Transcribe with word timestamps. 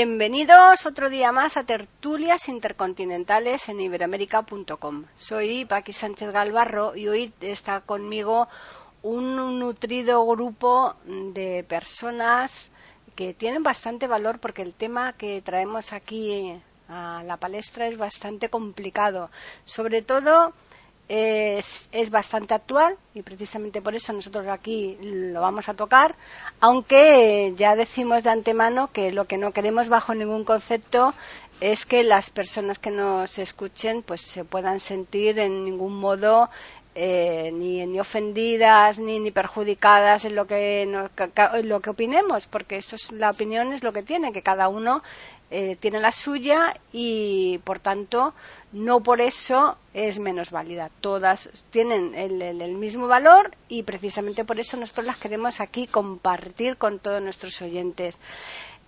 Bienvenidos 0.00 0.86
otro 0.86 1.10
día 1.10 1.32
más 1.32 1.56
a 1.56 1.64
Tertulias 1.64 2.48
Intercontinentales 2.48 3.68
en 3.68 3.80
iberoamérica.com. 3.80 5.06
Soy 5.16 5.64
Paqui 5.64 5.92
Sánchez 5.92 6.30
Galvarro 6.30 6.94
y 6.94 7.08
hoy 7.08 7.32
está 7.40 7.80
conmigo 7.80 8.46
un 9.02 9.58
nutrido 9.58 10.24
grupo 10.24 10.94
de 11.04 11.64
personas 11.68 12.70
que 13.16 13.34
tienen 13.34 13.64
bastante 13.64 14.06
valor 14.06 14.38
porque 14.38 14.62
el 14.62 14.72
tema 14.72 15.14
que 15.14 15.42
traemos 15.42 15.92
aquí 15.92 16.54
a 16.88 17.24
la 17.26 17.36
palestra 17.36 17.88
es 17.88 17.98
bastante 17.98 18.50
complicado. 18.50 19.32
Sobre 19.64 20.02
todo 20.02 20.52
es, 21.08 21.88
es, 21.90 22.10
bastante 22.10 22.54
actual 22.54 22.96
y 23.14 23.22
precisamente 23.22 23.80
por 23.80 23.94
eso 23.94 24.12
nosotros 24.12 24.46
aquí 24.46 24.98
lo 25.00 25.40
vamos 25.40 25.68
a 25.68 25.74
tocar, 25.74 26.14
aunque 26.60 27.54
ya 27.56 27.76
decimos 27.76 28.24
de 28.24 28.30
antemano 28.30 28.92
que 28.92 29.10
lo 29.12 29.24
que 29.24 29.38
no 29.38 29.52
queremos 29.52 29.88
bajo 29.88 30.14
ningún 30.14 30.44
concepto 30.44 31.14
es 31.60 31.86
que 31.86 32.04
las 32.04 32.30
personas 32.30 32.78
que 32.78 32.90
nos 32.90 33.38
escuchen 33.38 34.02
pues 34.02 34.22
se 34.22 34.44
puedan 34.44 34.80
sentir 34.80 35.38
en 35.38 35.64
ningún 35.64 35.96
modo 35.96 36.50
eh, 37.00 37.52
ni, 37.52 37.86
ni, 37.86 38.00
ofendidas 38.00 38.98
ni, 38.98 39.20
ni 39.20 39.30
perjudicadas 39.30 40.24
en 40.24 40.34
lo 40.34 40.48
que 40.48 40.82
en 40.82 41.68
lo 41.68 41.80
que 41.80 41.90
opinemos 41.90 42.48
porque 42.48 42.76
eso 42.76 42.96
es 42.96 43.12
la 43.12 43.30
opinión 43.30 43.72
es 43.72 43.84
lo 43.84 43.92
que 43.92 44.02
tiene 44.02 44.32
que 44.32 44.42
cada 44.42 44.68
uno 44.68 45.02
eh, 45.50 45.76
tiene 45.80 46.00
la 46.00 46.10
suya 46.12 46.76
y 46.92 47.58
por 47.64 47.78
tanto 47.78 48.34
no 48.72 49.00
por 49.00 49.22
eso 49.22 49.78
es 49.94 50.18
menos 50.18 50.50
válida. 50.50 50.90
Todas 51.00 51.48
tienen 51.70 52.14
el, 52.14 52.42
el, 52.42 52.74
mismo 52.74 53.08
valor 53.08 53.56
y 53.66 53.82
precisamente 53.82 54.44
por 54.44 54.60
eso 54.60 54.76
nosotros 54.76 55.06
las 55.06 55.16
queremos 55.16 55.60
aquí 55.60 55.86
compartir 55.86 56.76
con 56.76 56.98
todos 56.98 57.22
nuestros 57.22 57.62
oyentes. 57.62 58.18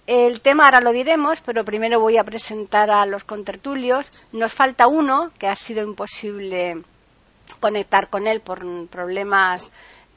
El 0.06 0.42
tema 0.42 0.64
ahora 0.66 0.82
lo 0.82 0.92
diremos, 0.92 1.40
pero 1.40 1.64
primero 1.64 1.98
voy 1.98 2.18
a 2.18 2.24
presentar 2.24 2.90
a 2.90 3.06
los 3.06 3.24
contertulios. 3.24 4.10
Nos 4.32 4.52
falta 4.52 4.86
uno 4.86 5.30
que 5.38 5.46
ha 5.46 5.54
sido 5.54 5.82
imposible 5.82 6.82
conectar 7.58 8.08
con 8.08 8.26
él 8.26 8.40
por 8.40 8.64
problemas 8.88 9.70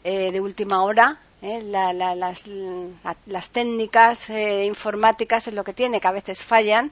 eh, 0.03 0.31
de 0.31 0.41
última 0.41 0.83
hora 0.83 1.19
¿eh? 1.43 1.61
La, 1.61 1.93
la, 1.93 2.15
las, 2.15 2.47
la, 2.47 3.15
las, 3.27 3.49
técnicas 3.51 4.29
eh, 4.29 4.65
informáticas 4.65 5.47
es 5.47 5.53
lo 5.53 5.63
que 5.63 5.73
tiene, 5.73 5.99
que 5.99 6.07
a 6.07 6.11
veces 6.11 6.41
fallan 6.41 6.91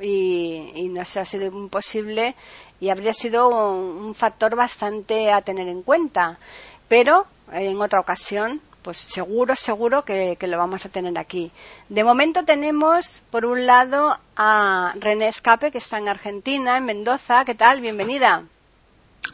y, 0.00 0.72
y 0.74 0.88
nos 0.88 1.16
ha 1.16 1.24
sido 1.24 1.46
imposible 1.46 2.34
y 2.80 2.88
habría 2.88 3.12
sido 3.12 3.48
un, 3.48 4.14
factor 4.14 4.56
bastante 4.56 5.30
a 5.32 5.42
tener 5.42 5.68
en 5.68 5.82
cuenta. 5.82 6.38
Pero 6.88 7.26
en 7.52 7.80
otra 7.80 8.00
ocasión, 8.00 8.60
pues 8.82 8.96
seguro, 8.96 9.54
seguro 9.54 10.04
que 10.04 10.36
lo 10.40 10.56
vamos 10.56 10.86
a 10.86 10.88
tener 10.88 11.18
aquí. 11.18 11.52
De 11.88 12.02
momento 12.02 12.44
tenemos, 12.44 13.22
por 13.30 13.44
un 13.44 13.66
lado, 13.66 14.16
a 14.36 14.92
René 14.98 15.28
Escape, 15.28 15.70
que 15.70 15.78
está 15.78 15.98
en 15.98 16.08
Argentina, 16.08 16.78
en 16.78 16.86
Mendoza. 16.86 17.44
¿Qué 17.44 17.54
tal? 17.54 17.80
Bienvenida. 17.80 18.44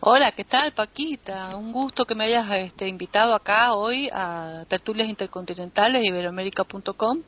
Hola, 0.01 0.31
¿qué 0.33 0.45
tal, 0.45 0.73
Paquita? 0.73 1.57
Un 1.57 1.73
gusto 1.73 2.05
que 2.05 2.15
me 2.15 2.25
hayas 2.25 2.51
este, 2.57 2.87
invitado 2.87 3.35
acá 3.35 3.75
hoy 3.75 4.09
a 4.13 4.65
Tertulias 4.69 5.09
Intercontinentales 5.09 6.03
de 6.03 6.09
Iberoamérica.com 6.09 7.23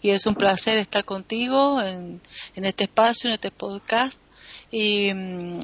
y 0.00 0.10
es 0.10 0.24
un 0.26 0.34
placer 0.34 0.78
estar 0.78 1.04
contigo 1.04 1.82
en, 1.82 2.20
en 2.54 2.64
este 2.64 2.84
espacio, 2.84 3.28
en 3.28 3.34
este 3.34 3.50
podcast 3.50 4.20
y, 4.70 5.10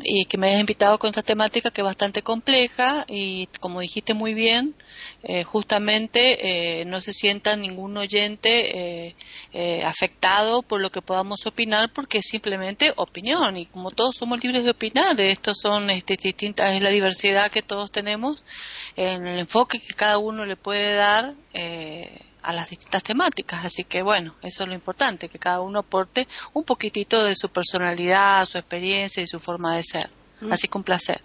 y, 0.02 0.24
que 0.24 0.38
me 0.38 0.48
hayas 0.48 0.60
invitado 0.60 0.98
con 0.98 1.10
esta 1.10 1.22
temática 1.22 1.70
que 1.70 1.82
es 1.82 1.84
bastante 1.84 2.22
compleja 2.22 3.04
y 3.08 3.48
como 3.60 3.80
dijiste 3.80 4.14
muy 4.14 4.32
bien, 4.32 4.74
eh, 5.22 5.44
justamente 5.44 6.80
eh, 6.80 6.84
no 6.86 7.00
se 7.02 7.12
sienta 7.12 7.56
ningún 7.56 7.96
oyente 7.98 9.06
eh, 9.06 9.16
eh, 9.52 9.82
afectado 9.84 10.62
por 10.62 10.80
lo 10.80 10.90
que 10.90 11.02
podamos 11.02 11.46
opinar 11.46 11.92
porque 11.92 12.18
es 12.18 12.26
simplemente 12.26 12.94
opinión 12.96 13.56
y 13.58 13.66
como 13.66 13.90
todos 13.90 14.16
somos 14.16 14.42
libres 14.42 14.64
de 14.64 14.70
opinar, 14.70 15.20
estos 15.20 15.58
son 15.60 15.90
este, 15.90 16.16
distintas, 16.16 16.74
es 16.74 16.82
la 16.82 16.90
diversidad 16.90 17.50
que 17.50 17.62
todos 17.62 17.90
tenemos 17.90 18.44
en 18.96 19.26
el 19.26 19.40
enfoque 19.40 19.78
que 19.80 19.94
cada 19.94 20.18
uno 20.18 20.46
le 20.46 20.56
puede 20.56 20.94
dar 20.94 21.34
eh, 21.52 22.20
a 22.44 22.52
las 22.52 22.70
distintas 22.70 23.02
temáticas. 23.02 23.64
Así 23.64 23.84
que 23.84 24.02
bueno, 24.02 24.34
eso 24.42 24.62
es 24.62 24.68
lo 24.68 24.74
importante, 24.74 25.28
que 25.28 25.38
cada 25.38 25.60
uno 25.60 25.80
aporte 25.80 26.28
un 26.52 26.64
poquitito 26.64 27.24
de 27.24 27.34
su 27.34 27.48
personalidad, 27.48 28.44
su 28.46 28.58
experiencia 28.58 29.22
y 29.22 29.26
su 29.26 29.40
forma 29.40 29.76
de 29.76 29.82
ser. 29.82 30.10
Mm. 30.40 30.52
Así 30.52 30.68
que 30.68 30.78
un 30.78 30.84
placer. 30.84 31.22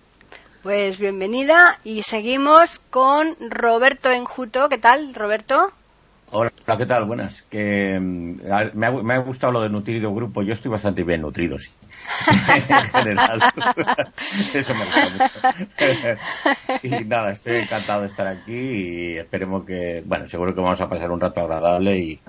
Pues 0.63 1.00
bienvenida 1.00 1.79
y 1.84 2.03
seguimos 2.03 2.79
con 2.90 3.38
Roberto 3.40 4.12
Enjuto. 4.12 4.68
¿Qué 4.68 4.78
tal, 4.78 5.13
Roberto? 5.13 5.72
Hola, 6.31 6.51
¿qué 6.78 6.85
tal? 6.85 7.06
Buenas. 7.06 7.41
Que 7.44 8.00
me 8.00 8.85
ha, 8.85 8.91
me 8.91 9.13
ha 9.16 9.17
gustado 9.19 9.53
lo 9.53 9.62
de 9.62 9.69
nutrido 9.69 10.13
grupo. 10.13 10.44
Yo 10.44 10.53
estoy 10.53 10.69
bastante 10.69 11.03
bien 11.03 11.22
nutrido, 11.22 11.57
sí. 11.57 11.72
en 12.69 12.84
general. 12.84 13.40
Eso 14.53 14.73
me 14.75 14.85
gusta 14.85 15.09
mucho. 15.09 16.19
y 16.84 17.06
nada, 17.06 17.31
estoy 17.31 17.57
encantado 17.57 18.01
de 18.01 18.07
estar 18.07 18.28
aquí 18.28 18.53
y 18.53 19.17
esperemos 19.17 19.66
que, 19.66 20.03
bueno, 20.06 20.28
seguro 20.28 20.53
que 20.53 20.62
vamos 20.62 20.79
a 20.81 20.88
pasar 20.88 21.09
un 21.09 21.19
rato 21.19 21.41
agradable 21.41 21.97
y, 21.97 22.19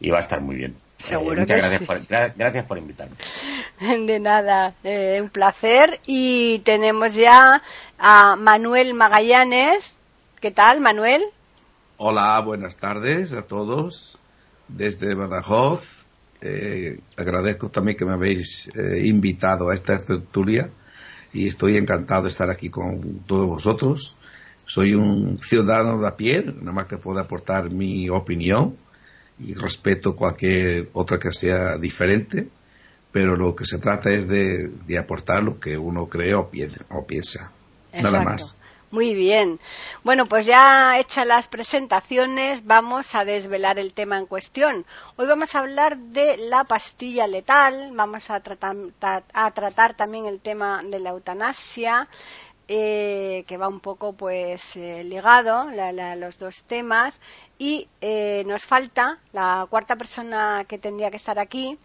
y 0.00 0.10
va 0.10 0.18
a 0.18 0.20
estar 0.20 0.40
muy 0.42 0.56
bien. 0.56 0.76
Seguro 0.98 1.36
eh, 1.36 1.40
muchas 1.40 1.56
que 1.56 1.60
gracias, 1.60 1.80
sí. 1.80 1.86
por, 1.86 2.06
gra 2.06 2.32
gracias 2.36 2.64
por 2.66 2.78
invitarme. 2.78 3.16
De 3.80 4.20
nada, 4.20 4.74
eh, 4.84 5.20
un 5.22 5.30
placer. 5.30 6.00
Y 6.06 6.58
tenemos 6.60 7.14
ya 7.14 7.62
a 7.98 8.36
Manuel 8.36 8.92
Magallanes. 8.92 9.96
¿Qué 10.40 10.50
tal, 10.50 10.80
Manuel? 10.80 11.22
Hola, 11.98 12.38
buenas 12.40 12.76
tardes 12.76 13.32
a 13.32 13.40
todos 13.40 14.18
desde 14.68 15.14
Badajoz. 15.14 16.04
Eh, 16.42 17.00
agradezco 17.16 17.70
también 17.70 17.96
que 17.96 18.04
me 18.04 18.12
habéis 18.12 18.68
eh, 18.74 19.06
invitado 19.06 19.70
a 19.70 19.74
esta 19.74 19.96
tertulia 19.96 20.68
y 21.32 21.48
estoy 21.48 21.78
encantado 21.78 22.24
de 22.24 22.28
estar 22.28 22.50
aquí 22.50 22.68
con 22.68 23.20
todos 23.20 23.46
vosotros. 23.46 24.18
Soy 24.66 24.94
un 24.94 25.38
ciudadano 25.38 25.98
de 25.98 26.06
a 26.06 26.16
pie, 26.18 26.42
nada 26.42 26.72
más 26.72 26.86
que 26.86 26.98
puedo 26.98 27.18
aportar 27.18 27.70
mi 27.70 28.10
opinión 28.10 28.76
y 29.38 29.54
respeto 29.54 30.14
cualquier 30.14 30.90
otra 30.92 31.18
que 31.18 31.32
sea 31.32 31.78
diferente, 31.78 32.46
pero 33.10 33.36
lo 33.36 33.56
que 33.56 33.64
se 33.64 33.78
trata 33.78 34.10
es 34.10 34.28
de, 34.28 34.68
de 34.86 34.98
aportar 34.98 35.42
lo 35.42 35.58
que 35.58 35.78
uno 35.78 36.10
cree 36.10 36.34
o 36.34 36.50
piensa. 36.50 36.84
O 36.90 37.06
piensa. 37.06 37.52
Nada 37.94 38.22
más. 38.22 38.54
Muy 38.96 39.12
bien. 39.12 39.60
Bueno, 40.04 40.24
pues 40.24 40.46
ya 40.46 40.98
hechas 40.98 41.26
las 41.26 41.48
presentaciones, 41.48 42.64
vamos 42.64 43.14
a 43.14 43.26
desvelar 43.26 43.78
el 43.78 43.92
tema 43.92 44.16
en 44.16 44.24
cuestión. 44.24 44.86
Hoy 45.16 45.26
vamos 45.26 45.54
a 45.54 45.58
hablar 45.58 45.98
de 45.98 46.38
la 46.38 46.64
pastilla 46.64 47.26
letal, 47.26 47.90
vamos 47.92 48.30
a 48.30 48.40
tratar, 48.40 48.74
a 49.34 49.50
tratar 49.50 49.94
también 49.98 50.24
el 50.24 50.40
tema 50.40 50.82
de 50.82 50.98
la 50.98 51.10
eutanasia, 51.10 52.08
eh, 52.68 53.44
que 53.46 53.58
va 53.58 53.68
un 53.68 53.80
poco 53.80 54.14
pues 54.14 54.76
eh, 54.76 55.04
ligado 55.04 55.70
la, 55.72 56.16
los 56.16 56.38
dos 56.38 56.64
temas 56.64 57.20
y 57.58 57.88
eh, 58.00 58.44
nos 58.46 58.64
falta 58.64 59.18
la 59.34 59.66
cuarta 59.68 59.96
persona 59.96 60.64
que 60.66 60.78
tendría 60.78 61.10
que 61.10 61.18
estar 61.18 61.38
aquí 61.38 61.78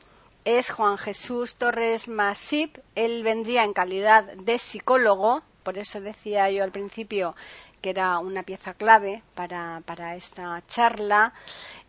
es 0.45 0.71
Juan 0.71 0.97
Jesús 0.97 1.55
Torres 1.55 2.07
Masip. 2.07 2.77
Él 2.95 3.23
vendría 3.23 3.63
en 3.63 3.73
calidad 3.73 4.23
de 4.23 4.57
psicólogo, 4.57 5.43
por 5.63 5.77
eso 5.77 6.01
decía 6.01 6.49
yo 6.49 6.63
al 6.63 6.71
principio 6.71 7.35
que 7.81 7.89
era 7.89 8.19
una 8.19 8.43
pieza 8.43 8.73
clave 8.73 9.23
para, 9.35 9.81
para 9.85 10.15
esta 10.15 10.61
charla. 10.67 11.33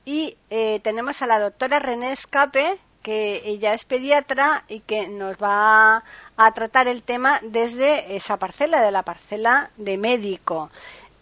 Y 0.04 0.36
eh, 0.50 0.80
tenemos 0.82 1.22
a 1.22 1.26
la 1.26 1.38
doctora 1.38 1.78
René 1.78 2.12
Escape, 2.12 2.78
que 3.02 3.42
ella 3.44 3.74
es 3.74 3.84
pediatra 3.84 4.64
y 4.68 4.80
que 4.80 5.08
nos 5.08 5.36
va 5.36 6.02
a 6.36 6.52
tratar 6.54 6.88
el 6.88 7.02
tema 7.02 7.40
desde 7.42 8.16
esa 8.16 8.36
parcela, 8.36 8.80
de 8.80 8.90
la 8.90 9.02
parcela 9.02 9.70
de 9.76 9.98
médico. 9.98 10.70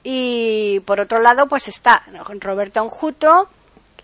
Y 0.03 0.81
por 0.87 1.01
otro 1.01 1.19
lado, 1.19 1.47
pues 1.47 1.69
está 1.69 2.05
Roberto 2.41 2.81
Anjuto 2.81 3.49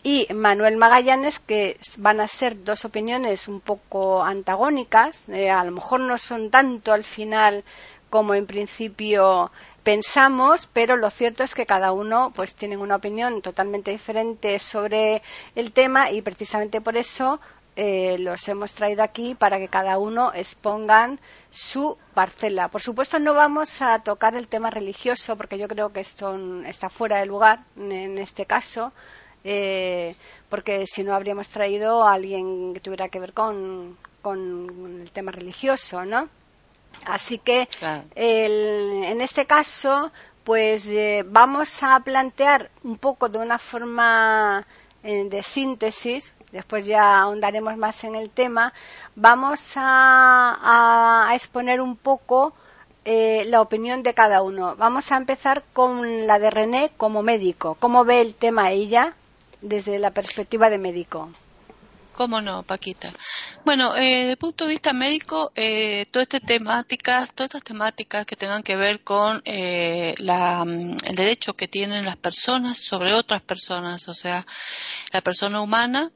y 0.02 0.26
Manuel 0.32 0.76
Magallanes, 0.76 1.40
que 1.40 1.78
van 1.98 2.20
a 2.20 2.28
ser 2.28 2.62
dos 2.62 2.84
opiniones 2.84 3.48
un 3.48 3.60
poco 3.60 4.22
antagónicas. 4.22 5.28
Eh, 5.28 5.50
a 5.50 5.64
lo 5.64 5.72
mejor 5.72 6.00
no 6.00 6.16
son 6.18 6.50
tanto 6.50 6.92
al 6.92 7.04
final 7.04 7.64
como 8.10 8.34
en 8.34 8.46
principio 8.46 9.50
pensamos, 9.82 10.68
pero 10.72 10.96
lo 10.96 11.10
cierto 11.10 11.44
es 11.44 11.54
que 11.54 11.66
cada 11.66 11.92
uno 11.92 12.32
pues 12.34 12.54
tiene 12.54 12.76
una 12.76 12.96
opinión 12.96 13.40
totalmente 13.40 13.90
diferente 13.92 14.58
sobre 14.58 15.22
el 15.54 15.72
tema 15.72 16.10
y 16.10 16.22
precisamente 16.22 16.80
por 16.80 16.96
eso 16.96 17.40
eh, 17.76 18.16
los 18.18 18.48
hemos 18.48 18.72
traído 18.74 19.02
aquí 19.02 19.34
para 19.34 19.58
que 19.58 19.68
cada 19.68 19.98
uno 19.98 20.32
expongan 20.34 21.20
su 21.50 21.98
parcela. 22.14 22.68
Por 22.68 22.80
supuesto, 22.80 23.18
no 23.18 23.34
vamos 23.34 23.82
a 23.82 23.98
tocar 24.02 24.34
el 24.34 24.48
tema 24.48 24.70
religioso 24.70 25.36
porque 25.36 25.58
yo 25.58 25.68
creo 25.68 25.92
que 25.92 26.00
esto 26.00 26.36
está 26.64 26.88
fuera 26.88 27.20
de 27.20 27.26
lugar 27.26 27.60
en 27.76 28.18
este 28.18 28.46
caso. 28.46 28.92
Eh, 29.44 30.16
porque 30.48 30.86
si 30.86 31.04
no 31.04 31.14
habríamos 31.14 31.48
traído 31.50 32.02
a 32.02 32.14
alguien 32.14 32.74
que 32.74 32.80
tuviera 32.80 33.08
que 33.08 33.20
ver 33.20 33.32
con, 33.32 33.96
con 34.22 35.00
el 35.02 35.12
tema 35.12 35.30
religioso, 35.30 36.04
¿no? 36.04 36.28
Así 37.04 37.38
que 37.38 37.68
en 38.14 39.20
este 39.20 39.46
caso, 39.46 40.10
pues 40.44 40.88
eh, 40.90 41.24
vamos 41.26 41.82
a 41.82 41.98
plantear 42.00 42.70
un 42.84 42.98
poco 42.98 43.28
de 43.28 43.38
una 43.38 43.58
forma 43.58 44.64
eh, 45.02 45.28
de 45.28 45.42
síntesis, 45.42 46.32
después 46.52 46.86
ya 46.86 47.20
ahondaremos 47.20 47.76
más 47.76 48.04
en 48.04 48.14
el 48.14 48.30
tema, 48.30 48.72
vamos 49.14 49.72
a, 49.76 51.30
exponer 51.34 51.80
un 51.80 51.96
poco 51.96 52.54
eh, 53.04 53.44
la 53.46 53.60
opinión 53.60 54.02
de 54.02 54.14
cada 54.14 54.42
uno. 54.42 54.76
Vamos 54.76 55.10
a 55.12 55.16
empezar 55.16 55.64
con 55.72 56.26
la 56.26 56.38
de 56.38 56.50
René 56.50 56.90
como 56.96 57.22
médico. 57.22 57.76
¿Cómo 57.80 58.04
ve 58.04 58.20
el 58.20 58.34
tema 58.34 58.70
ella 58.70 59.14
desde 59.60 59.98
la 59.98 60.12
perspectiva 60.12 60.70
de 60.70 60.78
médico? 60.78 61.28
¿Cómo 62.16 62.40
no, 62.40 62.62
Paquita? 62.62 63.12
Bueno, 63.66 63.94
eh, 63.94 64.00
desde 64.00 64.30
el 64.30 64.36
punto 64.38 64.64
de 64.64 64.70
vista 64.70 64.94
médico, 64.94 65.52
eh, 65.54 66.06
todas 66.10 66.24
estas 66.24 66.40
temáticas, 66.40 67.34
todas 67.34 67.48
estas 67.48 67.62
temáticas 67.62 68.24
que 68.24 68.36
tengan 68.36 68.62
que 68.62 68.74
ver 68.74 69.04
con 69.04 69.42
eh, 69.44 70.14
mm, 70.18 70.96
el 71.04 71.14
derecho 71.14 71.54
que 71.54 71.68
tienen 71.68 72.06
las 72.06 72.16
personas 72.16 72.78
sobre 72.78 73.12
otras 73.12 73.42
personas, 73.42 74.08
o 74.08 74.14
sea, 74.14 74.46
la 75.12 75.20
persona 75.20 75.60
humana 75.60 76.10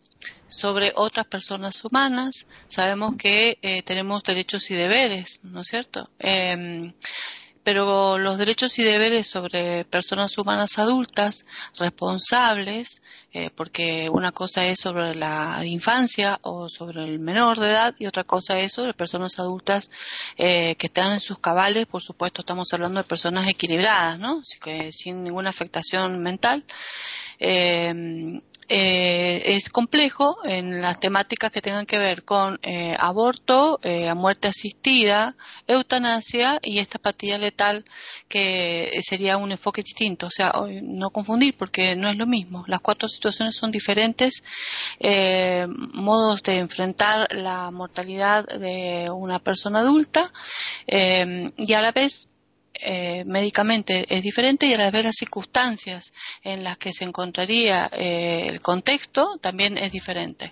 sobre 0.48 0.92
otras 0.96 1.26
personas 1.26 1.84
humanas, 1.84 2.46
sabemos 2.66 3.16
que 3.16 3.58
eh, 3.62 3.82
tenemos 3.82 4.22
derechos 4.22 4.70
y 4.70 4.74
deberes, 4.74 5.40
¿no 5.42 5.60
es 5.60 5.68
cierto? 5.68 6.10
Em, 6.18 6.92
pero 7.62 8.18
los 8.18 8.38
derechos 8.38 8.78
y 8.78 8.82
deberes 8.82 9.26
sobre 9.26 9.84
personas 9.84 10.36
humanas 10.38 10.78
adultas 10.78 11.44
responsables, 11.78 13.02
eh, 13.32 13.50
porque 13.54 14.08
una 14.10 14.32
cosa 14.32 14.66
es 14.66 14.80
sobre 14.80 15.14
la 15.14 15.60
infancia 15.64 16.38
o 16.42 16.68
sobre 16.68 17.04
el 17.04 17.18
menor 17.18 17.60
de 17.60 17.68
edad 17.68 17.94
y 17.98 18.06
otra 18.06 18.24
cosa 18.24 18.58
es 18.58 18.72
sobre 18.72 18.94
personas 18.94 19.38
adultas 19.38 19.90
eh, 20.36 20.74
que 20.76 20.86
están 20.86 21.12
en 21.12 21.20
sus 21.20 21.38
cabales, 21.38 21.86
por 21.86 22.02
supuesto 22.02 22.42
estamos 22.42 22.72
hablando 22.72 23.00
de 23.00 23.08
personas 23.08 23.48
equilibradas, 23.48 24.18
¿no? 24.18 24.40
Así 24.40 24.58
que 24.58 24.92
sin 24.92 25.22
ninguna 25.22 25.50
afectación 25.50 26.20
mental. 26.22 26.64
Eh, 27.38 28.40
eh, 28.72 29.56
es 29.56 29.68
complejo 29.68 30.38
en 30.44 30.80
las 30.80 31.00
temáticas 31.00 31.50
que 31.50 31.60
tengan 31.60 31.86
que 31.86 31.98
ver 31.98 32.24
con 32.24 32.60
eh, 32.62 32.94
aborto, 32.98 33.80
eh, 33.82 34.14
muerte 34.14 34.46
asistida, 34.46 35.34
eutanasia 35.66 36.60
y 36.62 36.78
esta 36.78 37.00
patilla 37.00 37.36
letal 37.36 37.84
que 38.28 39.00
sería 39.02 39.38
un 39.38 39.50
enfoque 39.50 39.82
distinto. 39.82 40.28
O 40.28 40.30
sea, 40.30 40.52
no 40.82 41.10
confundir 41.10 41.56
porque 41.56 41.96
no 41.96 42.08
es 42.08 42.16
lo 42.16 42.26
mismo. 42.26 42.62
Las 42.68 42.80
cuatro 42.80 43.08
situaciones 43.08 43.56
son 43.56 43.72
diferentes 43.72 44.44
eh, 45.00 45.66
modos 45.92 46.44
de 46.44 46.58
enfrentar 46.58 47.26
la 47.32 47.72
mortalidad 47.72 48.46
de 48.46 49.10
una 49.10 49.40
persona 49.40 49.80
adulta 49.80 50.32
y 50.86 51.72
a 51.72 51.80
la 51.80 51.90
vez 51.90 52.29
eh, 52.82 53.24
médicamente 53.26 54.06
es 54.08 54.22
diferente 54.22 54.66
y 54.66 54.74
a 54.74 54.78
la 54.78 54.90
vez 54.90 55.04
las 55.04 55.16
circunstancias 55.16 56.12
en 56.42 56.64
las 56.64 56.78
que 56.78 56.92
se 56.92 57.04
encontraría 57.04 57.90
eh, 57.92 58.46
el 58.48 58.60
contexto 58.60 59.38
también 59.40 59.76
es 59.76 59.92
diferente. 59.92 60.50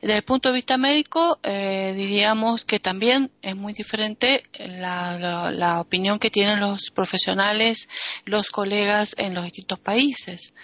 Desde 0.00 0.16
el 0.16 0.22
punto 0.22 0.48
de 0.48 0.54
vista 0.54 0.78
médico, 0.78 1.38
eh, 1.42 1.92
diríamos 1.94 2.64
que 2.64 2.80
también 2.80 3.30
es 3.42 3.54
muy 3.54 3.74
diferente 3.74 4.44
la, 4.58 5.80
opinión 5.80 6.18
que 6.18 6.30
tienen 6.30 6.60
los 6.60 6.90
profesionales, 6.90 7.88
los 8.24 8.50
colegas 8.50 9.14
en 9.18 9.34
los 9.34 9.44
distintos 9.44 9.78
países. 9.78 10.54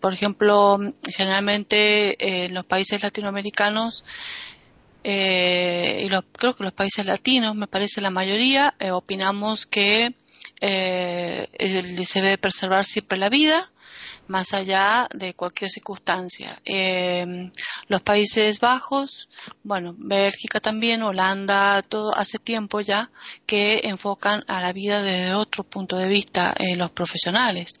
por 0.00 0.12
ejemplo, 0.14 0.78
generalmente 1.08 2.44
en 2.44 2.54
los 2.54 2.66
países 2.66 3.02
latinoamericanos 3.02 4.04
eh, 5.04 6.06
y 6.06 6.08
creo 6.38 6.54
que 6.54 6.64
los 6.64 6.72
países 6.72 7.06
latinos, 7.06 7.54
me 7.54 7.66
parece 7.66 8.00
la 8.00 8.10
mayoría, 8.10 8.74
eh, 8.78 8.90
opinamos 8.90 9.66
que 9.66 10.14
eh, 10.60 11.48
se 12.04 12.22
debe 12.22 12.38
preservar 12.38 12.84
siempre 12.84 13.18
la 13.18 13.28
vida, 13.28 13.71
más 14.28 14.52
allá 14.52 15.08
de 15.14 15.34
cualquier 15.34 15.70
circunstancia. 15.70 16.60
Eh, 16.64 17.50
los 17.88 18.02
Países 18.02 18.60
Bajos, 18.60 19.28
bueno, 19.62 19.94
Bélgica 19.98 20.60
también, 20.60 21.02
Holanda, 21.02 21.82
todo 21.82 22.16
hace 22.16 22.38
tiempo 22.38 22.80
ya 22.80 23.10
que 23.46 23.82
enfocan 23.84 24.44
a 24.48 24.60
la 24.60 24.72
vida 24.72 25.02
desde 25.02 25.34
otro 25.34 25.64
punto 25.64 25.96
de 25.96 26.08
vista 26.08 26.54
eh, 26.58 26.76
los 26.76 26.90
profesionales. 26.90 27.78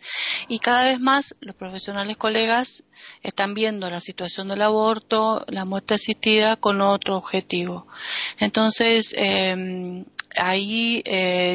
Y 0.48 0.58
cada 0.58 0.84
vez 0.84 1.00
más 1.00 1.34
los 1.40 1.54
profesionales 1.54 2.16
colegas 2.16 2.84
están 3.22 3.54
viendo 3.54 3.88
la 3.88 4.00
situación 4.00 4.48
del 4.48 4.62
aborto, 4.62 5.44
la 5.48 5.64
muerte 5.64 5.94
asistida 5.94 6.56
con 6.56 6.80
otro 6.80 7.16
objetivo. 7.16 7.86
Entonces, 8.38 9.14
eh, 9.16 10.04
ahí 10.36 11.02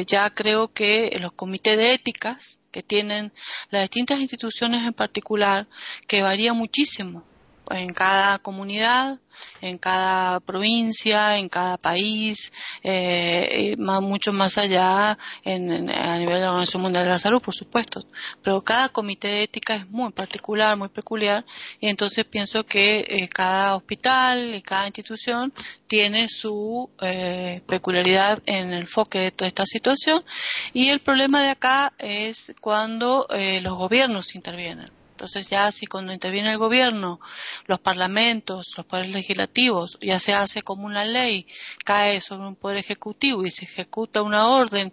ya 0.06 0.30
creo 0.30 0.72
que 0.72 1.16
los 1.20 1.32
comités 1.32 1.76
de 1.76 1.92
éticas 1.94 2.57
que 2.70 2.82
tienen 2.82 3.32
las 3.70 3.82
distintas 3.82 4.20
instituciones 4.20 4.84
en 4.84 4.92
particular, 4.92 5.68
que 6.06 6.22
varía 6.22 6.52
muchísimo 6.52 7.24
en 7.70 7.92
cada 7.92 8.38
comunidad, 8.38 9.18
en 9.60 9.78
cada 9.78 10.40
provincia, 10.40 11.38
en 11.38 11.48
cada 11.48 11.76
país, 11.76 12.52
eh, 12.82 13.76
mucho 13.78 14.32
más 14.32 14.58
allá 14.58 15.18
en, 15.44 15.90
a 15.90 16.18
nivel 16.18 16.36
de 16.36 16.40
la 16.40 16.50
Organización 16.50 16.82
Mundial 16.82 17.04
de 17.04 17.10
la 17.10 17.18
Salud, 17.18 17.42
por 17.42 17.54
supuesto. 17.54 18.02
Pero 18.42 18.62
cada 18.62 18.88
comité 18.88 19.28
de 19.28 19.42
ética 19.44 19.76
es 19.76 19.88
muy 19.88 20.12
particular, 20.12 20.76
muy 20.76 20.88
peculiar, 20.88 21.44
y 21.80 21.88
entonces 21.88 22.24
pienso 22.24 22.64
que 22.64 23.04
eh, 23.08 23.28
cada 23.28 23.76
hospital 23.76 24.54
y 24.54 24.62
cada 24.62 24.86
institución 24.86 25.52
tiene 25.86 26.28
su 26.28 26.90
eh, 27.00 27.62
peculiaridad 27.66 28.42
en 28.46 28.72
el 28.72 28.80
enfoque 28.80 29.18
de 29.20 29.30
toda 29.30 29.48
esta 29.48 29.66
situación, 29.66 30.24
y 30.72 30.88
el 30.88 31.00
problema 31.00 31.42
de 31.42 31.50
acá 31.50 31.92
es 31.98 32.54
cuando 32.60 33.26
eh, 33.30 33.60
los 33.60 33.74
gobiernos 33.74 34.34
intervienen 34.34 34.97
entonces 35.18 35.50
ya 35.50 35.72
si 35.72 35.86
cuando 35.86 36.12
interviene 36.12 36.52
el 36.52 36.58
gobierno, 36.58 37.18
los 37.66 37.80
parlamentos, 37.80 38.68
los 38.76 38.86
poderes 38.86 39.10
legislativos, 39.10 39.98
ya 40.00 40.20
se 40.20 40.32
hace 40.32 40.62
como 40.62 40.86
una 40.86 41.04
ley, 41.04 41.44
cae 41.84 42.20
sobre 42.20 42.46
un 42.46 42.54
poder 42.54 42.78
ejecutivo 42.78 43.44
y 43.44 43.50
se 43.50 43.64
ejecuta 43.64 44.22
una 44.22 44.46
orden 44.46 44.92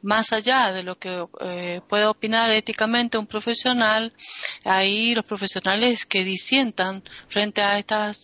más 0.00 0.32
allá 0.32 0.72
de 0.72 0.84
lo 0.84 0.96
que 0.96 1.26
eh, 1.40 1.80
puede 1.88 2.06
opinar 2.06 2.50
éticamente 2.50 3.18
un 3.18 3.26
profesional, 3.26 4.12
ahí 4.64 5.12
los 5.16 5.24
profesionales 5.24 6.06
que 6.06 6.22
disientan 6.22 7.02
frente 7.26 7.60
a 7.60 7.76
estas, 7.76 8.20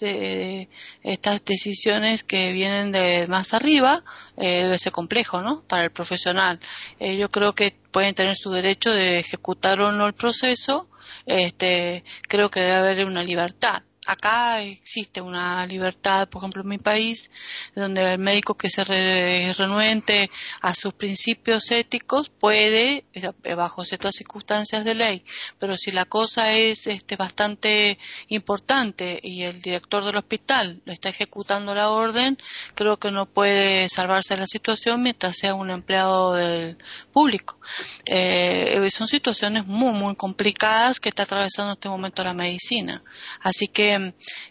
estas 1.02 1.44
decisiones 1.44 2.22
que 2.22 2.52
vienen 2.52 2.92
de 2.92 3.26
más 3.26 3.54
arriba, 3.54 4.04
eh, 4.36 4.62
debe 4.62 4.78
ser 4.78 4.92
complejo, 4.92 5.42
¿no? 5.42 5.62
Para 5.62 5.84
el 5.84 5.90
profesional. 5.90 6.60
Eh, 6.98 7.16
yo 7.16 7.28
creo 7.28 7.54
que 7.54 7.74
pueden 7.90 8.14
tener 8.14 8.36
su 8.36 8.50
derecho 8.50 8.90
de 8.90 9.18
ejecutar 9.18 9.80
o 9.80 9.92
no 9.92 10.06
el 10.06 10.14
proceso, 10.14 10.88
este, 11.26 12.04
creo 12.28 12.50
que 12.50 12.60
debe 12.60 12.76
haber 12.76 13.04
una 13.06 13.22
libertad 13.22 13.82
acá 14.10 14.60
existe 14.62 15.20
una 15.20 15.64
libertad, 15.66 16.28
por 16.28 16.42
ejemplo, 16.42 16.62
en 16.62 16.68
mi 16.68 16.78
país, 16.78 17.30
donde 17.74 18.14
el 18.14 18.18
médico 18.18 18.56
que 18.56 18.68
se 18.68 18.82
renuente 18.84 20.30
a 20.60 20.74
sus 20.74 20.94
principios 20.94 21.70
éticos 21.70 22.28
puede, 22.28 23.04
eh, 23.12 23.54
bajo 23.54 23.84
ciertas 23.84 24.16
circunstancias 24.16 24.84
de 24.84 24.94
ley, 24.94 25.24
pero 25.58 25.76
si 25.76 25.92
la 25.92 26.06
cosa 26.06 26.52
es 26.54 26.88
este, 26.88 27.14
bastante 27.16 27.98
importante 28.28 29.20
y 29.22 29.42
el 29.42 29.62
director 29.62 30.04
del 30.04 30.16
hospital 30.16 30.80
lo 30.84 30.92
está 30.92 31.08
ejecutando 31.08 31.74
la 31.74 31.90
orden, 31.90 32.36
creo 32.74 32.98
que 32.98 33.10
no 33.12 33.26
puede 33.26 33.88
salvarse 33.88 34.36
la 34.36 34.46
situación 34.46 35.02
mientras 35.02 35.36
sea 35.36 35.54
un 35.54 35.70
empleado 35.70 36.34
del 36.34 36.78
público. 37.12 37.60
Eh, 38.06 38.88
son 38.92 39.06
situaciones 39.06 39.66
muy, 39.66 39.92
muy 39.92 40.16
complicadas 40.16 40.98
que 40.98 41.10
está 41.10 41.22
atravesando 41.22 41.72
en 41.72 41.76
este 41.76 41.88
momento 41.88 42.24
la 42.24 42.34
medicina. 42.34 43.02
Así 43.40 43.68
que 43.68 43.99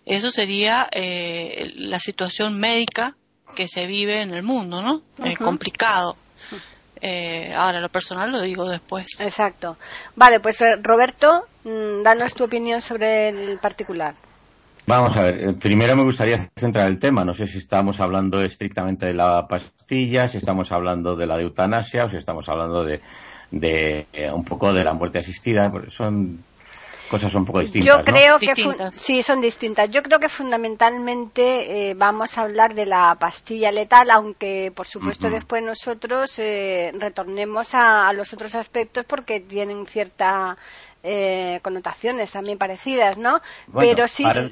eso 0.05 0.31
sería 0.31 0.87
eh, 0.91 1.73
la 1.75 1.99
situación 1.99 2.59
médica 2.59 3.15
que 3.55 3.67
se 3.67 3.87
vive 3.87 4.21
en 4.21 4.33
el 4.33 4.43
mundo, 4.43 4.81
¿no? 4.81 5.01
Eh, 5.25 5.35
complicado. 5.35 6.15
Eh, 7.01 7.53
ahora, 7.55 7.79
lo 7.79 7.89
personal 7.89 8.31
lo 8.31 8.41
digo 8.41 8.69
después. 8.69 9.19
Exacto. 9.21 9.77
Vale, 10.15 10.39
pues 10.39 10.61
Roberto, 10.81 11.45
mm, 11.63 12.03
danos 12.03 12.33
tu 12.33 12.43
opinión 12.43 12.81
sobre 12.81 13.29
el 13.29 13.57
particular. 13.59 14.13
Vamos 14.85 15.15
a 15.17 15.21
ver, 15.21 15.55
primero 15.57 15.95
me 15.95 16.03
gustaría 16.03 16.49
centrar 16.55 16.87
el 16.87 16.97
tema. 16.97 17.23
No 17.23 17.33
sé 17.33 17.47
si 17.47 17.59
estamos 17.59 17.99
hablando 17.99 18.41
estrictamente 18.41 19.05
de 19.05 19.13
la 19.13 19.47
pastilla, 19.47 20.27
si 20.27 20.37
estamos 20.37 20.71
hablando 20.71 21.15
de 21.15 21.27
la 21.27 21.39
eutanasia 21.39 22.05
o 22.05 22.09
si 22.09 22.17
estamos 22.17 22.49
hablando 22.49 22.83
de, 22.83 22.99
de 23.51 24.07
un 24.33 24.43
poco 24.43 24.73
de 24.73 24.83
la 24.83 24.93
muerte 24.93 25.19
asistida. 25.19 25.71
Son 25.89 26.43
cosas 27.09 27.33
un 27.35 27.45
poco 27.45 27.59
distintas. 27.59 27.97
Yo 27.97 28.03
creo 28.03 28.39
que 28.39 28.53
sí, 28.91 29.23
son 29.23 29.41
distintas. 29.41 29.89
Yo 29.89 30.01
creo 30.03 30.19
que 30.19 30.29
fundamentalmente 30.29 31.89
eh, 31.89 31.93
vamos 31.95 32.37
a 32.37 32.43
hablar 32.43 32.73
de 32.73 32.85
la 32.85 33.15
pastilla 33.19 33.71
letal, 33.71 34.09
aunque 34.11 34.71
por 34.75 34.87
supuesto 34.87 35.29
después 35.29 35.63
nosotros 35.63 36.37
eh, 36.39 36.91
retornemos 36.97 37.73
a, 37.75 38.07
a 38.07 38.13
los 38.13 38.31
otros 38.33 38.55
aspectos 38.55 39.05
porque 39.05 39.39
tienen 39.39 39.85
ciertas 39.85 40.57
connotaciones 41.61 42.31
también 42.31 42.57
parecidas, 42.57 43.17
¿no? 43.17 43.41
Bueno, 43.67 43.89
pero 43.95 44.07
sí. 44.07 44.23
para- 44.23 44.49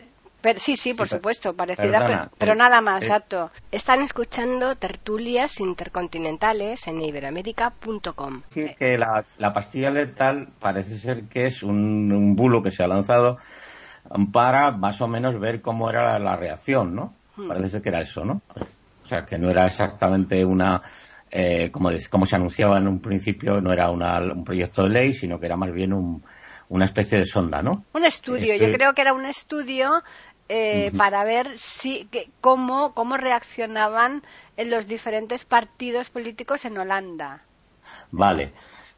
pero- 0.53 0.59
sí, 0.59 0.75
sí, 0.75 0.93
por 0.93 1.07
supuesto, 1.07 1.53
parecida, 1.55 1.99
perdona, 1.99 2.17
pero, 2.23 2.31
pero 2.37 2.55
nada 2.55 2.81
más, 2.81 3.03
eh, 3.03 3.07
exacto. 3.07 3.51
Están 3.71 4.01
escuchando 4.01 4.75
tertulias 4.75 5.59
intercontinentales 5.59 6.87
en 6.87 7.01
iberoamérica.com. 7.01 8.41
que, 8.51 8.97
la, 8.97 9.23
la 9.37 9.53
pastilla 9.53 9.89
letal 9.91 10.49
parece 10.59 10.97
ser 10.97 11.23
que 11.25 11.45
es 11.47 11.63
un, 11.63 12.11
un 12.11 12.35
bulo 12.35 12.61
que 12.63 12.71
se 12.71 12.83
ha 12.83 12.87
lanzado 12.87 13.37
para 14.31 14.71
más 14.71 15.01
o 15.01 15.07
menos 15.07 15.39
ver 15.39 15.61
cómo 15.61 15.89
era 15.89 16.13
la, 16.13 16.19
la 16.19 16.35
reacción, 16.35 16.95
¿no? 16.95 17.13
Hmm. 17.35 17.49
Parece 17.49 17.69
ser 17.69 17.81
que 17.81 17.89
era 17.89 18.01
eso, 18.01 18.23
¿no? 18.23 18.41
O 19.03 19.05
sea, 19.05 19.25
que 19.25 19.37
no 19.37 19.49
era 19.49 19.65
exactamente 19.65 20.43
una, 20.43 20.81
eh, 21.31 21.69
como, 21.71 21.89
se 22.25 22.35
anunciaba 22.35 22.77
en 22.77 22.87
un 22.87 22.99
principio, 22.99 23.61
no 23.61 23.71
era 23.71 23.89
una- 23.89 24.19
un 24.19 24.43
proyecto 24.43 24.83
de 24.83 24.89
ley, 24.89 25.13
sino 25.13 25.39
que 25.39 25.45
era 25.45 25.55
más 25.57 25.71
bien 25.71 25.93
un- 25.93 26.23
una 26.69 26.85
especie 26.85 27.17
de 27.19 27.25
sonda, 27.25 27.61
¿no? 27.61 27.85
Un 27.93 28.05
estudio, 28.05 28.53
Este- 28.53 28.59
yo 28.67 28.73
creo 28.73 28.93
que 28.93 29.01
era 29.01 29.13
un 29.13 29.25
estudio 29.25 30.03
eh, 30.49 30.91
para 30.97 31.23
ver 31.23 31.57
si 31.57 32.05
que, 32.05 32.29
cómo 32.41 32.93
cómo 32.93 33.17
reaccionaban 33.17 34.21
en 34.55 34.69
los 34.69 34.87
diferentes 34.87 35.45
partidos 35.45 36.09
políticos 36.09 36.65
en 36.65 36.77
Holanda. 36.77 37.43
Vale. 38.11 38.53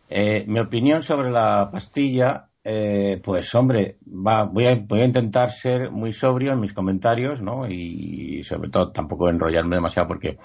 Eh, 0.09 0.43
mi 0.47 0.59
opinión 0.59 1.03
sobre 1.03 1.29
la 1.29 1.69
pastilla, 1.71 2.49
eh, 2.63 3.21
pues 3.23 3.53
hombre, 3.55 3.97
va, 4.05 4.43
voy, 4.43 4.65
a, 4.65 4.75
voy 4.75 5.01
a 5.01 5.05
intentar 5.05 5.51
ser 5.51 5.91
muy 5.91 6.13
sobrio 6.13 6.53
en 6.53 6.59
mis 6.59 6.73
comentarios, 6.73 7.41
¿no? 7.41 7.67
Y, 7.67 8.43
sobre 8.43 8.69
todo 8.69 8.91
tampoco 8.91 9.29
enrollarme 9.29 9.75
demasiado 9.75 10.07
porque 10.07 10.37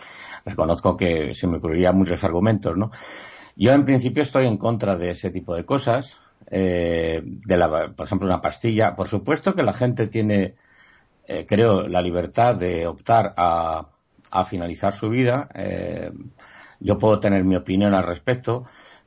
reconozco 0.44 0.96
que 0.96 1.32
se 1.32 1.46
me 1.46 1.56
ocurrirían 1.56 1.96
muchos 1.96 2.22
argumentos, 2.24 2.76
¿no? 2.76 2.90
Yo 3.56 3.72
en 3.72 3.84
principio 3.84 4.22
estoy 4.22 4.46
en 4.46 4.58
contra 4.58 4.96
de 4.96 5.10
ese 5.12 5.30
tipo 5.30 5.54
de 5.54 5.64
cosas, 5.64 6.20
eh, 6.50 7.22
de 7.24 7.56
la, 7.56 7.92
por 7.96 8.06
ejemplo, 8.06 8.26
una 8.26 8.40
pastilla. 8.40 8.94
Por 8.96 9.08
supuesto 9.08 9.54
que 9.54 9.62
la 9.62 9.72
gente 9.72 10.08
tiene, 10.08 10.56
eh, 11.26 11.46
creo, 11.46 11.88
la 11.88 12.02
libertad 12.02 12.56
de 12.56 12.86
optar 12.86 13.32
a, 13.36 13.88
a 14.30 14.44
finalizar 14.44 14.92
su 14.92 15.08
vida. 15.08 15.48
Eh, 15.54 16.10
yo 16.80 16.98
puedo 16.98 17.18
tener 17.18 17.44
mi 17.44 17.56
opinión 17.56 17.94
al 17.94 18.04
respecto, 18.04 18.64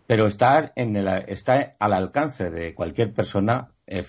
pero 0.07 0.25
está, 0.25 0.71
en 0.75 0.95
el, 0.95 1.07
está 1.27 1.75
al 1.77 1.93
alcance 1.93 2.49
de 2.49 2.73
cualquier 2.73 3.13
persona 3.13 3.69
eh, 3.85 4.03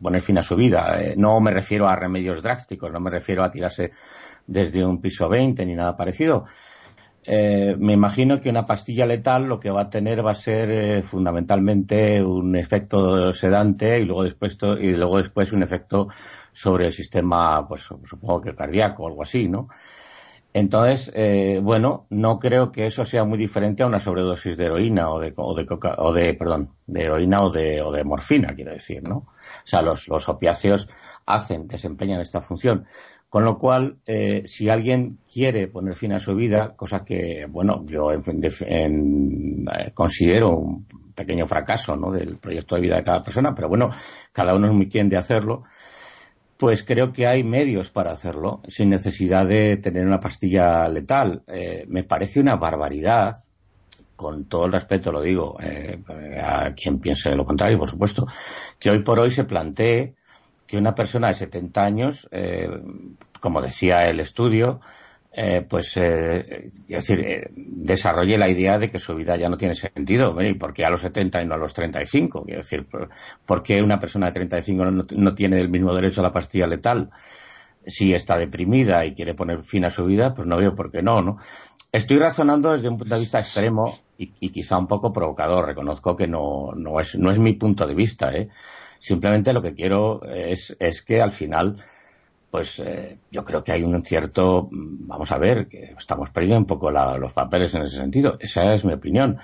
poner 0.00 0.22
fin 0.22 0.38
a 0.38 0.42
su 0.42 0.56
vida. 0.56 0.96
No 1.16 1.40
me 1.40 1.50
refiero 1.50 1.86
a 1.88 1.96
remedios 1.96 2.42
drásticos, 2.42 2.90
no 2.90 3.00
me 3.00 3.10
refiero 3.10 3.44
a 3.44 3.50
tirarse 3.50 3.92
desde 4.46 4.84
un 4.84 5.00
piso 5.00 5.28
20 5.28 5.66
ni 5.66 5.74
nada 5.74 5.96
parecido. 5.96 6.46
Me 7.26 7.92
imagino 7.92 8.40
que 8.40 8.48
una 8.48 8.66
pastilla 8.66 9.06
letal 9.06 9.44
lo 9.44 9.60
que 9.60 9.70
va 9.70 9.82
a 9.82 9.90
tener 9.90 10.24
va 10.24 10.30
a 10.30 10.34
ser 10.34 11.02
fundamentalmente 11.02 12.24
un 12.24 12.56
efecto 12.56 13.32
sedante 13.34 14.00
y 14.00 14.06
luego 14.06 14.24
después 14.24 14.56
y 14.80 14.92
luego 14.92 15.18
después 15.18 15.52
un 15.52 15.62
efecto 15.62 16.08
sobre 16.52 16.86
el 16.86 16.92
sistema, 16.92 17.66
pues 17.68 17.82
supongo 17.82 18.40
que 18.40 18.54
cardíaco 18.54 19.04
o 19.04 19.08
algo 19.08 19.22
así, 19.22 19.48
¿no? 19.48 19.68
Entonces, 20.52 21.12
eh, 21.14 21.60
bueno, 21.62 22.06
no 22.10 22.40
creo 22.40 22.72
que 22.72 22.86
eso 22.88 23.04
sea 23.04 23.24
muy 23.24 23.38
diferente 23.38 23.84
a 23.84 23.86
una 23.86 24.00
sobredosis 24.00 24.56
de 24.56 24.64
heroína 24.64 25.08
o 25.10 25.20
de, 25.20 25.32
o 25.36 25.54
de, 25.54 25.64
coca- 25.64 25.94
o 25.98 26.12
de 26.12 26.34
perdón, 26.34 26.70
de 26.86 27.02
heroína 27.04 27.42
o 27.42 27.50
de, 27.50 27.80
o 27.82 27.92
de 27.92 28.02
morfina, 28.02 28.52
quiero 28.54 28.72
decir, 28.72 29.00
¿no? 29.02 29.16
O 29.18 29.26
sea, 29.64 29.80
los, 29.82 30.08
los 30.08 30.28
opiáceos 30.28 30.88
hacen, 31.26 31.68
desempeñan 31.68 32.20
esta 32.20 32.40
función. 32.40 32.84
Con 33.28 33.44
lo 33.44 33.58
cual, 33.58 33.98
eh, 34.06 34.42
si 34.46 34.68
alguien 34.68 35.20
quiere 35.32 35.68
poner 35.68 35.94
fin 35.94 36.12
a 36.14 36.18
su 36.18 36.34
vida, 36.34 36.74
cosa 36.74 37.04
que, 37.04 37.46
bueno, 37.48 37.84
yo 37.86 38.10
en, 38.10 38.24
en, 38.66 39.66
eh, 39.72 39.92
considero 39.94 40.56
un 40.56 40.84
pequeño 41.14 41.46
fracaso, 41.46 41.94
¿no? 41.94 42.10
Del 42.10 42.38
proyecto 42.38 42.74
de 42.74 42.80
vida 42.80 42.96
de 42.96 43.04
cada 43.04 43.22
persona, 43.22 43.54
pero 43.54 43.68
bueno, 43.68 43.90
cada 44.32 44.56
uno 44.56 44.66
es 44.66 44.72
muy 44.74 44.88
quien 44.88 45.08
de 45.08 45.16
hacerlo 45.16 45.62
pues 46.60 46.84
creo 46.84 47.10
que 47.10 47.26
hay 47.26 47.42
medios 47.42 47.90
para 47.90 48.12
hacerlo 48.12 48.60
sin 48.68 48.90
necesidad 48.90 49.46
de 49.46 49.78
tener 49.78 50.06
una 50.06 50.20
pastilla 50.20 50.86
letal. 50.90 51.42
Eh, 51.46 51.86
me 51.88 52.04
parece 52.04 52.38
una 52.38 52.56
barbaridad, 52.56 53.38
con 54.14 54.44
todo 54.44 54.66
el 54.66 54.72
respeto 54.72 55.10
lo 55.10 55.22
digo, 55.22 55.56
eh, 55.58 56.02
a 56.44 56.74
quien 56.74 57.00
piense 57.00 57.30
lo 57.30 57.46
contrario, 57.46 57.78
por 57.78 57.88
supuesto, 57.88 58.26
que 58.78 58.90
hoy 58.90 59.02
por 59.02 59.18
hoy 59.18 59.30
se 59.30 59.44
plantee 59.44 60.16
que 60.66 60.76
una 60.76 60.94
persona 60.94 61.28
de 61.28 61.34
70 61.34 61.82
años, 61.82 62.28
eh, 62.30 62.68
como 63.40 63.62
decía 63.62 64.10
el 64.10 64.20
estudio, 64.20 64.82
eh, 65.32 65.64
pues, 65.68 65.96
eh, 65.96 66.70
es 66.88 67.06
decir, 67.06 67.20
eh, 67.20 67.50
desarrolle 67.54 68.36
la 68.36 68.48
idea 68.48 68.78
de 68.78 68.90
que 68.90 68.98
su 68.98 69.14
vida 69.14 69.36
ya 69.36 69.48
no 69.48 69.56
tiene 69.56 69.74
sentido. 69.74 70.30
Hombre, 70.30 70.50
¿Y 70.50 70.54
por 70.54 70.72
qué 70.74 70.84
a 70.84 70.90
los 70.90 71.00
70 71.02 71.42
y 71.42 71.46
no 71.46 71.54
a 71.54 71.58
los 71.58 71.72
35? 71.74 72.44
Quiero 72.44 72.60
decir, 72.60 72.86
¿por- 72.86 73.08
¿por 73.46 73.62
qué 73.62 73.82
una 73.82 73.98
persona 74.00 74.26
de 74.26 74.32
35 74.32 74.84
no, 74.90 75.04
no 75.08 75.34
tiene 75.34 75.60
el 75.60 75.68
mismo 75.68 75.94
derecho 75.94 76.20
a 76.20 76.24
la 76.24 76.32
pastilla 76.32 76.66
letal? 76.66 77.10
Si 77.86 78.12
está 78.12 78.36
deprimida 78.36 79.04
y 79.06 79.14
quiere 79.14 79.34
poner 79.34 79.62
fin 79.64 79.84
a 79.84 79.90
su 79.90 80.04
vida, 80.04 80.34
pues 80.34 80.46
no 80.46 80.56
veo 80.58 80.74
por 80.74 80.90
qué 80.90 81.02
no, 81.02 81.22
¿no? 81.22 81.38
Estoy 81.92 82.18
razonando 82.18 82.72
desde 82.72 82.88
un 82.88 82.98
punto 82.98 83.14
de 83.14 83.20
vista 83.20 83.38
extremo 83.40 83.98
y, 84.18 84.32
y 84.38 84.50
quizá 84.50 84.78
un 84.78 84.86
poco 84.86 85.12
provocador. 85.12 85.66
Reconozco 85.66 86.14
que 86.14 86.26
no, 86.28 86.72
no, 86.76 87.00
es, 87.00 87.16
no 87.18 87.30
es 87.32 87.38
mi 87.38 87.54
punto 87.54 87.86
de 87.86 87.94
vista, 87.94 88.32
¿eh? 88.34 88.48
Simplemente 89.00 89.52
lo 89.52 89.62
que 89.62 89.74
quiero 89.74 90.22
es, 90.24 90.76
es 90.78 91.02
que 91.02 91.22
al 91.22 91.32
final 91.32 91.76
pues 92.50 92.80
eh, 92.80 93.18
yo 93.30 93.44
creo 93.44 93.62
que 93.62 93.72
hay 93.72 93.82
un 93.82 94.04
cierto, 94.04 94.68
vamos 94.72 95.30
a 95.32 95.38
ver, 95.38 95.68
que 95.68 95.94
estamos 95.98 96.30
perdiendo 96.30 96.58
un 96.58 96.66
poco 96.66 96.90
la- 96.90 97.16
los 97.16 97.32
papeles 97.32 97.74
en 97.74 97.82
ese 97.82 97.96
sentido. 97.96 98.36
Esa 98.40 98.74
es 98.74 98.84
mi 98.84 98.92
opinión. 98.92 99.38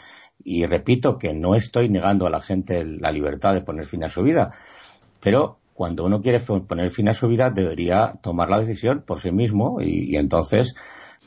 Y 0.45 0.67
repito 0.67 1.17
que 1.19 1.33
no 1.33 1.55
estoy 1.55 1.89
negando 1.89 2.27
a 2.27 2.31
la 2.31 2.41
gente 2.41 2.85
la 2.85 3.13
libertad 3.13 3.55
de 3.55 3.63
poner 3.63 3.87
fin 3.87 4.05
a 4.05 4.09
su 4.09 4.23
vida, 4.23 4.51
pero 5.21 5.59
cuando 5.73 6.05
uno 6.05 6.21
quiere 6.21 6.41
poner 6.41 6.91
fin 6.91 7.09
a 7.09 7.13
su 7.13 7.29
vida 7.29 7.51
debería 7.51 8.15
tomar 8.23 8.49
la 8.49 8.61
decisión 8.61 9.03
por 9.07 9.21
sí 9.21 9.31
mismo 9.31 9.81
y, 9.81 10.15
y 10.15 10.17
entonces 10.17 10.75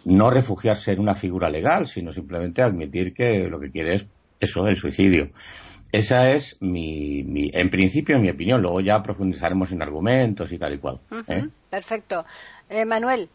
no 0.05 0.31
refugiarse 0.31 0.91
en 0.93 0.99
una 0.99 1.15
figura 1.15 1.49
legal, 1.49 1.87
sino 1.87 2.11
simplemente 2.11 2.61
admitir 2.61 3.13
que 3.13 3.47
lo 3.47 3.59
que 3.59 3.71
quiere 3.71 3.95
es 3.95 4.07
eso, 4.39 4.65
el 4.67 4.75
suicidio. 4.77 5.29
Esa 5.91 6.31
es 6.33 6.57
mi, 6.61 7.23
mi- 7.23 7.49
en 7.53 7.69
principio 7.69 8.19
mi 8.19 8.29
opinión. 8.29 8.61
Luego 8.61 8.79
ya 8.81 9.01
profundizaremos 9.01 9.71
en 9.71 9.81
argumentos 9.81 10.51
y 10.51 10.57
tal 10.57 10.73
y 10.73 10.77
cual. 10.77 10.99
¿eh? 11.27 11.47
Perfecto. 11.69 12.25
Eh, 12.69 12.85
Manuel, 12.85 13.29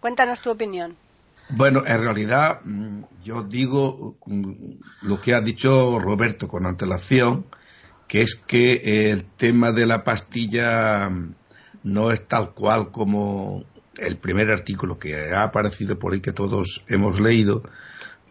cuéntanos 0.00 0.40
tu 0.40 0.50
opinión. 0.50 0.96
Bueno, 1.50 1.82
en 1.86 2.00
realidad 2.00 2.60
mm, 2.64 3.02
yo 3.22 3.42
digo 3.42 4.16
mm, 4.26 4.52
lo 5.02 5.20
que 5.20 5.34
ha 5.34 5.40
dicho 5.40 5.98
Roberto 6.00 6.48
con 6.48 6.66
antelación, 6.66 7.44
que 8.08 8.22
es 8.22 8.34
que 8.34 9.10
el 9.10 9.24
tema 9.24 9.70
de 9.72 9.86
la 9.86 10.02
pastilla 10.04 11.08
mm, 11.10 11.34
no 11.84 12.10
es 12.10 12.26
tal 12.26 12.50
cual 12.54 12.90
como 12.90 13.62
el 13.98 14.16
primer 14.16 14.50
artículo 14.50 14.98
que 14.98 15.14
ha 15.32 15.44
aparecido 15.44 15.98
por 15.98 16.12
ahí 16.14 16.20
que 16.20 16.32
todos 16.32 16.84
hemos 16.88 17.20
leído. 17.20 17.62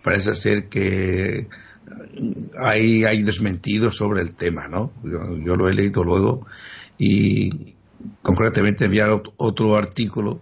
Parece 0.03 0.36
ser 0.36 0.67
que 0.67 1.48
hay, 2.60 3.04
desmentidos 3.24 3.96
sobre 3.96 4.22
el 4.22 4.36
tema, 4.36 4.68
¿no? 4.68 4.94
Yo, 5.04 5.56
lo 5.56 5.68
he 5.70 5.74
leído 5.74 6.04
luego 6.04 6.46
y 6.98 7.75
concretamente 8.22 8.88
ot- 9.10 9.34
otro 9.38 9.75
artículo 9.75 10.42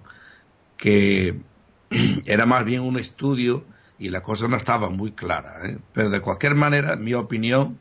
que 0.77 1.41
era 2.25 2.45
más 2.45 2.65
bien 2.65 2.81
un 2.81 2.97
estudio 2.97 3.65
y 3.97 4.09
la 4.09 4.21
cosa 4.21 4.47
no 4.47 4.57
estaba 4.57 4.89
muy 4.89 5.11
clara. 5.11 5.69
¿eh? 5.69 5.77
Pero 5.93 6.09
de 6.09 6.21
cualquier 6.21 6.55
manera, 6.55 6.95
mi 6.95 7.13
opinión, 7.13 7.77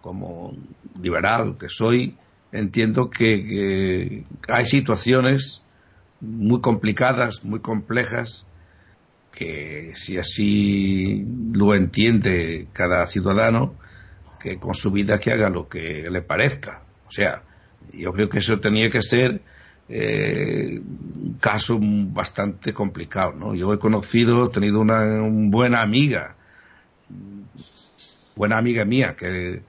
como 0.00 0.52
liberal 1.00 1.56
que 1.58 1.68
soy, 1.68 2.16
entiendo 2.52 3.10
que 3.10 4.24
hay 4.48 4.66
situaciones 4.66 5.62
muy 6.20 6.60
complicadas, 6.60 7.44
muy 7.44 7.60
complejas, 7.60 8.46
que 9.38 9.92
si 9.94 10.18
así 10.18 11.24
lo 11.52 11.72
entiende 11.72 12.66
cada 12.72 13.06
ciudadano, 13.06 13.76
que 14.40 14.58
con 14.58 14.74
su 14.74 14.90
vida 14.90 15.20
que 15.20 15.30
haga 15.30 15.48
lo 15.48 15.68
que 15.68 16.10
le 16.10 16.22
parezca. 16.22 16.82
O 17.06 17.10
sea, 17.12 17.44
yo 17.92 18.12
creo 18.12 18.28
que 18.28 18.38
eso 18.38 18.58
tenía 18.58 18.90
que 18.90 19.00
ser 19.00 19.40
eh, 19.88 20.80
un 20.80 21.34
caso 21.34 21.78
bastante 21.80 22.72
complicado, 22.72 23.32
¿no? 23.34 23.54
Yo 23.54 23.72
he 23.72 23.78
conocido, 23.78 24.46
he 24.46 24.50
tenido 24.50 24.80
una, 24.80 25.04
una 25.22 25.50
buena 25.50 25.82
amiga, 25.82 26.34
buena 28.34 28.58
amiga 28.58 28.84
mía, 28.84 29.14
que 29.16 29.62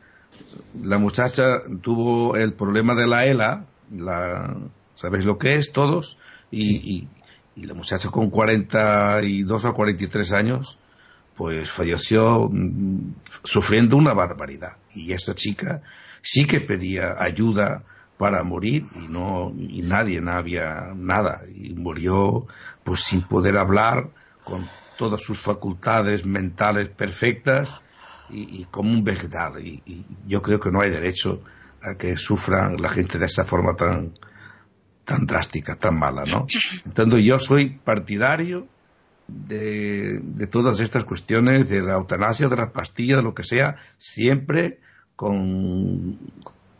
la 0.83 0.97
muchacha 0.97 1.61
tuvo 1.83 2.35
el 2.37 2.53
problema 2.53 2.95
de 2.95 3.05
la 3.05 3.27
ELA, 3.27 3.65
la, 3.95 4.57
¿sabéis 4.95 5.25
lo 5.25 5.37
que 5.37 5.57
es 5.57 5.71
todos? 5.71 6.17
Y, 6.49 6.77
y, 6.77 7.07
y 7.59 7.65
la 7.65 7.73
muchacha 7.73 8.09
con 8.09 8.29
42 8.29 9.65
o 9.65 9.73
43 9.73 10.33
años, 10.33 10.79
pues 11.35 11.69
falleció 11.69 12.49
mm, 12.49 13.15
sufriendo 13.43 13.97
una 13.97 14.13
barbaridad. 14.13 14.77
Y 14.95 15.11
esa 15.11 15.35
chica 15.35 15.81
sí 16.21 16.45
que 16.45 16.61
pedía 16.61 17.15
ayuda 17.17 17.83
para 18.17 18.43
morir 18.43 18.85
y 18.95 19.07
no 19.07 19.53
y 19.57 19.81
nadie 19.81 20.19
no 20.19 20.33
había 20.33 20.91
nada 20.93 21.43
y 21.55 21.73
murió 21.73 22.47
pues 22.83 23.01
sin 23.01 23.21
poder 23.21 23.57
hablar 23.57 24.09
con 24.43 24.65
todas 24.97 25.21
sus 25.21 25.39
facultades 25.39 26.25
mentales 26.25 26.89
perfectas 26.89 27.81
y, 28.29 28.65
como 28.65 28.91
un 28.91 29.05
vegetal 29.05 29.65
y, 29.65 30.05
yo 30.27 30.41
creo 30.41 30.59
que 30.59 30.69
no 30.69 30.81
hay 30.81 30.91
derecho 30.91 31.41
a 31.81 31.95
que 31.95 32.17
sufran 32.17 32.75
la 32.81 32.89
gente 32.89 33.17
de 33.17 33.25
esa 33.25 33.45
forma 33.45 33.73
tan 33.75 34.11
tan 35.09 35.25
drástica 35.25 35.75
tan 35.75 35.97
mala 35.97 36.23
no 36.25 36.45
entonces 36.85 37.23
yo 37.23 37.39
soy 37.39 37.63
partidario 37.83 38.67
de, 39.27 40.19
de 40.21 40.47
todas 40.47 40.79
estas 40.79 41.03
cuestiones 41.03 41.69
de 41.69 41.81
la 41.81 41.95
eutanasia 41.95 42.47
de 42.47 42.55
la 42.55 42.71
pastilla 42.71 43.17
de 43.17 43.23
lo 43.23 43.33
que 43.33 43.43
sea 43.43 43.77
siempre 43.97 44.79
con 45.15 46.17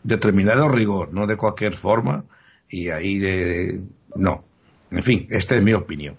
determinado 0.02 0.68
rigor, 0.68 1.12
no 1.12 1.26
de 1.26 1.36
cualquier 1.36 1.74
forma, 1.74 2.24
y 2.68 2.88
ahí 2.88 3.18
de, 3.18 3.82
no. 4.14 4.44
En 4.90 5.02
fin, 5.02 5.26
esta 5.30 5.56
es 5.56 5.62
mi 5.62 5.74
opinión. 5.74 6.16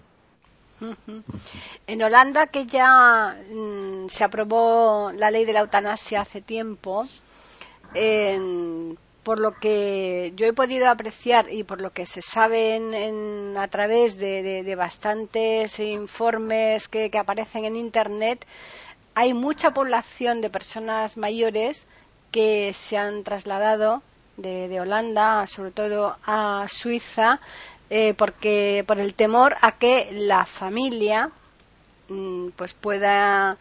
En 1.86 2.02
Holanda, 2.02 2.46
que 2.46 2.66
ya 2.66 3.36
mm, 3.52 4.08
se 4.08 4.24
aprobó 4.24 5.12
la 5.12 5.30
ley 5.30 5.44
de 5.44 5.52
la 5.52 5.60
eutanasia 5.60 6.22
hace 6.22 6.40
tiempo, 6.40 7.04
por 9.22 9.38
lo 9.38 9.52
que 9.52 10.32
yo 10.36 10.46
he 10.46 10.52
podido 10.52 10.88
apreciar 10.88 11.52
y 11.52 11.62
por 11.62 11.80
lo 11.80 11.92
que 11.92 12.06
se 12.06 12.22
sabe 12.22 12.74
en, 12.76 13.56
a 13.56 13.68
través 13.68 14.18
de, 14.18 14.74
bastantes 14.76 15.78
informes 15.78 16.88
que 16.88 17.10
aparecen 17.16 17.64
en 17.64 17.76
Internet, 17.76 18.44
hay 19.14 19.34
mucha 19.34 19.72
población 19.72 20.40
de 20.40 20.50
personas 20.50 21.16
mayores 21.16 21.86
que 22.30 22.72
se 22.72 22.96
han 22.96 23.24
trasladado 23.24 24.02
de, 24.36 24.80
Holanda, 24.80 25.46
sobre 25.46 25.70
todo 25.70 26.16
a 26.24 26.66
Suiza, 26.68 27.40
eh, 27.90 28.14
porque 28.14 28.84
por 28.86 28.98
el 28.98 29.14
temor 29.14 29.56
a 29.60 29.72
que 29.72 30.08
la 30.12 30.46
familia 30.46 31.30
mm, 32.08 32.48
pues 32.56 32.72
pueda 32.72 33.58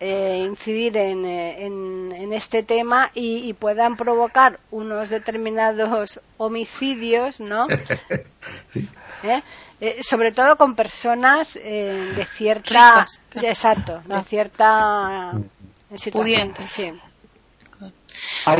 eh, 0.00 0.44
incidir 0.46 0.96
en, 0.96 1.24
eh, 1.24 1.66
en, 1.66 2.32
este 2.32 2.62
tema 2.62 3.10
y, 3.14 3.52
puedan 3.54 3.96
provocar 3.96 4.60
unos 4.70 5.08
determinados 5.08 6.20
homicidios, 6.38 7.40
¿no? 7.40 7.66
sobre 10.00 10.32
todo 10.32 10.56
con 10.56 10.74
personas 10.74 11.54
de 11.54 12.26
cierta, 12.32 13.04
exacto, 13.34 14.02
de 14.06 14.22
cierta. 14.22 15.32
Sí. 15.96 16.10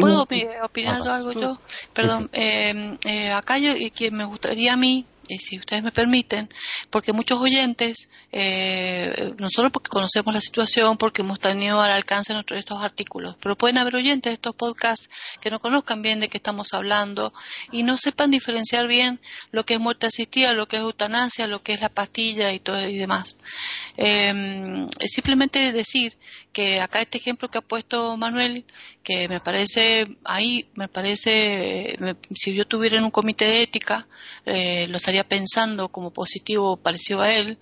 ¿Puedo 0.00 0.26
opinar 0.62 1.09
algo 1.09 1.32
yo? 1.32 1.59
Perdón, 1.92 2.30
eh, 2.32 2.97
eh, 3.04 3.32
acá 3.32 3.59
yo, 3.59 3.73
que 3.94 4.11
me 4.11 4.25
gustaría 4.25 4.75
a 4.75 4.76
mí 4.76 5.06
si 5.38 5.58
ustedes 5.58 5.82
me 5.82 5.92
permiten, 5.92 6.49
porque 6.90 7.12
muchos 7.12 7.40
oyentes, 7.40 8.10
eh, 8.32 9.34
no 9.38 9.49
solo 9.50 9.70
porque 9.70 9.88
conocemos 9.88 10.34
la 10.34 10.40
situación, 10.40 10.96
porque 10.96 11.22
hemos 11.22 11.38
tenido 11.38 11.80
al 11.80 11.90
alcance 11.90 12.32
nuestros, 12.32 12.58
estos 12.58 12.82
artículos, 12.82 13.37
pero 13.40 13.56
pueden 13.56 13.78
haber 13.78 13.96
oyentes 13.96 14.30
de 14.30 14.34
estos 14.34 14.54
podcasts 14.54 15.10
que 15.40 15.50
no 15.50 15.60
conozcan 15.60 16.02
bien 16.02 16.20
de 16.20 16.28
qué 16.28 16.38
estamos 16.38 16.72
hablando 16.72 17.32
y 17.72 17.82
no 17.82 17.96
sepan 17.96 18.30
diferenciar 18.30 18.87
bien 18.87 19.20
lo 19.50 19.64
que 19.64 19.75
es 19.75 19.80
muerte 19.80 20.06
asistida, 20.06 20.52
lo 20.52 20.66
que 20.66 20.76
es 20.76 20.82
eutanasia, 20.82 21.46
lo 21.46 21.62
que 21.62 21.75
es 21.75 21.80
la 21.80 21.88
pastilla 21.88 22.52
y 22.52 22.58
todo 22.58 22.87
y 22.88 22.96
demás. 22.96 23.38
Eh, 23.96 24.87
simplemente 25.06 25.72
decir 25.72 26.16
que 26.52 26.80
acá 26.80 27.00
este 27.00 27.19
ejemplo 27.19 27.49
que 27.49 27.59
ha 27.59 27.62
puesto 27.62 28.16
Manuel, 28.16 28.64
que 29.02 29.28
me 29.28 29.40
parece, 29.40 30.16
ahí 30.25 30.69
me 30.75 30.88
parece, 30.88 31.97
si 32.35 32.54
yo 32.54 32.66
tuviera 32.66 32.99
en 32.99 33.04
un 33.04 33.11
comité 33.11 33.45
de 33.45 33.62
ética, 33.62 34.09
eh, 34.45 34.87
lo 34.88 34.97
estaría 34.97 35.26
pensando 35.26 35.90
como 35.90 36.12
positivo 36.12 36.77
parecido 36.77 37.20
a 37.22 37.33
él, 37.33 37.59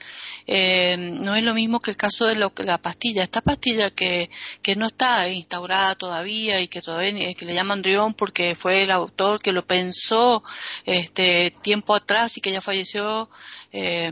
eh, 0.46 0.96
no 0.98 1.36
es 1.36 1.42
lo 1.44 1.54
mismo 1.54 1.80
que 1.80 1.90
el 1.90 1.96
caso 1.96 2.24
de 2.24 2.36
lo, 2.36 2.52
la 2.58 2.78
pastilla. 2.78 3.22
Esta 3.22 3.42
pastilla 3.42 3.90
que, 3.90 4.30
que 4.62 4.76
no 4.76 4.86
está 4.86 5.28
instaurada 5.28 5.94
todavía 5.94 6.60
y 6.60 6.68
que 6.68 6.80
todavía 6.82 7.34
que 7.34 7.44
le 7.44 7.54
llaman 7.54 7.82
Drión 7.82 8.14
porque 8.14 8.54
fue 8.54 8.82
el 8.82 8.90
autor 8.90 9.40
que 9.40 9.52
lo 9.52 9.66
pensó 9.66 10.42
este 10.84 11.50
tiempo 11.62 11.94
atrás 11.94 12.36
y 12.36 12.40
que 12.40 12.52
ya 12.52 12.60
falleció. 12.60 13.30
Eh, 13.72 14.10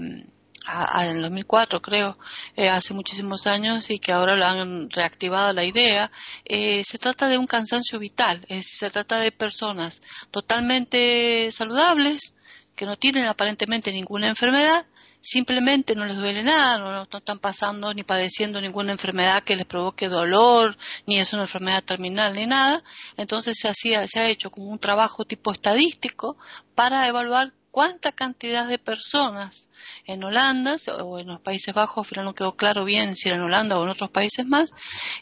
en 1.05 1.23
2004 1.23 1.81
creo, 1.81 2.17
eh, 2.57 2.69
hace 2.69 2.95
muchísimos 2.95 3.47
años 3.47 3.91
y 3.91 3.99
que 3.99 4.13
ahora 4.13 4.37
lo 4.37 4.45
han 4.45 4.91
reactivado 4.91 5.53
la 5.53 5.65
idea, 5.65 6.11
eh, 6.45 6.83
se 6.85 6.99
trata 6.99 7.29
de 7.29 7.39
un 7.39 7.47
cansancio 7.47 7.99
vital, 7.99 8.45
se 8.63 8.91
trata 8.91 9.19
de 9.21 9.33
personas 9.33 10.03
totalmente 10.31 11.51
saludables, 11.53 12.35
que 12.75 12.87
no 12.87 12.97
tienen 12.97 13.27
aparentemente 13.27 13.93
ninguna 13.93 14.29
enfermedad, 14.29 14.87
simplemente 15.27 15.95
no 15.95 16.07
les 16.07 16.17
duele 16.17 16.43
nada, 16.43 16.79
no, 16.79 16.93
no, 16.93 17.19
están 17.19 17.39
pasando 17.39 17.93
ni 17.95 18.05
padeciendo 18.05 18.61
ninguna 18.61 18.93
enfermedad 18.93 19.43
que 19.43 19.57
les 19.57 19.67
provoque 19.67 20.09
dolor, 20.09 20.77
ni 21.07 21.19
es 21.19 21.33
una 21.33 21.43
enfermedad 21.43 21.83
terminal 21.83 22.35
ni 22.35 22.47
nada. 22.47 22.83
Entonces 23.17 23.59
se, 23.61 23.69
hacía, 23.69 24.07
se 24.07 24.21
ha 24.21 24.29
hecho 24.29 24.51
como 24.51 24.67
un 24.67 24.79
trabajo 24.79 25.25
tipo 25.25 25.51
estadístico 25.51 26.37
para 26.75 27.09
evaluar 27.09 27.53
cuánta 27.77 28.11
cantidad 28.11 28.67
de 28.67 28.79
personas 28.79 29.69
en 30.07 30.25
Holanda 30.25 30.77
o 31.05 31.19
en 31.19 31.27
los 31.27 31.41
Países 31.41 31.75
Bajos, 31.75 32.07
pero 32.09 32.23
no 32.23 32.35
quedó 32.35 32.57
claro 32.57 32.87
bien 32.87 33.15
si 33.15 33.29
era 33.29 33.37
en 33.37 33.45
Holanda 33.45 33.79
o 33.79 33.85
en 33.85 33.91
otros 33.91 34.09
países 34.09 34.47
más, 34.47 34.71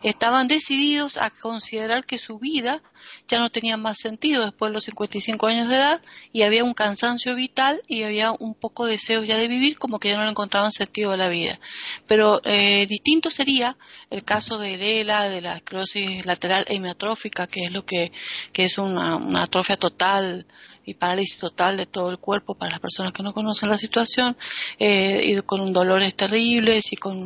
estaban 0.04 0.46
decididos 0.46 1.16
a 1.16 1.30
considerar 1.30 2.06
que 2.06 2.16
su 2.16 2.38
vida 2.38 2.80
ya 3.26 3.40
no 3.40 3.50
tenía 3.50 3.76
más 3.76 3.98
sentido 3.98 4.44
después 4.44 4.70
de 4.70 4.74
los 4.74 4.84
55 4.84 5.48
años 5.48 5.68
de 5.68 5.74
edad 5.74 6.00
y 6.32 6.42
había 6.42 6.62
un 6.62 6.74
cansancio 6.74 7.34
vital 7.34 7.82
y 7.88 8.04
había 8.04 8.30
un 8.30 8.54
poco 8.54 8.86
de 8.86 8.92
deseo 8.92 9.24
ya 9.24 9.36
de 9.36 9.48
vivir 9.48 9.76
como 9.76 9.98
que 9.98 10.10
ya 10.10 10.16
no 10.16 10.22
le 10.22 10.30
encontraban 10.30 10.70
sentido 10.70 11.10
a 11.10 11.16
la 11.16 11.28
vida. 11.28 11.58
Pero 12.06 12.40
eh, 12.44 12.86
distinto 12.86 13.30
sería 13.30 13.76
el 14.10 14.22
caso 14.22 14.58
de 14.58 15.00
ELA, 15.00 15.28
de 15.28 15.40
la 15.40 15.56
esclerosis 15.56 16.24
lateral 16.24 16.66
hemiatrófica, 16.68 17.48
que 17.48 17.64
es 17.64 17.72
lo 17.72 17.84
que, 17.84 18.12
que 18.52 18.66
es 18.66 18.78
una 18.78 19.42
atrofia 19.42 19.76
total 19.76 20.46
y 20.84 20.94
parálisis 20.94 21.38
total 21.38 21.76
de 21.76 21.86
todo 21.86 22.10
el 22.10 22.18
cuerpo 22.18 22.54
para 22.54 22.72
las 22.72 22.80
personas 22.80 23.12
que 23.12 23.22
no 23.22 23.32
conocen 23.32 23.68
la 23.68 23.78
situación, 23.78 24.36
eh, 24.78 25.22
y 25.24 25.40
con 25.42 25.72
dolores 25.72 26.14
terribles 26.14 26.92
y 26.92 26.96
con 26.96 27.16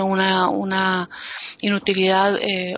una, 0.00 0.48
una 0.48 1.08
inutilidad 1.60 2.36
eh, 2.40 2.74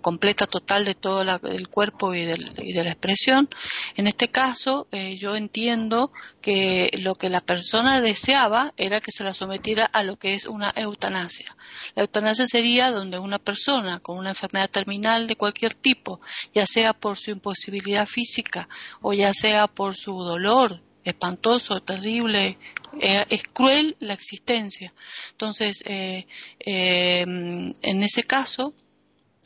completa 0.00 0.46
total 0.46 0.84
de 0.84 0.94
todo 0.94 1.22
el 1.22 1.68
cuerpo 1.68 2.14
y, 2.14 2.20
y, 2.20 2.72
de 2.72 2.84
la 2.84 2.90
expresión. 2.90 3.48
En 3.96 4.06
este 4.06 4.28
caso, 4.28 4.86
eh, 4.92 5.16
yo 5.16 5.36
entiendo 5.36 6.12
que 6.40 6.90
lo 7.02 7.14
que 7.14 7.28
la 7.28 7.40
persona 7.40 8.00
deseaba 8.00 8.72
era 8.76 9.00
que 9.00 9.12
se 9.12 9.24
la 9.24 9.34
sometiera 9.34 9.84
a 9.84 10.02
lo 10.04 10.16
que 10.16 10.34
es 10.34 10.46
una 10.46 10.72
eutanasia. 10.76 11.56
La 11.94 12.02
eutanasia 12.02 12.46
sería 12.46 12.90
donde 12.92 13.18
una 13.18 13.38
persona 13.38 14.00
con 14.00 14.18
una 14.18 14.30
enfermedad 14.30 14.70
terminal 14.70 15.26
de 15.26 15.36
cualquier 15.36 15.74
tipo, 15.74 16.20
ya 16.54 16.66
sea 16.66 16.92
por 16.92 17.18
su 17.18 17.30
imposibilidad 17.30 18.06
física 18.06 18.68
o 19.02 19.12
ya 19.12 19.32
sea 19.34 19.39
por 19.74 19.96
su 19.96 20.18
dolor 20.18 20.80
espantoso, 21.04 21.80
terrible, 21.80 22.58
eh, 23.00 23.24
es 23.30 23.42
cruel 23.52 23.96
la 24.00 24.12
existencia. 24.12 24.92
Entonces, 25.30 25.82
eh, 25.86 26.26
eh, 26.58 27.22
en 27.22 28.02
ese 28.02 28.24
caso, 28.24 28.74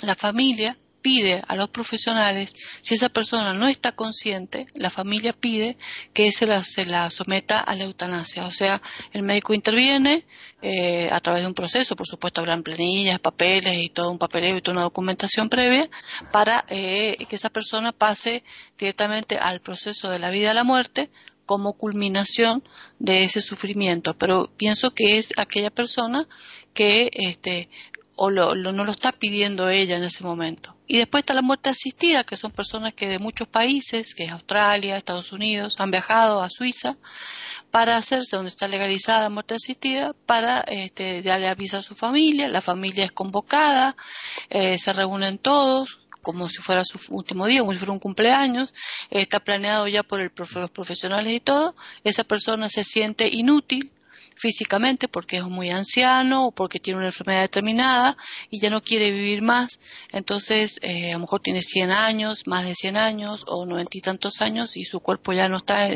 la 0.00 0.14
familia 0.14 0.76
pide 1.04 1.42
a 1.46 1.54
los 1.54 1.68
profesionales, 1.68 2.54
si 2.80 2.94
esa 2.94 3.10
persona 3.10 3.52
no 3.52 3.68
está 3.68 3.92
consciente, 3.92 4.66
la 4.72 4.88
familia 4.88 5.34
pide 5.34 5.76
que 6.14 6.32
se 6.32 6.46
la, 6.46 6.64
se 6.64 6.86
la 6.86 7.10
someta 7.10 7.60
a 7.60 7.74
la 7.74 7.84
eutanasia. 7.84 8.46
O 8.46 8.50
sea, 8.50 8.80
el 9.12 9.22
médico 9.22 9.52
interviene 9.52 10.24
eh, 10.62 11.10
a 11.12 11.20
través 11.20 11.42
de 11.42 11.48
un 11.48 11.52
proceso, 11.52 11.94
por 11.94 12.06
supuesto 12.06 12.40
habrán 12.40 12.62
planillas, 12.62 13.20
papeles 13.20 13.76
y 13.82 13.90
todo 13.90 14.10
un 14.10 14.18
papeleo 14.18 14.56
y 14.56 14.62
toda 14.62 14.76
una 14.76 14.84
documentación 14.84 15.50
previa 15.50 15.90
para 16.32 16.64
eh, 16.70 17.18
que 17.28 17.36
esa 17.36 17.50
persona 17.50 17.92
pase 17.92 18.42
directamente 18.78 19.36
al 19.36 19.60
proceso 19.60 20.08
de 20.08 20.18
la 20.18 20.30
vida 20.30 20.52
a 20.52 20.54
la 20.54 20.64
muerte 20.64 21.10
como 21.44 21.74
culminación 21.74 22.64
de 22.98 23.24
ese 23.24 23.42
sufrimiento. 23.42 24.16
Pero 24.16 24.50
pienso 24.56 24.94
que 24.94 25.18
es 25.18 25.34
aquella 25.36 25.68
persona 25.68 26.26
que 26.72 27.10
este, 27.12 27.68
o 28.16 28.30
no 28.30 28.84
lo 28.84 28.90
está 28.90 29.12
pidiendo 29.12 29.68
ella 29.68 29.96
en 29.96 30.04
ese 30.04 30.22
momento. 30.24 30.74
Y 30.86 30.98
después 30.98 31.22
está 31.22 31.34
la 31.34 31.42
muerte 31.42 31.70
asistida, 31.70 32.24
que 32.24 32.36
son 32.36 32.52
personas 32.52 32.94
que 32.94 33.08
de 33.08 33.18
muchos 33.18 33.48
países, 33.48 34.14
que 34.14 34.24
es 34.24 34.32
Australia, 34.32 34.96
Estados 34.96 35.32
Unidos, 35.32 35.76
han 35.78 35.90
viajado 35.90 36.42
a 36.42 36.50
Suiza 36.50 36.96
para 37.70 37.96
hacerse 37.96 38.36
donde 38.36 38.50
está 38.50 38.68
legalizada 38.68 39.22
la 39.22 39.30
muerte 39.30 39.54
asistida, 39.54 40.14
para 40.26 40.60
este, 40.60 41.22
darle 41.22 41.48
aviso 41.48 41.78
a 41.78 41.82
su 41.82 41.96
familia, 41.96 42.46
la 42.46 42.60
familia 42.60 43.04
es 43.04 43.12
convocada, 43.12 43.96
eh, 44.48 44.78
se 44.78 44.92
reúnen 44.92 45.38
todos, 45.38 45.98
como 46.22 46.48
si 46.48 46.58
fuera 46.58 46.84
su 46.84 46.98
último 47.10 47.46
día, 47.46 47.60
como 47.60 47.72
si 47.72 47.78
fuera 47.78 47.92
un 47.92 47.98
cumpleaños, 47.98 48.72
está 49.10 49.40
planeado 49.40 49.88
ya 49.88 50.04
por 50.04 50.20
el, 50.20 50.30
los 50.36 50.70
profesionales 50.70 51.32
y 51.32 51.40
todo, 51.40 51.74
esa 52.04 52.24
persona 52.24 52.68
se 52.68 52.84
siente 52.84 53.28
inútil, 53.28 53.90
físicamente 54.34 55.08
porque 55.08 55.36
es 55.36 55.44
muy 55.44 55.70
anciano 55.70 56.46
o 56.46 56.50
porque 56.50 56.80
tiene 56.80 56.98
una 56.98 57.08
enfermedad 57.08 57.42
determinada 57.42 58.16
y 58.50 58.58
ya 58.58 58.70
no 58.70 58.82
quiere 58.82 59.10
vivir 59.10 59.42
más. 59.42 59.80
Entonces, 60.12 60.78
eh, 60.82 61.10
a 61.10 61.14
lo 61.14 61.20
mejor 61.20 61.40
tiene 61.40 61.62
100 61.62 61.90
años, 61.90 62.46
más 62.46 62.64
de 62.64 62.74
100 62.74 62.96
años 62.96 63.44
o 63.46 63.66
noventa 63.66 63.96
y 63.96 64.00
tantos 64.00 64.40
años 64.40 64.76
y 64.76 64.84
su 64.84 65.00
cuerpo 65.00 65.32
ya 65.32 65.48
no 65.48 65.56
está, 65.56 65.88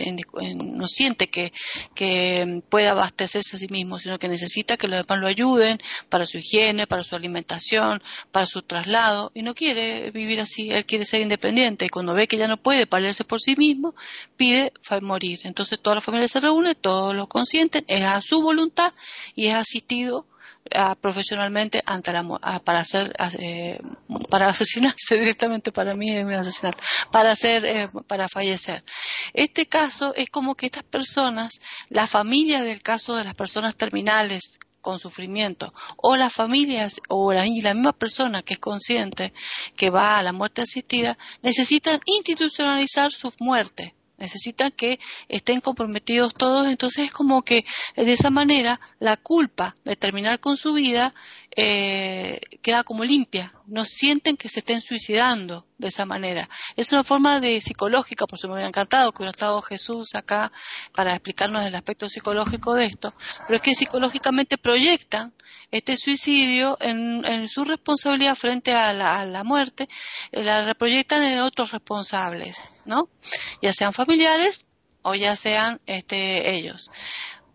no 0.55 0.87
siente 0.87 1.29
que, 1.29 1.53
que 1.95 2.63
pueda 2.69 2.93
abastecerse 2.93 3.57
a 3.57 3.59
sí 3.59 3.69
mismo, 3.69 3.99
sino 3.99 4.19
que 4.19 4.29
necesita 4.29 4.77
que 4.77 4.89
los 4.89 5.07
demás 5.07 5.21
lo 5.21 5.27
ayuden 5.27 5.79
para 6.09 6.27
su 6.27 6.39
higiene, 6.39 6.87
para 6.87 7.05
su 7.05 7.17
alimentación, 7.17 8.03
para 8.31 8.47
su 8.47 8.63
traslado 8.63 9.33
y 9.35 9.43
no 9.43 9.55
quiere 9.55 10.11
vivir 10.11 10.41
así. 10.41 10.71
Él 10.71 10.87
quiere 10.87 11.05
ser 11.05 11.21
independiente 11.21 11.87
y 11.87 11.89
cuando 11.89 12.15
ve 12.15 12.29
que 12.29 12.37
ya 12.37 12.49
no 12.49 12.57
puede 12.57 12.87
valerse 12.87 13.25
por 13.25 13.41
sí 13.41 13.57
mismo, 13.57 13.95
pide 14.37 14.73
morir. 15.03 15.41
Entonces 15.45 15.79
toda 15.81 15.97
la 15.97 16.01
familia 16.01 16.29
se 16.29 16.41
reúne, 16.41 16.75
todos 16.75 17.15
lo 17.15 17.29
consienten, 17.29 17.85
es 17.89 18.03
a 18.03 18.21
su 18.29 18.43
voluntad 18.43 18.93
y 19.35 19.47
es 19.47 19.55
asistido 19.55 20.27
ah, 20.75 20.95
profesionalmente 20.97 21.83
ante 21.87 22.13
la 22.13 22.23
ah, 22.43 22.61
para 22.61 22.81
hacer 22.81 23.15
eh, 23.39 23.81
para 24.29 24.51
asesinarse 24.51 25.17
directamente 25.19 25.73
para 25.73 25.95
mí 25.95 26.15
es 26.15 26.25
un 26.25 26.35
asesinato 26.35 26.79
para 27.11 27.31
hacer 27.31 27.65
eh, 27.65 27.89
para 28.07 28.29
fallecer. 28.29 28.85
Este 29.33 29.67
caso 29.67 30.15
es 30.15 30.29
como 30.29 30.55
que 30.57 30.67
estas 30.67 30.83
personas 30.85 31.61
la 31.89 32.07
familia 32.07 32.63
del 32.63 32.83
caso 32.83 33.17
de 33.17 33.25
las 33.25 33.35
personas 33.35 33.77
terminales 33.77 34.59
con 34.83 34.99
sufrimiento 34.99 35.73
o 35.97 36.17
las 36.17 36.33
familias 36.33 37.01
o 37.09 37.33
la, 37.33 37.47
la 37.47 37.75
misma 37.75 37.93
persona 37.93 38.43
que 38.43 38.55
es 38.55 38.61
consciente 38.61 39.33
que 39.75 39.91
va 39.91 40.19
a 40.19 40.23
la 40.23 40.33
muerte 40.33 40.63
asistida 40.63 41.17
necesitan 41.43 42.01
institucionalizar 42.05 43.11
su 43.11 43.33
muerte 43.41 43.95
necesitan 44.19 44.71
que 44.73 44.99
estén 45.29 45.61
comprometidos 45.61 46.35
todos, 46.35 46.67
entonces 46.67 47.07
es 47.07 47.13
como 47.13 47.43
que 47.43 47.65
de 47.97 48.13
esa 48.13 48.31
manera 48.31 48.81
la 48.99 49.17
culpa 49.17 49.77
de 49.85 49.97
terminar 49.97 50.41
con 50.41 50.57
su 50.57 50.73
vida 50.75 51.15
eh, 51.61 52.39
queda 52.63 52.85
como 52.85 53.03
limpia, 53.03 53.53
no 53.67 53.85
sienten 53.85 54.37
que 54.37 54.49
se 54.49 54.61
estén 54.61 54.81
suicidando 54.81 55.67
de 55.77 55.89
esa 55.89 56.07
manera. 56.07 56.49
Es 56.77 56.93
una 56.93 57.03
forma 57.03 57.41
de 57.41 57.61
psicológica, 57.61 58.29
por 58.29 58.39
eso 58.39 58.47
me 58.47 58.55
hubiera 58.55 58.69
encantado 58.69 59.11
que 59.11 59.23
hubiera 59.23 59.33
estado 59.33 59.61
Jesús 59.63 60.15
acá 60.15 60.53
para 60.95 61.15
explicarnos 61.15 61.67
el 61.67 61.75
aspecto 61.75 62.09
psicológico 62.09 62.75
de 62.75 62.85
esto, 62.85 63.13
pero 63.49 63.57
es 63.57 63.63
que 63.63 63.75
psicológicamente 63.75 64.57
proyectan 64.57 65.35
este 65.73 65.97
suicidio 65.97 66.79
en, 66.81 67.49
su 67.49 67.65
responsabilidad 67.65 68.37
frente 68.37 68.73
a 68.73 68.93
la, 68.93 69.43
muerte, 69.43 69.89
eh, 70.31 70.45
la 70.45 70.73
proyectan 70.75 71.25
en 71.25 71.41
otros 71.41 71.73
responsables, 71.73 72.69
¿no? 72.85 73.09
Ya 73.61 73.73
sean 73.73 73.93
familiares 73.93 74.69
o 75.03 75.17
ya 75.17 75.35
sean 75.35 75.81
este, 75.87 76.55
ellos. 76.55 76.89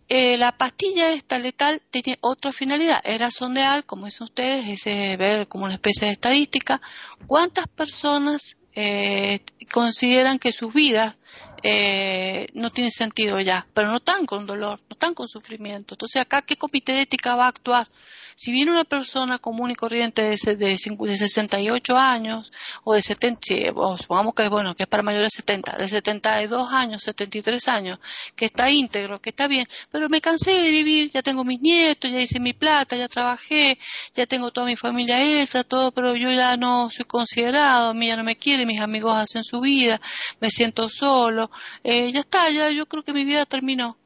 Eh, 0.10 0.38
la 0.38 0.52
pastilla 0.52 1.12
esta 1.14 1.40
letal 1.40 1.82
tiene 1.90 2.18
otra 2.22 2.52
finalidad, 2.52 3.02
era 3.04 3.32
sondear, 3.32 3.86
como 3.86 4.06
dicen 4.06 4.26
ustedes, 4.26 4.86
es 4.86 5.18
ver 5.18 5.48
como 5.48 5.66
una 5.66 5.76
especie 5.76 6.08
de 6.08 6.14
estadística, 6.14 6.82
cuántas 7.26 7.68
personas 7.68 8.58
eh, 8.76 9.40
consideran 9.72 10.40
que 10.40 10.52
sus 10.52 10.74
vidas 10.74 11.16
eh, 11.64 12.48
no 12.54 12.72
tienen 12.72 12.92
sentido 12.92 13.40
ya, 13.40 13.66
pero 13.74 13.88
no 13.88 13.96
están 13.96 14.26
con 14.26 14.46
dolor, 14.46 14.80
no 14.90 14.94
están 14.94 15.14
con 15.14 15.28
sufrimiento. 15.30 15.96
Entonces 15.96 16.22
acá, 16.22 16.42
¿qué 16.42 16.58
comité 16.58 16.92
de 16.92 17.02
ética 17.02 17.36
va 17.36 17.46
a 17.46 17.50
actuar? 17.50 17.88
Si 18.36 18.52
viene 18.52 18.72
una 18.72 18.84
persona 18.84 19.38
común 19.38 19.72
y 19.72 19.76
corriente 19.76 20.24
de, 20.24 20.56
de, 20.56 20.56
de 20.56 21.18
68 21.18 21.98
años 21.98 22.52
o 22.84 22.94
de 22.94 23.02
70, 23.02 23.74
o 23.76 23.98
supongamos 23.98 24.34
que, 24.34 24.48
bueno, 24.50 24.76
que 24.76 24.84
es 24.84 24.90
para 24.90 25.04
mayores 25.04 25.32
de 25.34 25.38
70, 25.38 25.78
de 25.78 25.88
72 25.88 26.74
años, 26.74 27.04
73 27.04 27.68
años, 27.68 28.00
que 28.36 28.46
está 28.46 28.72
íntegro, 28.72 29.22
que 29.22 29.30
está 29.30 29.48
bien, 29.48 29.68
pero 29.92 30.10
me 30.10 30.20
cansé 30.20 30.52
de 30.52 30.72
vivir, 30.72 31.12
ya 31.12 31.22
tengo 31.22 31.44
mis 31.44 31.62
nietos, 31.62 32.12
ya 32.12 32.20
hice 32.20 32.40
mi 32.40 32.54
plata, 32.54 32.96
ya 32.96 33.08
trabajé, 33.08 33.78
ya 34.16 34.26
tengo 34.26 34.52
toda 34.52 34.66
mi 34.66 34.76
familia 34.76 35.22
hecha, 35.22 35.64
todo, 35.64 35.92
pero 35.92 36.16
yo 36.16 36.32
ya 36.32 36.58
no 36.58 36.90
soy 36.90 37.06
considerado, 37.06 37.92
a 37.92 37.94
mí 37.94 38.08
ya 38.08 38.18
no 38.18 38.24
me 38.24 38.36
quiere, 38.36 38.66
mis 38.66 38.82
amigos 38.82 39.16
hacen 39.16 39.44
su 39.44 39.62
vida, 39.62 40.02
me 40.40 40.50
siento 40.50 40.90
solo, 40.90 41.52
eh, 41.84 42.12
ya 42.12 42.22
está, 42.22 42.50
ya 42.50 42.70
yo 42.70 42.86
creo 42.86 43.04
que 43.04 43.14
mi 43.14 43.26
vida 43.26 43.46
terminó. 43.46 43.98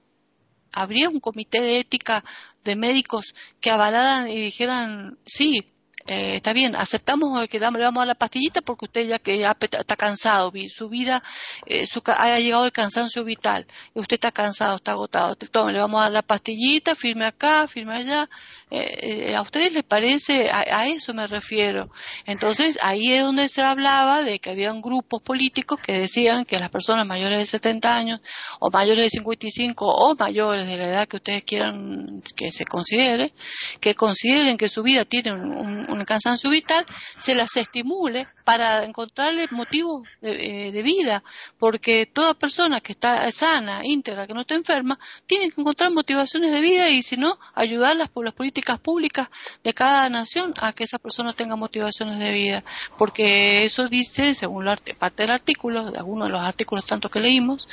Habría 0.71 1.09
un 1.09 1.19
comité 1.19 1.61
de 1.61 1.79
ética 1.79 2.23
de 2.63 2.75
médicos 2.75 3.33
que 3.61 3.71
avalaran 3.71 4.29
y 4.29 4.35
dijeran, 4.41 5.17
sí, 5.25 5.71
eh, 6.07 6.35
está 6.35 6.53
bien, 6.53 6.75
aceptamos 6.75 7.47
que 7.47 7.59
le 7.59 7.67
vamos 7.67 8.01
a 8.01 8.05
la 8.05 8.15
pastillita 8.15 8.61
porque 8.61 8.85
usted 8.85 9.07
ya 9.07 9.19
que 9.19 9.43
está 9.43 9.95
cansado, 9.97 10.53
su 10.69 10.87
vida 10.87 11.21
eh, 11.65 11.85
ha 12.05 12.39
llegado 12.39 12.65
el 12.65 12.71
cansancio 12.71 13.25
vital, 13.25 13.67
usted 13.93 14.15
está 14.15 14.31
cansado, 14.31 14.77
está 14.77 14.91
agotado, 14.93 15.35
le 15.69 15.79
vamos 15.79 15.99
a 15.99 16.03
dar 16.03 16.11
la 16.13 16.21
pastillita, 16.21 16.95
firme 16.95 17.25
acá, 17.25 17.67
firme 17.67 17.95
allá, 17.95 18.29
eh, 18.71 19.35
a 19.35 19.41
ustedes 19.41 19.73
les 19.73 19.83
parece, 19.83 20.49
a, 20.49 20.87
eso 20.87 21.13
me 21.13 21.27
refiero. 21.27 21.89
Entonces 22.25 22.79
ahí 22.81 23.11
es 23.11 23.23
donde 23.23 23.49
se 23.49 23.61
hablaba 23.61 24.23
de 24.23 24.39
que 24.39 24.51
habían 24.51 24.81
grupos 24.81 25.21
políticos 25.21 25.79
que 25.83 25.99
decían 25.99 26.45
que 26.45 26.57
las 26.57 26.69
personas 26.69 27.05
mayores 27.05 27.39
de 27.39 27.45
70 27.45 27.95
años 27.95 28.21
o 28.59 28.71
mayores 28.71 29.03
de 29.05 29.09
55 29.09 29.85
o 29.85 30.15
mayores 30.15 30.67
de 30.67 30.77
la 30.77 30.87
edad 30.87 31.07
que 31.07 31.17
ustedes 31.17 31.43
quieran 31.43 32.21
que 32.35 32.51
se 32.51 32.65
considere, 32.65 33.33
que 33.81 33.93
consideren 33.95 34.55
que 34.55 34.69
su 34.69 34.83
vida 34.83 35.03
tiene 35.03 35.33
un 35.33 35.96
un 35.96 35.96
cansancio 36.05 36.49
vital, 36.49 36.85
se 37.17 37.35
las 37.35 37.55
estimule 37.57 38.27
para 38.43 38.83
encontrarle 38.85 39.47
motivos 39.51 40.03
de, 40.21 40.69
eh, 40.69 40.81
vida, 40.83 41.23
porque 41.57 42.05
toda 42.05 42.33
persona 42.33 42.81
que 42.81 42.93
está 42.93 43.29
sana, 43.31 43.81
íntegra, 43.83 44.27
que 44.27 44.33
no 44.33 44.41
está 44.41 44.55
enferma, 44.55 44.99
tiene 45.25 45.49
que 45.49 45.61
encontrar 45.61 45.91
motivaciones 45.91 46.51
de 46.53 46.61
vida 46.61 46.89
y 46.89 47.01
si 47.01 47.17
no, 47.17 47.39
ayudarlas 47.55 48.09
por 48.09 48.25
las 48.25 48.33
políticas 48.33 48.79
públicas 48.79 49.29
de 49.63 49.73
cada 49.73 50.09
nación 50.09 50.53
a 50.57 50.73
que 50.73 50.83
esa 50.83 50.99
persona 50.99 51.33
tenga 51.33 51.55
motivaciones 51.55 52.19
de 52.19 52.31
vida, 52.31 52.63
porque 52.97 53.65
eso 53.65 53.87
dice, 53.87 54.33
según 54.33 54.65
la 54.65 54.77
parte 54.97 55.23
del 55.23 55.31
artículo, 55.31 55.91
de 55.91 55.97
algunos 55.97 56.27
de 56.27 56.33
los 56.33 56.41
artículos 56.41 56.85
tanto 56.85 57.09
que 57.09 57.19
leímos, 57.19 57.67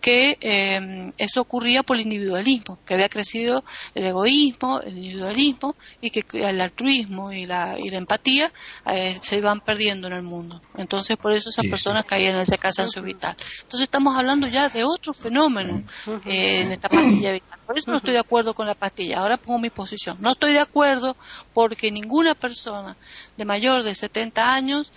que 0.00 0.38
eh, 0.40 1.12
eso 1.18 1.40
ocurría 1.40 1.82
por 1.82 1.96
el 1.96 2.02
individualismo, 2.02 2.78
que 2.84 2.94
había 2.94 3.08
crecido 3.08 3.64
el 3.94 4.06
egoísmo, 4.06 4.80
el 4.80 4.96
individualismo 4.96 5.74
y 6.00 6.10
que 6.10 6.24
el 6.38 6.60
altruismo 6.60 7.32
y 7.32 7.46
la 7.46 7.69
y 7.78 7.90
la 7.90 7.98
empatía 7.98 8.52
eh, 8.86 9.18
se 9.20 9.36
iban 9.36 9.60
perdiendo 9.60 10.06
en 10.06 10.14
el 10.14 10.22
mundo. 10.22 10.60
Entonces, 10.76 11.16
por 11.16 11.32
eso 11.32 11.50
esas 11.50 11.66
personas 11.66 12.04
caían 12.04 12.34
en 12.34 12.42
ese 12.42 12.58
cansancio 12.58 13.02
vital. 13.02 13.36
Entonces, 13.62 13.82
estamos 13.82 14.16
hablando 14.16 14.48
ya 14.48 14.68
de 14.68 14.84
otro 14.84 15.12
fenómeno 15.12 15.82
eh, 16.26 16.62
en 16.62 16.72
esta 16.72 16.88
pastilla 16.88 17.32
vital. 17.32 17.58
Por 17.66 17.78
eso 17.78 17.90
no 17.90 17.98
estoy 17.98 18.14
de 18.14 18.20
acuerdo 18.20 18.54
con 18.54 18.66
la 18.66 18.74
pastilla. 18.74 19.20
Ahora 19.20 19.36
pongo 19.36 19.58
mi 19.60 19.70
posición. 19.70 20.16
No 20.20 20.32
estoy 20.32 20.52
de 20.52 20.58
acuerdo 20.58 21.16
porque 21.54 21.92
ninguna 21.92 22.34
persona 22.34 22.96
de 23.36 23.44
mayor 23.44 23.82
de 23.82 23.94
70 23.94 24.52
años 24.52 24.92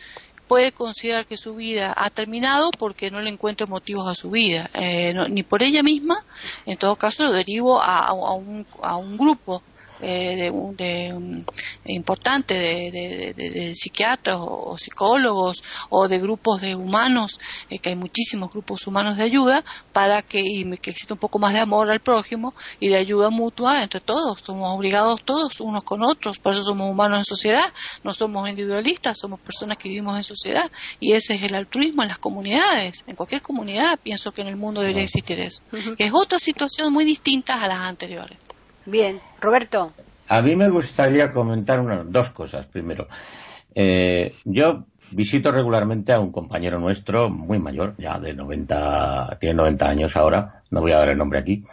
puede 0.48 0.72
considerar 0.72 1.26
que 1.26 1.38
su 1.38 1.56
vida 1.56 1.94
ha 1.96 2.10
terminado 2.10 2.72
porque 2.72 3.10
no 3.10 3.22
le 3.22 3.30
encuentre 3.30 3.66
motivos 3.66 4.08
a 4.08 4.16
su 4.16 4.30
vida, 4.32 4.70
eh, 4.74 5.14
ni 5.30 5.44
por 5.44 5.64
ella 5.64 5.84
misma, 5.84 6.24
en 6.66 6.78
todo 6.78 6.96
caso 6.96 7.24
lo 7.24 7.32
derivo 7.32 7.82
a, 7.82 8.12
un, 8.14 8.66
a 8.82 8.98
un 8.98 9.18
grupo 9.18 9.64
eh, 10.04 10.36
de, 10.36 11.46
de, 11.86 11.94
importante 11.94 12.54
de, 12.54 13.74
psiquiatras 13.76 14.38
o, 14.40 14.78
psicólogos 14.78 15.64
o 15.90 16.08
de 16.08 16.20
grupos 16.20 16.62
de 16.62 16.76
humanos, 16.76 17.40
eh, 17.70 17.80
que 17.80 17.90
hay 17.90 17.96
muchísimos 17.96 18.50
grupos 18.50 18.86
humanos 18.86 19.18
de 19.18 19.24
ayuda, 19.24 19.64
para 19.94 20.22
que, 20.22 20.44
que 20.82 20.90
exista 20.90 21.14
un 21.14 21.20
poco 21.20 21.40
más 21.40 21.54
de 21.54 21.60
amor 21.60 21.90
al 21.90 22.02
prójimo 22.02 22.54
y 22.80 22.90
de 22.90 22.98
ayuda 22.98 23.30
mutua 23.30 23.82
entre 23.82 24.02
todos. 24.02 24.42
Somos 24.44 24.70
obligados 24.76 25.24
todos 25.24 25.62
unos 25.62 25.84
con 25.84 26.04
otros, 26.04 26.40
por 26.40 26.54
eso 26.54 26.64
somos 26.64 26.90
humanos 26.90 27.20
en 27.20 27.26
sociedad, 27.26 27.74
no 28.04 28.14
somos 28.14 28.50
individualistas, 28.50 29.18
somos 29.18 29.40
personas 29.40 29.78
que 29.78 29.90
vivimos 29.90 30.18
en 30.18 30.24
sociedad 30.24 30.70
y 31.00 31.14
ese 31.14 31.36
es 31.36 31.44
el 31.44 31.56
altruismo 31.56 32.04
en 32.04 32.10
las 32.10 32.20
comunidades. 32.20 33.04
En 33.08 33.16
cualquier 33.16 33.42
comunidad 33.42 34.00
pienso 34.02 34.32
que 34.34 34.42
en 34.42 34.48
el 34.48 34.58
mundo 34.58 34.82
debería 34.82 35.04
existir 35.04 35.40
eso, 35.40 35.64
que 35.98 36.04
es 36.06 36.14
otra 36.14 36.40
situación 36.40 36.92
muy 36.92 37.06
distinta 37.06 37.62
a 37.62 37.68
las 37.68 37.80
anteriores. 37.80 38.38
Bien, 38.86 39.20
Roberto. 39.40 39.94
A 40.28 40.42
mí 40.42 40.56
me 40.56 40.70
gustaría 40.70 41.32
comentar 41.32 41.82
dos 42.10 42.30
cosas. 42.32 42.66
Primero, 42.68 43.08
eh, 43.76 44.34
yo 44.46 44.86
visito 45.12 45.52
regularmente 45.52 46.14
a 46.14 46.20
un 46.20 46.32
compañero 46.32 46.80
nuestro 46.80 47.30
muy 47.30 47.60
mayor, 47.60 47.96
ya 47.98 48.20
de 48.20 48.34
90, 48.34 49.38
tiene 49.40 49.56
90 49.56 49.88
años 49.88 50.18
ahora, 50.18 50.64
no 50.72 50.82
voy 50.82 50.92
a 50.92 50.98
dar 50.98 51.10
el 51.10 51.18
nombre 51.18 51.40
aquí. 51.40 51.64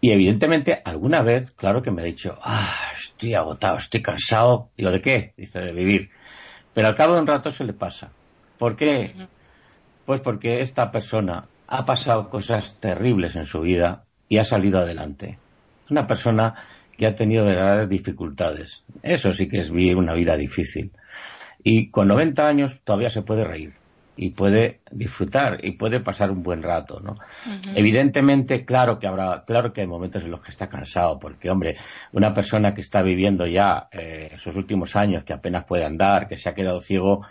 Y 0.00 0.10
evidentemente, 0.10 0.82
alguna 0.84 1.22
vez, 1.22 1.52
claro 1.52 1.80
que 1.82 1.92
me 1.92 2.02
ha 2.02 2.04
dicho, 2.04 2.36
ah, 2.42 2.90
estoy 2.92 3.34
agotado, 3.34 3.78
estoy 3.78 4.02
cansado. 4.02 4.70
Digo, 4.76 4.90
¿de 4.90 5.00
qué? 5.00 5.32
Dice, 5.36 5.60
de 5.60 5.72
vivir. 5.72 6.10
Pero 6.74 6.88
al 6.88 6.96
cabo 6.96 7.14
de 7.14 7.20
un 7.20 7.26
rato 7.26 7.52
se 7.52 7.64
le 7.64 7.72
pasa. 7.72 8.10
¿Por 8.58 8.74
qué? 8.74 9.14
Pues 10.04 10.20
porque 10.20 10.60
esta 10.60 10.90
persona 10.90 11.46
ha 11.68 11.84
pasado 11.84 12.30
cosas 12.30 12.76
terribles 12.80 13.36
en 13.36 13.44
su 13.44 13.60
vida 13.60 14.04
y 14.28 14.38
ha 14.38 14.44
salido 14.44 14.80
adelante 14.80 15.38
una 15.92 16.06
persona 16.06 16.54
que 16.96 17.06
ha 17.06 17.14
tenido 17.14 17.44
verdaderas 17.44 17.88
dificultades. 17.88 18.82
Eso 19.02 19.32
sí 19.32 19.48
que 19.48 19.60
es 19.60 19.70
vivir 19.70 19.96
una 19.96 20.14
vida 20.14 20.36
difícil. 20.36 20.92
Y 21.62 21.90
con 21.90 22.08
90 22.08 22.46
años 22.46 22.80
todavía 22.84 23.10
se 23.10 23.22
puede 23.22 23.44
reír. 23.44 23.74
y 24.14 24.30
puede 24.30 24.80
disfrutar 24.90 25.64
y 25.64 25.72
puede 25.72 25.98
pasar 26.00 26.30
un 26.30 26.42
buen 26.42 26.62
rato, 26.62 27.00
¿no? 27.00 27.16
Evidentemente, 27.74 28.66
claro 28.66 28.98
que 28.98 29.06
habrá, 29.06 29.44
claro 29.46 29.72
que 29.72 29.80
hay 29.80 29.86
momentos 29.86 30.22
en 30.22 30.30
los 30.30 30.42
que 30.42 30.50
está 30.50 30.68
cansado, 30.68 31.18
porque 31.18 31.48
hombre, 31.48 31.78
una 32.12 32.34
persona 32.34 32.74
que 32.74 32.82
está 32.82 33.00
viviendo 33.00 33.46
ya 33.46 33.88
eh, 33.90 34.28
esos 34.34 34.54
últimos 34.54 34.96
años, 34.96 35.24
que 35.24 35.32
apenas 35.32 35.64
puede 35.64 35.86
andar, 35.86 36.28
que 36.28 36.36
se 36.36 36.50
ha 36.50 36.54
quedado 36.54 36.80
ciego, 36.80 37.22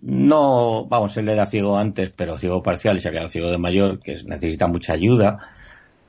no, 0.00 0.86
vamos, 0.88 1.16
él 1.18 1.28
era 1.28 1.44
ciego 1.44 1.76
antes, 1.76 2.10
pero 2.10 2.38
ciego 2.38 2.62
parcial 2.62 2.96
y 2.96 3.00
se 3.00 3.08
ha 3.08 3.12
quedado 3.12 3.28
ciego 3.28 3.50
de 3.50 3.58
mayor, 3.58 4.00
que 4.00 4.16
necesita 4.24 4.66
mucha 4.66 4.94
ayuda, 4.94 5.38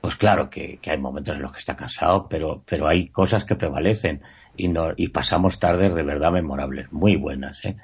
pues 0.02 0.16
claro 0.16 0.50
que, 0.50 0.80
hay 0.86 0.98
momentos 0.98 1.36
en 1.36 1.44
los 1.44 1.52
que 1.52 1.60
está 1.60 1.76
cansado, 1.76 2.28
pero, 2.30 2.62
pero 2.66 2.88
hay 2.88 3.10
cosas 3.10 3.44
que 3.44 3.56
prevalecen 3.56 4.22
y, 4.56 4.68
no, 4.68 4.90
y 4.96 5.10
pasamos 5.10 5.60
tardes 5.60 5.94
de 5.94 6.04
verdad 6.04 6.32
memorables, 6.32 6.92
muy 6.92 7.16
buenas, 7.16 7.64
¿eh? 7.64 7.76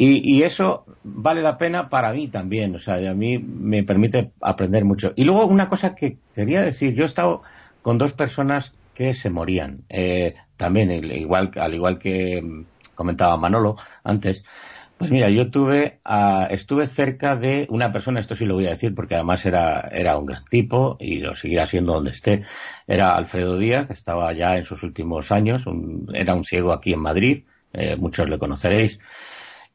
Y, 0.00 0.42
eso 0.42 0.84
vale 1.02 1.42
la 1.42 1.58
pena 1.58 1.88
para 1.88 2.12
mí 2.12 2.28
también, 2.28 2.76
o 2.76 2.78
sea, 2.78 3.10
a 3.10 3.14
mí 3.14 3.36
me 3.36 3.82
permite 3.82 4.30
aprender 4.40 4.84
mucho. 4.84 5.12
Y 5.16 5.24
luego 5.24 5.44
una 5.46 5.68
cosa 5.68 5.96
que 5.96 6.18
quería 6.36 6.62
decir, 6.62 6.94
yo 6.94 7.02
he 7.02 7.06
estado 7.06 7.42
con 7.82 7.98
dos 7.98 8.12
personas 8.12 8.72
que 8.94 9.12
se 9.12 9.28
morían, 9.28 9.82
eh, 9.88 10.36
también, 10.56 10.92
igual, 10.92 11.50
al 11.56 11.74
igual 11.74 11.98
que 11.98 12.64
comentaba 12.94 13.36
Manolo 13.36 13.76
antes, 14.04 14.44
pues 14.98 15.10
mira, 15.10 15.30
yo 15.30 15.50
tuve, 15.50 16.00
estuve 16.50 16.86
cerca 16.86 17.36
de 17.36 17.66
una 17.70 17.92
persona, 17.92 18.20
esto 18.20 18.34
sí 18.34 18.44
lo 18.44 18.54
voy 18.54 18.66
a 18.66 18.70
decir 18.70 18.94
porque 18.94 19.14
además 19.14 19.46
era, 19.46 19.88
era 19.92 20.18
un 20.18 20.26
gran 20.26 20.44
tipo 20.46 20.96
y 20.98 21.18
lo 21.18 21.34
seguirá 21.36 21.66
siendo 21.66 21.94
donde 21.94 22.10
esté. 22.10 22.42
Era 22.86 23.14
Alfredo 23.14 23.56
Díaz, 23.56 23.90
estaba 23.90 24.32
ya 24.32 24.56
en 24.56 24.64
sus 24.64 24.82
últimos 24.82 25.30
años, 25.30 25.64
era 26.12 26.34
un 26.34 26.44
ciego 26.44 26.72
aquí 26.72 26.92
en 26.92 27.00
Madrid, 27.00 27.44
eh, 27.72 27.96
muchos 27.96 28.28
le 28.28 28.38
conoceréis. 28.38 28.98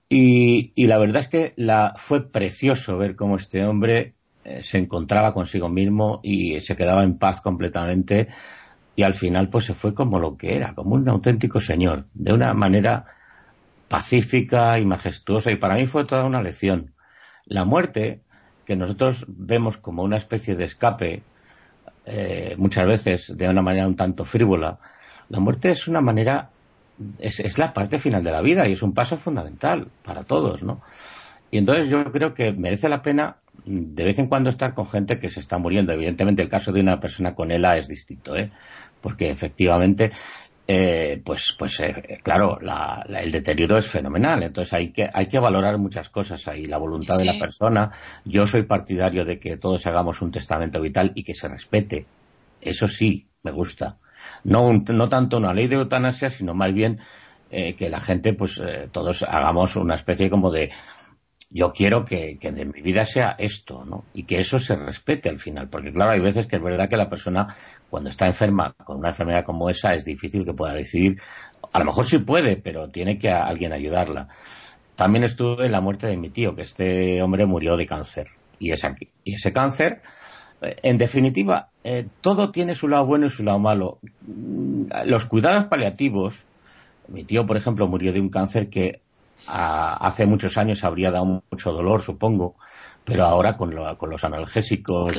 Y, 0.10 0.74
la 0.86 1.00
verdad 1.00 1.22
es 1.22 1.28
que 1.30 1.54
la, 1.56 1.94
fue 1.98 2.30
precioso 2.30 2.98
ver 2.98 3.16
cómo 3.16 3.38
este 3.38 3.64
hombre 3.66 4.14
eh, 4.44 4.62
se 4.62 4.78
encontraba 4.78 5.34
consigo 5.34 5.70
mismo 5.70 6.20
y 6.22 6.60
se 6.62 6.76
quedaba 6.76 7.04
en 7.04 7.18
paz 7.18 7.42
completamente 7.42 8.28
y 8.96 9.04
al 9.04 9.14
final 9.14 9.50
pues 9.50 9.66
se 9.66 9.74
fue 9.74 9.94
como 9.94 10.20
lo 10.20 10.38
que 10.38 10.56
era, 10.56 10.76
como 10.76 10.96
un 10.96 11.08
auténtico 11.10 11.60
señor, 11.60 12.06
de 12.14 12.34
una 12.34 12.54
manera 12.54 13.06
pacífica 13.94 14.80
y 14.80 14.88
majestuosa 14.88 15.52
y 15.52 15.58
para 15.58 15.76
mí 15.76 15.86
fue 15.86 16.04
toda 16.06 16.26
una 16.26 16.42
lección. 16.42 16.96
La 17.46 17.64
muerte, 17.64 18.22
que 18.66 18.76
nosotros 18.76 19.24
vemos 19.28 19.78
como 19.78 20.02
una 20.02 20.18
especie 20.18 20.56
de 20.56 20.66
escape, 20.66 21.22
eh, 22.08 22.56
muchas 22.58 22.88
veces 22.88 23.38
de 23.38 23.48
una 23.48 23.62
manera 23.62 23.86
un 23.86 23.96
tanto 23.96 24.26
frívola, 24.26 24.80
la 25.30 25.40
muerte 25.40 25.70
es 25.70 25.88
una 25.88 26.02
manera 26.02 26.50
es, 27.20 27.60
la 27.60 27.72
parte 27.72 28.00
final 28.00 28.24
de 28.24 28.32
la 28.32 28.42
vida 28.42 28.68
y 28.68 28.74
es 28.74 28.82
un 28.82 28.96
paso 28.96 29.16
fundamental 29.16 29.90
para 30.04 30.24
todos, 30.24 30.64
¿no? 30.64 30.82
Y 31.52 31.60
entonces 31.60 31.88
yo 31.88 32.04
creo 32.12 32.34
que 32.34 32.52
merece 32.52 32.90
la 32.90 33.04
pena 33.04 33.38
de 33.64 34.04
vez 34.04 34.18
en 34.18 34.26
cuando 34.26 34.50
estar 34.50 34.74
con 34.74 34.90
gente 34.90 35.20
que 35.20 35.30
se 35.30 35.40
está 35.40 35.60
muriendo. 35.60 35.94
Evidentemente 35.94 36.42
el 36.42 36.50
caso 36.50 36.72
de 36.72 36.82
una 36.82 37.00
persona 37.00 37.36
con 37.36 37.52
ELA 37.52 37.78
es 37.78 37.88
distinto, 37.88 38.36
¿eh? 38.36 38.50
Porque 39.02 39.30
efectivamente, 39.30 40.12
eh, 40.68 41.22
pues, 41.24 41.56
pues 41.58 41.80
eh, 41.82 42.20
claro, 42.24 42.58
el 43.08 43.32
deterioro 43.32 43.78
es 43.78 43.88
fenomenal. 43.88 44.44
Entonces 44.44 44.74
hay 44.74 44.92
que, 44.92 45.10
hay 45.12 45.28
que 45.28 45.40
valorar 45.40 45.78
muchas 45.78 46.10
cosas 46.10 46.48
ahí. 46.48 46.66
La 46.66 46.78
voluntad 46.78 47.18
de 47.18 47.26
la 47.26 47.38
persona. 47.38 47.92
Yo 48.26 48.46
soy 48.48 48.64
partidario 48.64 49.26
de 49.26 49.40
que 49.40 49.58
todos 49.58 49.86
hagamos 49.88 50.22
un 50.22 50.32
testamento 50.32 50.80
vital 50.82 51.12
y 51.16 51.24
que 51.24 51.34
se 51.34 51.48
respete. 51.48 52.06
Eso 52.62 52.88
sí, 52.88 53.28
me 53.44 53.52
gusta 53.52 53.98
no, 54.44 54.72
no 54.74 55.10
tanto 55.10 55.38
una 55.38 55.54
ley 55.54 55.68
de 55.68 55.76
eutanasia, 55.76 56.30
sino 56.30 56.54
más 56.54 56.74
bien 56.74 57.00
eh, 57.52 57.76
que 57.76 57.90
la 57.90 58.00
gente, 58.00 58.34
pues 58.34 58.60
eh, 58.60 58.90
todos 58.92 59.24
hagamos 59.24 59.76
una 59.76 59.96
especie 59.96 60.30
como 60.30 60.52
de 60.52 60.72
yo 61.54 61.72
quiero 61.72 62.04
que, 62.04 62.38
que, 62.40 62.52
de 62.52 62.66
mi 62.66 62.82
vida 62.82 63.06
sea 63.06 63.36
esto, 63.38 63.86
¿no? 63.86 64.06
Y 64.14 64.24
que 64.24 64.40
eso 64.40 64.60
se 64.60 64.76
respete 64.76 65.30
al 65.30 65.40
final, 65.40 65.70
porque 65.70 65.94
claro, 65.94 66.12
hay 66.12 66.20
veces 66.20 66.48
que 66.48 66.56
es 66.56 66.64
verdad 66.64 66.90
que 66.90 66.98
la 66.98 67.10
persona 67.10 67.56
cuando 67.90 68.10
está 68.10 68.26
enferma 68.26 68.74
con 68.84 68.98
una 68.98 69.10
enfermedad 69.10 69.46
como 69.46 69.70
esa 69.70 69.90
es 69.90 70.04
difícil 70.04 70.46
que 70.46 70.54
pueda 70.54 70.74
decidir, 70.74 71.22
a 71.72 71.80
lo 71.80 71.86
mejor 71.86 72.06
sí 72.06 72.18
puede, 72.18 72.58
pero 72.58 72.90
tiene 72.90 73.20
que 73.20 73.30
alguien 73.30 73.72
ayudarla. 73.72 74.28
También 74.96 75.24
estuve 75.24 75.66
en 75.66 75.72
la 75.72 75.82
muerte 75.82 76.08
de 76.08 76.18
mi 76.18 76.30
tío, 76.30 76.56
que 76.56 76.64
este 76.64 77.22
hombre 77.22 77.46
murió 77.46 77.78
de 77.78 77.86
cáncer 77.86 78.28
y, 78.60 78.72
y 79.24 79.34
ese 79.34 79.54
cáncer 79.54 80.02
en 80.82 80.98
definitiva, 80.98 81.70
eh, 81.84 82.08
todo 82.22 82.52
tiene 82.52 82.76
su 82.76 82.88
lado 82.88 83.06
bueno 83.06 83.26
y 83.26 83.30
su 83.30 83.44
lado 83.44 83.60
malo. 83.60 84.00
Mm, 84.26 84.86
los 85.06 85.26
cuidados 85.26 85.66
paliativos, 85.66 86.46
mi 87.08 87.24
tío, 87.24 87.46
por 87.46 87.58
ejemplo, 87.58 87.88
murió 87.88 88.14
de 88.14 88.22
un 88.22 88.30
cáncer 88.30 88.70
que 88.70 89.02
hace 89.48 90.26
muchos 90.26 90.58
años 90.58 90.84
habría 90.84 91.12
dado 91.12 91.44
mucho 91.50 91.72
dolor, 91.72 92.02
supongo, 92.02 92.56
pero 93.04 93.26
ahora 93.26 93.58
con, 93.58 93.74
los 93.74 94.24
analgésicos 94.24 95.18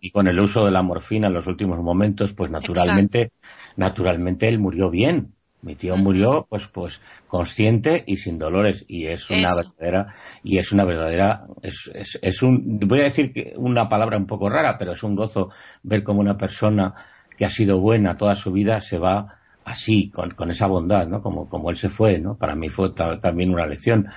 y 0.00 0.10
con 0.10 0.28
el 0.28 0.40
uso 0.40 0.64
de 0.64 0.70
la 0.70 0.82
morfina 0.82 1.28
en 1.28 1.34
los 1.34 1.46
últimos 1.46 1.78
momentos, 1.78 2.32
pues 2.32 2.50
naturalmente, 2.50 3.32
naturalmente 3.76 4.48
él 4.48 4.58
murió 4.58 4.90
bien. 4.90 5.34
Mi 5.60 5.74
tío 5.74 5.96
murió, 5.96 6.46
pues, 6.48 6.68
pues, 6.68 7.00
consciente 7.26 8.04
y 8.06 8.18
sin 8.18 8.38
dolores, 8.38 8.84
y 8.86 9.06
es 9.06 9.28
una 9.28 9.56
verdadera, 9.56 10.14
y 10.44 10.58
es 10.58 10.70
una 10.70 10.84
verdadera, 10.84 11.46
es, 11.62 11.90
es, 11.92 12.16
es, 12.22 12.42
un, 12.42 12.78
voy 12.78 13.00
a 13.00 13.06
decir 13.06 13.32
que 13.32 13.54
una 13.56 13.88
palabra 13.88 14.16
un 14.16 14.26
poco 14.26 14.48
rara, 14.48 14.78
pero 14.78 14.92
es 14.92 15.02
un 15.02 15.16
gozo 15.16 15.50
ver 15.82 16.04
cómo 16.04 16.20
una 16.20 16.36
persona 16.36 16.94
que 17.36 17.44
ha 17.44 17.50
sido 17.50 17.80
buena 17.80 18.16
toda 18.16 18.36
su 18.36 18.52
vida 18.52 18.80
se 18.80 18.98
va 18.98 19.38
así, 19.70 20.10
con, 20.10 20.30
con 20.30 20.50
esa 20.50 20.66
bondad, 20.66 21.06
¿no? 21.08 21.22
Como, 21.22 21.48
como 21.48 21.70
él 21.70 21.76
se 21.76 21.88
fue, 21.88 22.18
¿no? 22.18 22.36
Para 22.36 22.54
mí 22.54 22.68
fue 22.68 22.90
también 22.90 23.50
una 23.52 23.66
lección. 23.66 24.08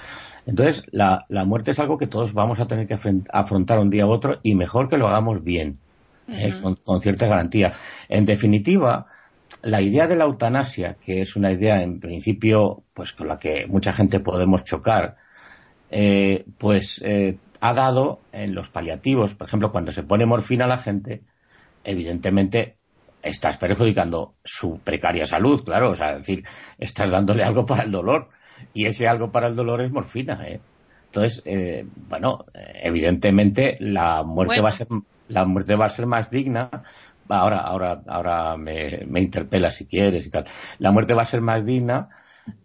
Entonces, 0.46 0.84
la, 0.92 1.26
la 1.30 1.46
muerte 1.46 1.72
es 1.72 1.80
algo 1.80 1.98
que 1.98 2.08
todos 2.08 2.34
vamos 2.34 2.60
a 2.60 2.68
tener 2.68 2.88
que 2.88 2.98
afrontar 3.32 3.80
un 3.80 3.90
día 3.90 4.06
u 4.06 4.10
otro, 4.10 4.40
y 4.44 4.56
mejor 4.56 4.90
que 4.90 4.98
lo 4.98 5.08
hagamos 5.08 5.44
bien, 5.44 5.78
¿eh? 6.28 6.54
con, 6.62 6.76
con 6.76 7.00
cierta 7.00 7.28
garantía. 7.28 7.74
En 8.10 8.26
definitiva, 8.26 9.06
la 9.62 9.82
idea 9.82 10.08
de 10.08 10.16
la 10.16 10.26
eutanasia, 10.26 10.96
que 11.04 11.22
es 11.22 11.36
una 11.36 11.52
idea 11.52 11.82
en 11.84 12.00
principio, 12.00 12.84
pues 12.94 13.14
con 13.14 13.28
la 13.28 13.38
que 13.38 13.68
mucha 13.68 13.92
gente 13.92 14.20
podemos 14.20 14.64
chocar, 14.64 15.18
eh, 15.92 16.46
pues 16.58 17.02
eh, 17.04 17.38
ha 17.60 17.74
dado 17.74 18.22
en 18.32 18.56
los 18.56 18.70
paliativos, 18.70 19.36
por 19.36 19.48
ejemplo, 19.48 19.72
cuando 19.72 19.92
se 19.92 20.04
pone 20.04 20.26
morfina 20.26 20.66
a 20.66 20.70
la 20.70 20.78
gente, 20.78 21.22
evidentemente 21.84 22.78
estás 23.22 23.58
perjudicando 23.58 24.34
su 24.44 24.80
precaria 24.80 25.26
salud, 25.26 25.64
claro, 25.64 25.92
o 25.92 25.96
sea, 25.96 26.12
es 26.12 26.18
decir, 26.20 26.44
estás 26.78 27.12
dándole 27.12 27.44
algo 27.44 27.66
para 27.66 27.84
el 27.84 27.92
dolor 27.92 28.30
y 28.74 28.86
ese 28.86 29.08
algo 29.08 29.32
para 29.32 29.48
el 29.48 29.56
dolor 29.56 29.82
es 29.82 29.92
morfina, 29.92 30.42
¿eh? 30.48 30.60
Entonces, 31.06 31.42
eh, 31.46 31.86
bueno, 32.08 32.46
evidentemente 32.54 33.76
la 33.82 34.24
muerte 34.24 34.62
va 34.62 34.70
a 34.70 34.72
ser 34.72 34.88
la 35.28 35.46
muerte 35.46 35.76
va 35.76 35.86
a 35.86 35.90
ser 35.90 36.06
más 36.06 36.30
digna 36.30 36.70
ahora, 37.28 37.60
ahora, 37.60 38.02
ahora 38.08 38.58
me, 38.58 39.06
me 39.08 39.22
interpela 39.22 39.72
si 39.72 39.86
quieres 39.86 40.28
y 40.28 40.30
tal. 40.30 40.46
La 40.80 40.92
muerte 40.92 41.14
va 41.14 41.22
a 41.22 41.26
ser 41.26 41.42
más 41.42 41.66
digna 41.66 42.10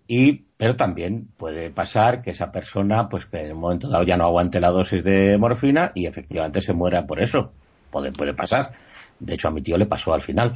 y 0.07 0.45
pero 0.57 0.77
también 0.77 1.29
puede 1.37 1.71
pasar 1.71 2.23
que 2.23 2.31
esa 2.31 2.51
persona 2.51 3.09
pues 3.09 3.27
que 3.27 3.38
en 3.38 3.53
un 3.53 3.61
momento 3.61 3.88
dado 3.88 4.05
ya 4.05 4.16
no 4.16 4.25
aguante 4.25 4.61
la 4.61 4.71
dosis 4.71 5.05
de 5.05 5.37
morfina 5.38 5.92
y 5.95 6.07
efectivamente 6.07 6.62
se 6.62 6.73
muera 6.73 7.07
por 7.07 7.23
eso 7.23 7.53
puede 7.90 8.11
puede 8.12 8.33
pasar 8.33 8.73
de 9.18 9.35
hecho 9.35 9.48
a 9.48 9.50
mi 9.50 9.62
tío 9.62 9.76
le 9.76 9.87
pasó 9.87 10.12
al 10.12 10.22
final 10.22 10.52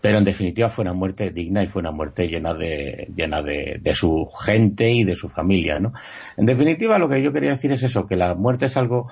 pero 0.00 0.18
en 0.18 0.24
definitiva 0.24 0.70
fue 0.70 0.82
una 0.82 0.94
muerte 0.94 1.30
digna 1.30 1.62
y 1.62 1.66
fue 1.66 1.80
una 1.80 1.92
muerte 1.92 2.26
llena 2.26 2.54
de 2.54 3.08
llena 3.14 3.42
de, 3.42 3.78
de 3.80 3.94
su 3.94 4.28
gente 4.44 4.90
y 4.90 5.04
de 5.04 5.14
su 5.14 5.28
familia 5.28 5.78
no 5.78 5.92
en 6.36 6.46
definitiva 6.46 6.98
lo 6.98 7.08
que 7.08 7.22
yo 7.22 7.32
quería 7.32 7.52
decir 7.52 7.72
es 7.72 7.82
eso 7.82 8.06
que 8.06 8.16
la 8.16 8.34
muerte 8.34 8.66
es 8.66 8.76
algo 8.76 9.08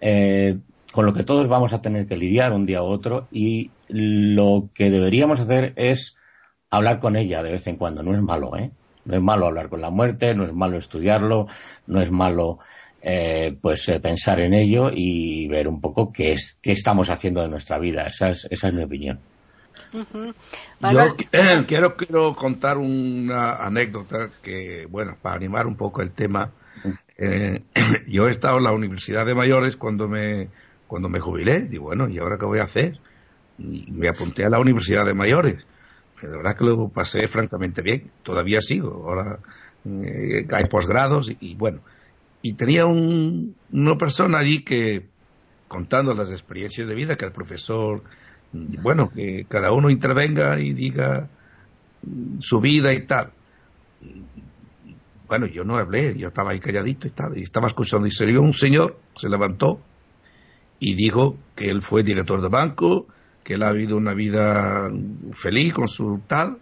eh, 0.00 0.58
con 0.92 1.04
lo 1.06 1.12
que 1.12 1.24
todos 1.24 1.48
vamos 1.48 1.72
a 1.72 1.82
tener 1.82 2.06
que 2.06 2.16
lidiar 2.16 2.52
un 2.52 2.66
día 2.66 2.82
u 2.82 2.86
otro 2.86 3.28
y 3.30 3.70
lo 3.88 4.70
que 4.74 4.90
deberíamos 4.90 5.40
hacer 5.40 5.72
es 5.76 6.16
hablar 6.70 7.00
con 7.00 7.16
ella 7.16 7.42
de 7.42 7.52
vez 7.52 7.66
en 7.66 7.76
cuando. 7.76 8.02
No 8.02 8.14
es 8.14 8.22
malo, 8.22 8.56
¿eh? 8.56 8.70
No 9.04 9.16
es 9.16 9.22
malo 9.22 9.46
hablar 9.46 9.68
con 9.68 9.80
la 9.80 9.90
muerte, 9.90 10.34
no 10.34 10.44
es 10.44 10.52
malo 10.52 10.76
estudiarlo, 10.76 11.46
no 11.86 12.00
es 12.02 12.10
malo 12.10 12.58
eh, 13.02 13.56
pues 13.60 13.88
eh, 13.88 14.00
pensar 14.00 14.40
en 14.40 14.54
ello 14.54 14.90
y 14.92 15.48
ver 15.48 15.68
un 15.68 15.80
poco 15.80 16.12
qué 16.12 16.32
es 16.32 16.58
qué 16.60 16.72
estamos 16.72 17.10
haciendo 17.10 17.42
de 17.42 17.48
nuestra 17.48 17.78
vida. 17.78 18.06
Esa 18.06 18.30
es, 18.30 18.46
esa 18.50 18.68
es 18.68 18.74
mi 18.74 18.82
opinión. 18.82 19.20
Yo 19.92 21.00
eh, 21.32 21.64
quiero, 21.66 21.96
quiero 21.96 22.34
contar 22.34 22.76
una 22.76 23.54
anécdota 23.54 24.28
que, 24.42 24.86
bueno, 24.86 25.16
para 25.20 25.36
animar 25.36 25.66
un 25.66 25.76
poco 25.76 26.02
el 26.02 26.12
tema. 26.12 26.52
yo 28.06 28.28
he 28.28 28.30
estado 28.30 28.58
en 28.58 28.64
la 28.64 28.72
Universidad 28.72 29.26
de 29.26 29.34
Mayores 29.34 29.76
cuando 29.76 30.06
me 30.08 30.48
cuando 30.88 31.08
me 31.08 31.20
jubilé, 31.20 31.60
digo, 31.60 31.84
bueno, 31.84 32.08
¿y 32.08 32.18
ahora 32.18 32.38
qué 32.38 32.46
voy 32.46 32.58
a 32.58 32.64
hacer? 32.64 32.98
Y 33.58 33.92
me 33.92 34.08
apunté 34.08 34.44
a 34.44 34.48
la 34.48 34.58
Universidad 34.58 35.04
de 35.04 35.14
Mayores. 35.14 35.58
De 36.20 36.28
verdad 36.28 36.56
que 36.56 36.64
lo 36.64 36.88
pasé 36.88 37.28
francamente 37.28 37.82
bien, 37.82 38.10
todavía 38.24 38.60
sigo, 38.60 39.04
ahora 39.06 39.38
eh, 39.84 40.46
hay 40.50 40.64
posgrados 40.64 41.30
y, 41.40 41.54
bueno, 41.54 41.80
y 42.42 42.54
tenía 42.54 42.86
un, 42.86 43.54
una 43.72 43.96
persona 43.96 44.38
allí 44.38 44.62
que 44.62 45.06
contando 45.66 46.14
las 46.14 46.30
experiencias 46.30 46.88
de 46.88 46.94
vida 46.94 47.16
que 47.16 47.26
el 47.26 47.32
profesor, 47.32 48.02
bueno, 48.52 49.10
que 49.10 49.44
cada 49.48 49.72
uno 49.72 49.90
intervenga 49.90 50.58
y 50.58 50.72
diga 50.72 51.28
su 52.40 52.60
vida 52.60 52.92
y 52.92 53.02
tal. 53.02 53.32
bueno, 55.28 55.46
yo 55.46 55.64
no 55.64 55.76
hablé, 55.76 56.16
yo 56.16 56.28
estaba 56.28 56.52
ahí 56.52 56.60
calladito 56.60 57.06
y 57.06 57.10
tal, 57.10 57.36
y 57.36 57.42
estaba 57.42 57.68
escuchando, 57.68 58.06
y 58.06 58.26
vio 58.26 58.40
un 58.40 58.54
señor, 58.54 58.98
se 59.16 59.28
levantó 59.28 59.80
y 60.80 60.94
dijo 60.94 61.36
que 61.54 61.68
él 61.68 61.82
fue 61.82 62.02
director 62.02 62.40
de 62.40 62.48
banco, 62.48 63.06
que 63.44 63.54
él 63.54 63.62
ha 63.62 63.72
vivido 63.72 63.96
una 63.96 64.14
vida 64.14 64.88
feliz 65.32 65.74
con 65.74 65.88
su 65.88 66.22
tal, 66.26 66.58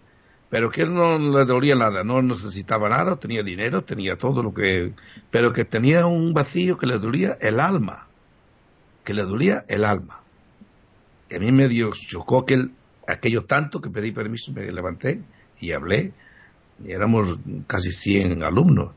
pero 0.49 0.69
que 0.71 0.81
él 0.81 0.93
no 0.93 1.17
le 1.19 1.45
dolía 1.45 1.75
nada, 1.75 2.03
no 2.03 2.21
necesitaba 2.21 2.87
nada, 2.87 3.17
tenía 3.17 3.43
dinero, 3.43 3.83
tenía 3.83 4.15
todo 4.15 4.41
lo 4.41 4.53
que, 4.53 4.93
pero 5.29 5.51
que 5.51 5.65
tenía 5.65 6.05
un 6.05 6.33
vacío 6.33 6.77
que 6.77 6.87
le 6.87 6.99
dolía 6.99 7.37
el 7.41 7.59
alma, 7.59 8.07
que 9.03 9.13
le 9.13 9.23
dolía 9.23 9.65
el 9.67 9.83
alma. 9.83 10.21
Y 11.29 11.35
a 11.35 11.39
mí 11.39 11.51
me 11.51 11.67
dio, 11.67 11.91
chocó 11.91 12.39
aquel, 12.39 12.71
aquello 13.07 13.43
tanto 13.43 13.81
que 13.81 13.89
pedí 13.89 14.11
permiso, 14.11 14.53
me 14.53 14.71
levanté 14.71 15.21
y 15.59 15.73
hablé, 15.73 16.13
y 16.83 16.91
éramos 16.91 17.39
casi 17.67 17.91
100 17.91 18.43
alumnos. 18.43 18.91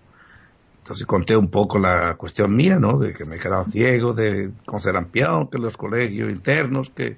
Entonces 0.78 1.06
conté 1.06 1.36
un 1.36 1.50
poco 1.50 1.78
la 1.78 2.14
cuestión 2.14 2.54
mía, 2.54 2.78
¿no? 2.78 2.98
De 2.98 3.12
que 3.12 3.24
me 3.24 3.36
he 3.36 3.38
quedado 3.40 3.64
ciego, 3.64 4.12
de 4.12 4.50
con 4.64 4.80
serampión, 4.80 5.48
que 5.48 5.58
los 5.58 5.76
colegios 5.76 6.30
internos, 6.30 6.90
que 6.90 7.16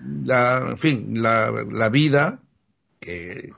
la, 0.00 0.70
en 0.70 0.78
fin, 0.78 1.22
la, 1.22 1.50
la 1.50 1.88
vida, 1.88 2.40
que, 3.04 3.52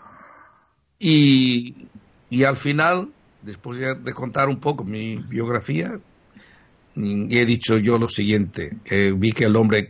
y, 0.98 1.88
y 2.30 2.44
al 2.44 2.56
final, 2.56 3.11
después 3.42 3.78
de 3.78 4.12
contar 4.12 4.48
un 4.48 4.59
poco 4.59 4.82
mi 4.82 5.16
biografía, 5.16 6.00
he 6.96 7.46
dicho 7.46 7.78
yo 7.78 7.98
lo 7.98 8.09
siguiente, 8.09 8.78
que 8.85 9.12
vi 9.12 9.32
que 9.32 9.44
el 9.44 9.56
hombre 9.56 9.88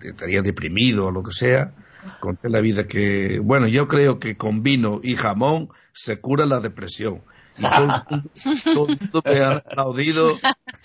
estaría 0.00 0.42
deprimido 0.42 1.06
o 1.06 1.10
lo 1.10 1.22
que 1.22 1.32
sea, 1.32 1.72
conté 2.20 2.48
la 2.50 2.60
vida 2.60 2.86
que, 2.86 3.38
bueno, 3.38 3.66
yo 3.66 3.88
creo 3.88 4.18
que 4.18 4.36
con 4.36 4.62
vino 4.62 5.00
y 5.02 5.16
jamón 5.16 5.70
se 5.92 6.20
cura 6.20 6.46
la 6.46 6.60
depresión. 6.60 7.22
Y 7.58 7.62
todo, 7.62 8.86
el 8.88 8.98
mundo 9.00 9.22
me 9.24 9.40
ha 9.40 9.52
aplaudido. 9.52 10.36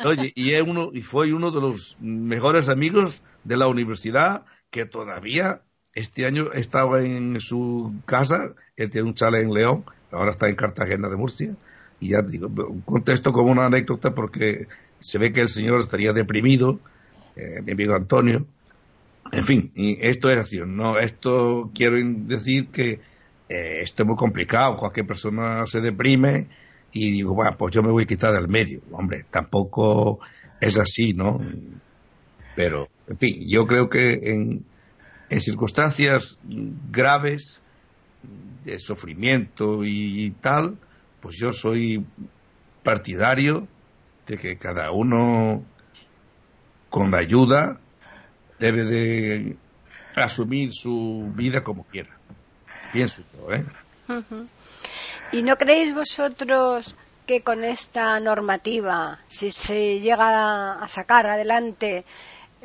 Oye, 0.06 0.32
y, 0.36 0.54
es 0.54 0.64
uno, 0.66 0.90
y 0.94 1.02
fue 1.02 1.34
uno 1.34 1.52
de 1.52 1.62
los 1.62 1.98
mejores 2.00 2.70
amigos 2.70 3.22
de 3.44 3.58
la 3.58 3.68
universidad 3.68 4.46
que 4.72 4.86
todavía 4.86 5.62
este 5.94 6.26
año 6.26 6.52
estaba 6.54 7.04
en 7.04 7.40
su 7.40 7.94
casa, 8.06 8.54
él 8.76 8.90
tiene 8.90 9.08
un 9.08 9.14
chale 9.14 9.42
en 9.42 9.54
León, 9.54 9.84
ahora 10.12 10.32
está 10.32 10.48
en 10.48 10.56
Cartagena 10.56 11.10
de 11.10 11.16
Murcia, 11.16 11.56
y 12.00 12.10
ya 12.10 12.22
digo, 12.22 12.50
contesto 12.86 13.32
como 13.32 13.52
una 13.52 13.66
anécdota 13.66 14.14
porque 14.14 14.68
se 15.00 15.18
ve 15.20 15.32
que 15.32 15.42
el 15.42 15.50
señor 15.50 15.80
estaría 15.80 16.14
deprimido, 16.14 16.80
eh, 17.36 17.62
mi 17.64 17.74
amigo 17.74 17.94
Antonio, 17.94 18.46
en 19.32 19.46
fin, 19.46 19.72
y 19.76 19.98
esto 20.06 20.30
es 20.30 20.38
así, 20.38 20.60
no, 20.66 20.98
esto 20.98 21.72
quiero 21.74 21.98
decir 22.02 22.68
que 22.68 23.00
eh, 23.50 23.80
esto 23.82 24.04
es 24.04 24.08
muy 24.08 24.16
complicado, 24.16 24.76
cualquier 24.76 25.06
persona 25.06 25.66
se 25.66 25.82
deprime 25.82 26.48
y 26.92 27.12
digo, 27.12 27.34
bueno, 27.34 27.56
pues 27.58 27.74
yo 27.74 27.82
me 27.82 27.92
voy 27.92 28.04
a 28.04 28.08
quitar 28.08 28.34
del 28.34 28.48
medio, 28.48 28.82
hombre, 28.92 29.26
tampoco 29.30 30.20
es 30.60 30.78
así, 30.78 31.14
¿no? 31.14 31.40
Pero, 32.56 32.88
en 33.08 33.18
fin, 33.18 33.44
yo 33.48 33.66
creo 33.66 33.90
que 33.90 34.14
en, 34.24 34.64
en 35.34 35.42
circunstancias 35.42 36.38
graves 36.92 37.60
de 38.64 38.78
sufrimiento 38.78 39.84
y 39.84 40.30
tal, 40.42 40.78
pues 41.20 41.38
yo 41.38 41.52
soy 41.52 42.06
partidario 42.84 43.68
de 44.28 44.38
que 44.38 44.58
cada 44.60 44.92
uno 44.92 45.64
con 46.92 47.10
la 47.10 47.18
ayuda 47.18 47.80
debe 48.60 48.84
de 48.84 49.58
asumir 50.16 50.72
su 50.72 51.32
vida 51.36 51.64
como 51.64 51.84
quiera. 51.86 52.16
Pienso 52.92 53.24
yo, 53.34 53.52
¿eh? 53.54 53.66
¿Y 55.32 55.42
no 55.42 55.56
creéis 55.56 55.96
vosotros 55.96 56.96
que 57.26 57.42
con 57.42 57.64
esta 57.64 58.20
normativa, 58.20 59.20
si 59.28 59.50
se 59.50 60.00
llega 60.00 60.74
a 60.74 60.88
sacar 60.88 61.26
adelante, 61.26 62.06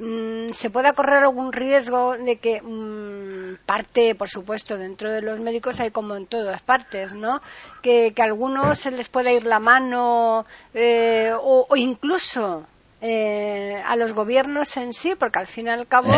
Mm, 0.00 0.50
se 0.52 0.70
pueda 0.70 0.92
correr 0.92 1.18
algún 1.18 1.52
riesgo 1.52 2.16
de 2.16 2.36
que 2.36 2.62
mm, 2.62 3.64
parte, 3.66 4.14
por 4.14 4.28
supuesto, 4.28 4.78
dentro 4.78 5.10
de 5.10 5.22
los 5.22 5.40
médicos 5.40 5.80
hay 5.80 5.90
como 5.90 6.14
en 6.14 6.26
todas 6.26 6.62
partes, 6.62 7.14
¿no? 7.14 7.40
Que, 7.82 8.12
que 8.14 8.22
a 8.22 8.26
algunos 8.26 8.78
se 8.78 8.92
les 8.92 9.08
pueda 9.08 9.32
ir 9.32 9.44
la 9.44 9.58
mano 9.58 10.46
eh, 10.72 11.32
o, 11.36 11.66
incluso 11.74 12.64
eh, 13.00 13.82
a 13.84 13.96
los 13.96 14.12
gobiernos 14.12 14.76
en 14.76 14.92
sí, 14.92 15.14
porque 15.18 15.40
al 15.40 15.48
fin 15.48 15.66
y 15.66 15.70
al 15.70 15.88
cabo. 15.88 16.12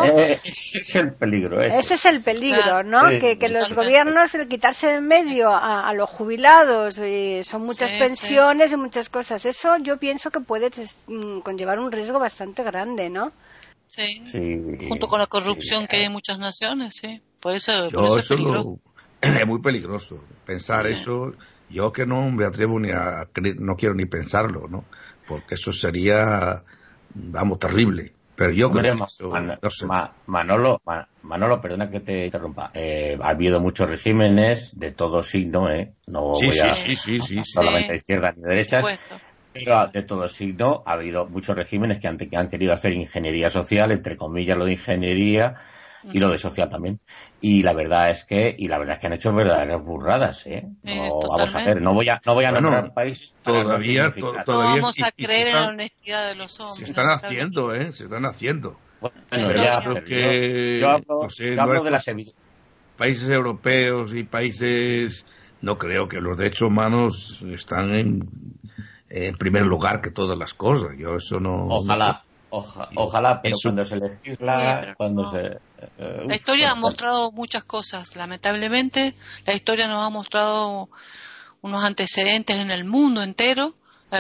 ese 0.45 0.79
es 0.79 0.97
el 0.97 1.15
peligro. 1.15 1.63
Ese, 1.63 1.95
es 1.95 2.05
el 2.05 2.23
peligro, 2.23 2.83
¿no? 2.83 3.09
que, 3.09 3.39
que 3.39 3.49
los 3.49 3.73
gobiernos, 3.73 4.35
el 4.35 4.47
quitarse 4.47 4.89
de 4.89 4.95
en 4.97 5.07
medio 5.07 5.49
a, 5.51 5.91
los 5.95 6.11
jubilados, 6.11 6.99
y 6.99 7.43
son 7.45 7.63
muchas 7.63 7.93
pensiones 7.93 8.73
y 8.73 8.77
muchas 8.77 9.09
cosas. 9.09 9.47
Eso 9.47 9.79
yo 9.79 9.97
pienso 9.97 10.31
que 10.31 10.41
puede 10.41 10.71
mm, 11.07 11.41
conllevar 11.41 11.79
un 11.79 11.91
riesgo 11.91 12.19
bastante 12.19 12.63
grande, 12.63 13.09
¿no? 13.09 13.33
Sí. 13.91 14.23
Junto 14.89 15.09
con 15.09 15.21
la 15.21 15.27
corrupción 15.27 15.87
que 15.87 15.97
hay 15.97 16.05
en 16.05 16.13
muchas 16.13 16.39
naciones, 16.39 16.97
sí. 16.97 17.21
Por 17.41 17.55
eso, 17.55 17.89
es, 17.89 18.31
es 19.21 19.47
muy 19.47 19.61
peligroso. 19.61 20.23
Pensar 20.45 20.87
eso, 20.87 21.33
yo 21.69 21.93
que 21.93 22.07
no 22.07 22.31
me 22.31 22.45
atrevo 22.45 22.79
ni 22.79 22.91
a, 22.91 23.29
no 23.59 23.77
quiero 23.77 23.95
ni 23.95 24.07
pensarlo, 24.07 24.69
¿no? 24.69 24.85
Porque 25.27 25.55
eso 25.55 25.73
sería, 25.73 26.63
vamos, 27.15 27.59
terrible. 27.59 28.13
Pero 28.41 28.53
yo 28.55 28.71
creo 28.71 28.95
Manolo, 30.27 30.81
Manolo, 31.23 31.61
perdona 31.61 31.91
que 31.91 32.01
te 32.01 32.25
interrumpa. 32.25 32.71
Eh, 32.73 33.19
ha 33.21 33.29
habido 33.29 33.61
muchos 33.61 33.91
regímenes 33.91 34.79
de 34.79 34.93
todo 34.93 35.23
signo, 35.23 35.69
¿eh? 35.69 35.93
No 36.07 36.23
voy 36.23 36.49
a, 36.59 36.73
sí, 36.73 36.97
sí, 36.97 37.21
sí, 37.21 37.43
solamente 37.45 37.97
izquierda 37.97 38.33
ni 38.35 38.43
de 38.43 38.49
derechas. 38.49 38.87
Pero 39.53 39.89
de 39.89 40.03
todo 40.03 40.29
signo 40.29 40.83
ha 40.87 40.93
habido 40.93 41.27
muchos 41.27 41.57
regímenes 41.57 42.01
que 42.01 42.09
han, 42.09 42.17
que 42.17 42.37
han 42.37 42.49
querido 42.49 42.73
hacer 42.73 42.93
ingeniería 42.93 43.51
social, 43.51 43.91
entre 43.91 44.17
comillas 44.17 44.57
lo 44.57 44.65
de 44.65 44.73
ingeniería 44.73 45.57
y 46.05 46.19
lo 46.19 46.31
de 46.31 46.39
social 46.39 46.71
también. 46.71 47.01
Y 47.41 47.63
la 47.63 47.73
verdad 47.73 48.11
es 48.11 48.25
que, 48.25 48.55
y 48.57 48.69
la 48.69 48.79
verdad 48.79 48.95
es 48.95 49.01
que 49.01 49.07
han 49.09 49.13
hecho 49.15 49.33
verdaderas 49.33 49.83
burradas, 49.83 50.47
¿eh? 50.47 50.67
No, 50.83 51.21
vamos 51.29 51.55
a 51.55 51.65
ver, 51.65 51.83
no 51.83 51.95
voy 51.95 52.09
a, 52.09 52.21
no 52.25 52.35
voy 52.35 52.45
a 52.45 52.53
nombrar 52.53 52.95
país. 52.95 53.35
Todavía, 53.43 54.13
todavía. 54.13 54.45
No 54.47 54.83
vamos 54.83 55.03
a 55.03 55.11
creer 55.13 55.49
en 55.49 55.55
la 55.55 55.69
honestidad 55.69 56.29
de 56.29 56.37
los 56.37 56.59
hombres. 56.61 56.77
Se 56.77 56.85
están 56.85 57.11
haciendo, 57.11 57.75
¿eh? 57.75 57.93
Se 57.93 58.05
están 58.05 58.25
haciendo. 58.25 58.79
Bueno, 59.01 59.55
ya, 59.55 59.81
pero 59.83 60.05
que, 60.05 60.79
yo, 60.81 60.91
hablo, 60.91 61.29
yo 61.29 61.63
hablo 61.63 61.83
de 61.85 61.91
las 61.91 62.07
países 62.97 63.31
europeos 63.31 64.15
y 64.15 64.25
países, 64.25 65.25
no 65.63 65.79
creo 65.79 66.07
que 66.07 66.21
los 66.21 66.37
derechos 66.37 66.63
humanos 66.69 67.43
están 67.51 67.95
en 67.95 68.29
en 69.11 69.37
primer 69.37 69.67
lugar 69.67 70.01
que 70.01 70.11
todas 70.11 70.39
las 70.39 70.55
cosas. 70.55 70.91
Yo 70.97 71.17
eso 71.17 71.41
no. 71.41 71.67
Ojalá. 71.67 72.25
ojalá, 72.51 73.43
pero 73.43 73.57
cuando 73.63 73.85
se 73.85 73.97
legisla, 73.97 74.95
cuando 74.97 75.31
se... 75.31 75.59
Eh, 75.99 76.25
la 76.27 76.35
historia 76.35 76.71
ha 76.71 76.75
mostrado 76.75 77.33
muchas 77.33 77.65
cosas, 77.65 78.17
lamentablemente. 78.17 79.15
La 79.45 79.55
historia 79.55 79.89
nos 79.89 80.03
ha 80.05 80.11
mostrado 80.11 80.89
unos 81.61 81.85
antecedentes 81.85 82.57
en 82.57 82.71
el 82.71 82.85
mundo 82.85 83.23
entero 83.23 83.75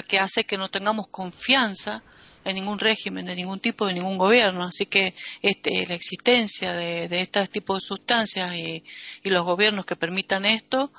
que 0.06 0.18
hace 0.18 0.44
que 0.44 0.58
no 0.58 0.68
tengamos 0.68 1.08
confianza 1.08 2.02
en 2.44 2.54
ningún 2.54 2.78
régimen, 2.78 3.26
de 3.26 3.34
ningún 3.34 3.60
tipo, 3.60 3.86
de 3.86 3.94
ningún 3.94 4.18
gobierno. 4.18 4.64
Así 4.64 4.86
que 4.86 5.14
este, 5.42 5.86
la 5.86 5.94
existencia 5.94 6.72
de, 6.72 7.08
de 7.08 7.20
este 7.20 7.46
tipo 7.48 7.74
de 7.74 7.80
sustancias 7.80 8.54
y, 8.54 8.84
y 9.22 9.30
los 9.30 9.44
gobiernos 9.44 9.84
que 9.84 9.96
permitan 9.96 10.44
esto 10.44 10.90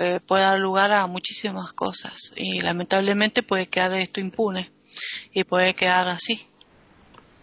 eh, 0.00 0.18
puede 0.26 0.44
dar 0.44 0.58
lugar 0.58 0.92
a 0.92 1.06
muchísimas 1.06 1.74
cosas 1.74 2.32
y 2.34 2.62
lamentablemente 2.62 3.42
puede 3.42 3.66
quedar 3.66 3.92
esto 3.92 4.18
impune 4.18 4.70
y 5.34 5.44
puede 5.44 5.74
quedar 5.74 6.08
así. 6.08 6.40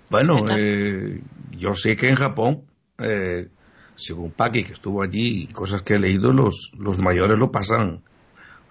Bueno, 0.10 0.43
eh, 0.58 1.22
yo 1.52 1.76
sé 1.76 1.96
que 1.96 2.10
en 2.10 2.15
Japón, 2.15 2.63
eh, 2.98 3.50
según 3.93 4.32
Paki 4.32 4.63
que 4.63 4.74
estuvo 4.74 5.04
allí 5.04 5.43
y 5.43 5.48
cosas 5.54 5.84
que 5.84 5.93
he 5.93 6.00
leído, 6.00 6.34
los, 6.34 6.72
los 6.80 6.98
mayores 6.98 7.38
lo 7.38 7.52
pasan, 7.52 8.02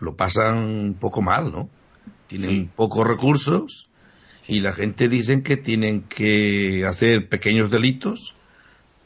lo 0.01 0.16
pasan 0.16 0.59
un 0.59 0.94
poco 0.94 1.22
mal, 1.22 1.53
¿no? 1.53 1.68
Tienen 2.27 2.66
pocos 2.66 3.07
recursos 3.07 3.88
y 4.49 4.61
la 4.61 4.72
gente 4.72 5.09
dicen 5.09 5.44
que 5.44 5.57
tienen 5.57 6.03
que 6.03 6.85
hacer 6.85 7.29
pequeños 7.29 7.70
delitos 7.70 8.35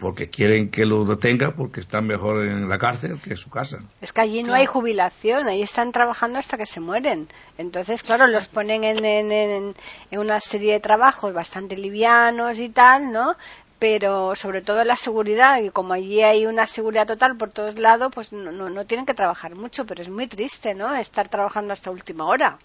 porque 0.00 0.30
quieren 0.30 0.70
que 0.70 0.86
lo 0.86 1.04
detenga 1.04 1.52
porque 1.52 1.80
están 1.80 2.06
mejor 2.06 2.44
en 2.44 2.68
la 2.68 2.78
cárcel 2.78 3.20
que 3.22 3.30
en 3.30 3.36
su 3.36 3.50
casa. 3.50 3.78
Es 4.00 4.12
que 4.12 4.22
allí 4.22 4.42
no 4.42 4.54
hay 4.54 4.64
jubilación, 4.66 5.46
ahí 5.46 5.62
están 5.62 5.92
trabajando 5.92 6.38
hasta 6.38 6.56
que 6.56 6.66
se 6.66 6.80
mueren. 6.80 7.28
Entonces, 7.58 8.02
claro, 8.02 8.26
los 8.26 8.48
ponen 8.48 8.82
en, 8.82 9.04
en, 9.04 9.74
una 10.10 10.40
serie 10.40 10.72
de 10.72 10.80
trabajos 10.80 11.32
bastante 11.34 11.76
livianos 11.76 12.58
y 12.58 12.70
tal, 12.70 13.12
¿no? 13.12 13.36
Pero 13.78 14.34
sobre 14.34 14.62
todo 14.62 14.84
la 14.84 14.96
seguridad, 14.96 15.60
y 15.62 15.70
como 15.70 15.92
allí 15.92 16.22
hay 16.22 16.46
una 16.46 16.66
seguridad 16.66 17.06
total 17.06 17.36
por 17.36 17.52
todos 17.52 17.78
lados, 17.78 18.10
pues 18.14 18.32
no, 18.32 18.50
no, 18.50 18.70
no 18.70 18.86
tienen 18.86 19.06
que 19.06 19.14
trabajar 19.14 19.54
mucho, 19.54 19.84
pero 19.84 20.02
es 20.02 20.08
muy 20.08 20.26
triste, 20.26 20.74
¿no? 20.74 20.94
Estar 20.94 21.28
trabajando 21.28 21.72
hasta 21.74 21.90
última 21.90 22.26
hora. 22.26 22.58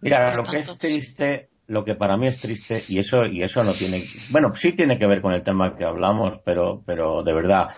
Mira, 0.00 0.34
lo 0.34 0.42
que 0.42 0.58
es 0.58 0.78
triste 0.78 1.51
lo 1.66 1.84
que 1.84 1.94
para 1.94 2.16
mí 2.16 2.26
es 2.26 2.40
triste 2.40 2.82
y 2.88 2.98
eso 2.98 3.24
y 3.24 3.42
eso 3.42 3.62
no 3.64 3.72
tiene 3.72 4.02
bueno 4.30 4.54
sí 4.56 4.72
tiene 4.72 4.98
que 4.98 5.06
ver 5.06 5.22
con 5.22 5.32
el 5.32 5.42
tema 5.42 5.76
que 5.76 5.84
hablamos 5.84 6.40
pero 6.44 6.82
pero 6.84 7.22
de 7.22 7.32
verdad 7.32 7.68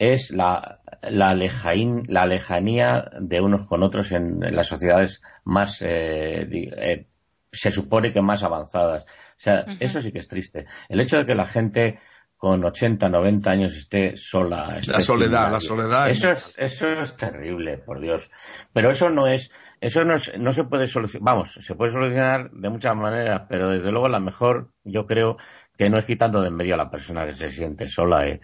es 0.00 0.30
la, 0.30 0.80
la, 1.02 1.34
la 1.34 2.26
lejanía 2.26 3.10
de 3.20 3.40
unos 3.42 3.66
con 3.68 3.82
otros 3.82 4.10
en, 4.12 4.40
las 4.40 4.66
sociedades 4.66 5.20
más, 5.44 5.82
eh, 5.82 6.48
eh, 6.50 7.06
se 7.52 7.70
supone 7.70 8.10
que 8.10 8.22
más 8.22 8.42
avanzadas. 8.42 9.04
O 9.04 9.06
sea, 9.36 9.66
eso 9.78 10.00
sí 10.00 10.10
que 10.10 10.20
es 10.20 10.28
triste. 10.28 10.64
El 10.88 11.02
hecho 11.02 11.18
de 11.18 11.26
que 11.26 11.34
la 11.34 11.44
gente 11.44 11.98
con 12.40 12.64
80, 12.64 13.10
90 13.10 13.50
años 13.50 13.76
esté 13.76 14.16
sola. 14.16 14.80
la 14.88 15.00
soledad, 15.02 15.52
la 15.52 15.60
soledad. 15.60 16.08
Eso 16.08 16.30
es, 16.30 16.54
eso 16.56 16.88
es 16.88 17.14
terrible, 17.14 17.76
por 17.76 18.00
Dios. 18.00 18.30
Pero 18.72 18.90
eso 18.90 19.10
no 19.10 19.26
es, 19.26 19.52
eso 19.78 20.04
no, 20.04 20.14
no 20.38 20.52
se 20.52 20.64
puede 20.64 20.86
solucionar, 20.86 21.22
vamos, 21.22 21.52
se 21.60 21.74
puede 21.74 21.92
solucionar 21.92 22.50
de 22.50 22.70
muchas 22.70 22.96
maneras, 22.96 23.42
pero 23.46 23.68
desde 23.68 23.90
luego 23.90 24.08
la 24.08 24.20
mejor, 24.20 24.70
yo 24.84 25.04
creo, 25.04 25.36
que 25.76 25.90
no 25.90 25.98
es 25.98 26.06
quitando 26.06 26.40
de 26.40 26.48
en 26.48 26.54
medio 26.54 26.76
a 26.76 26.78
la 26.78 26.90
persona 26.90 27.26
que 27.26 27.32
se 27.32 27.50
siente 27.50 27.90
sola, 27.90 28.26
eh, 28.26 28.40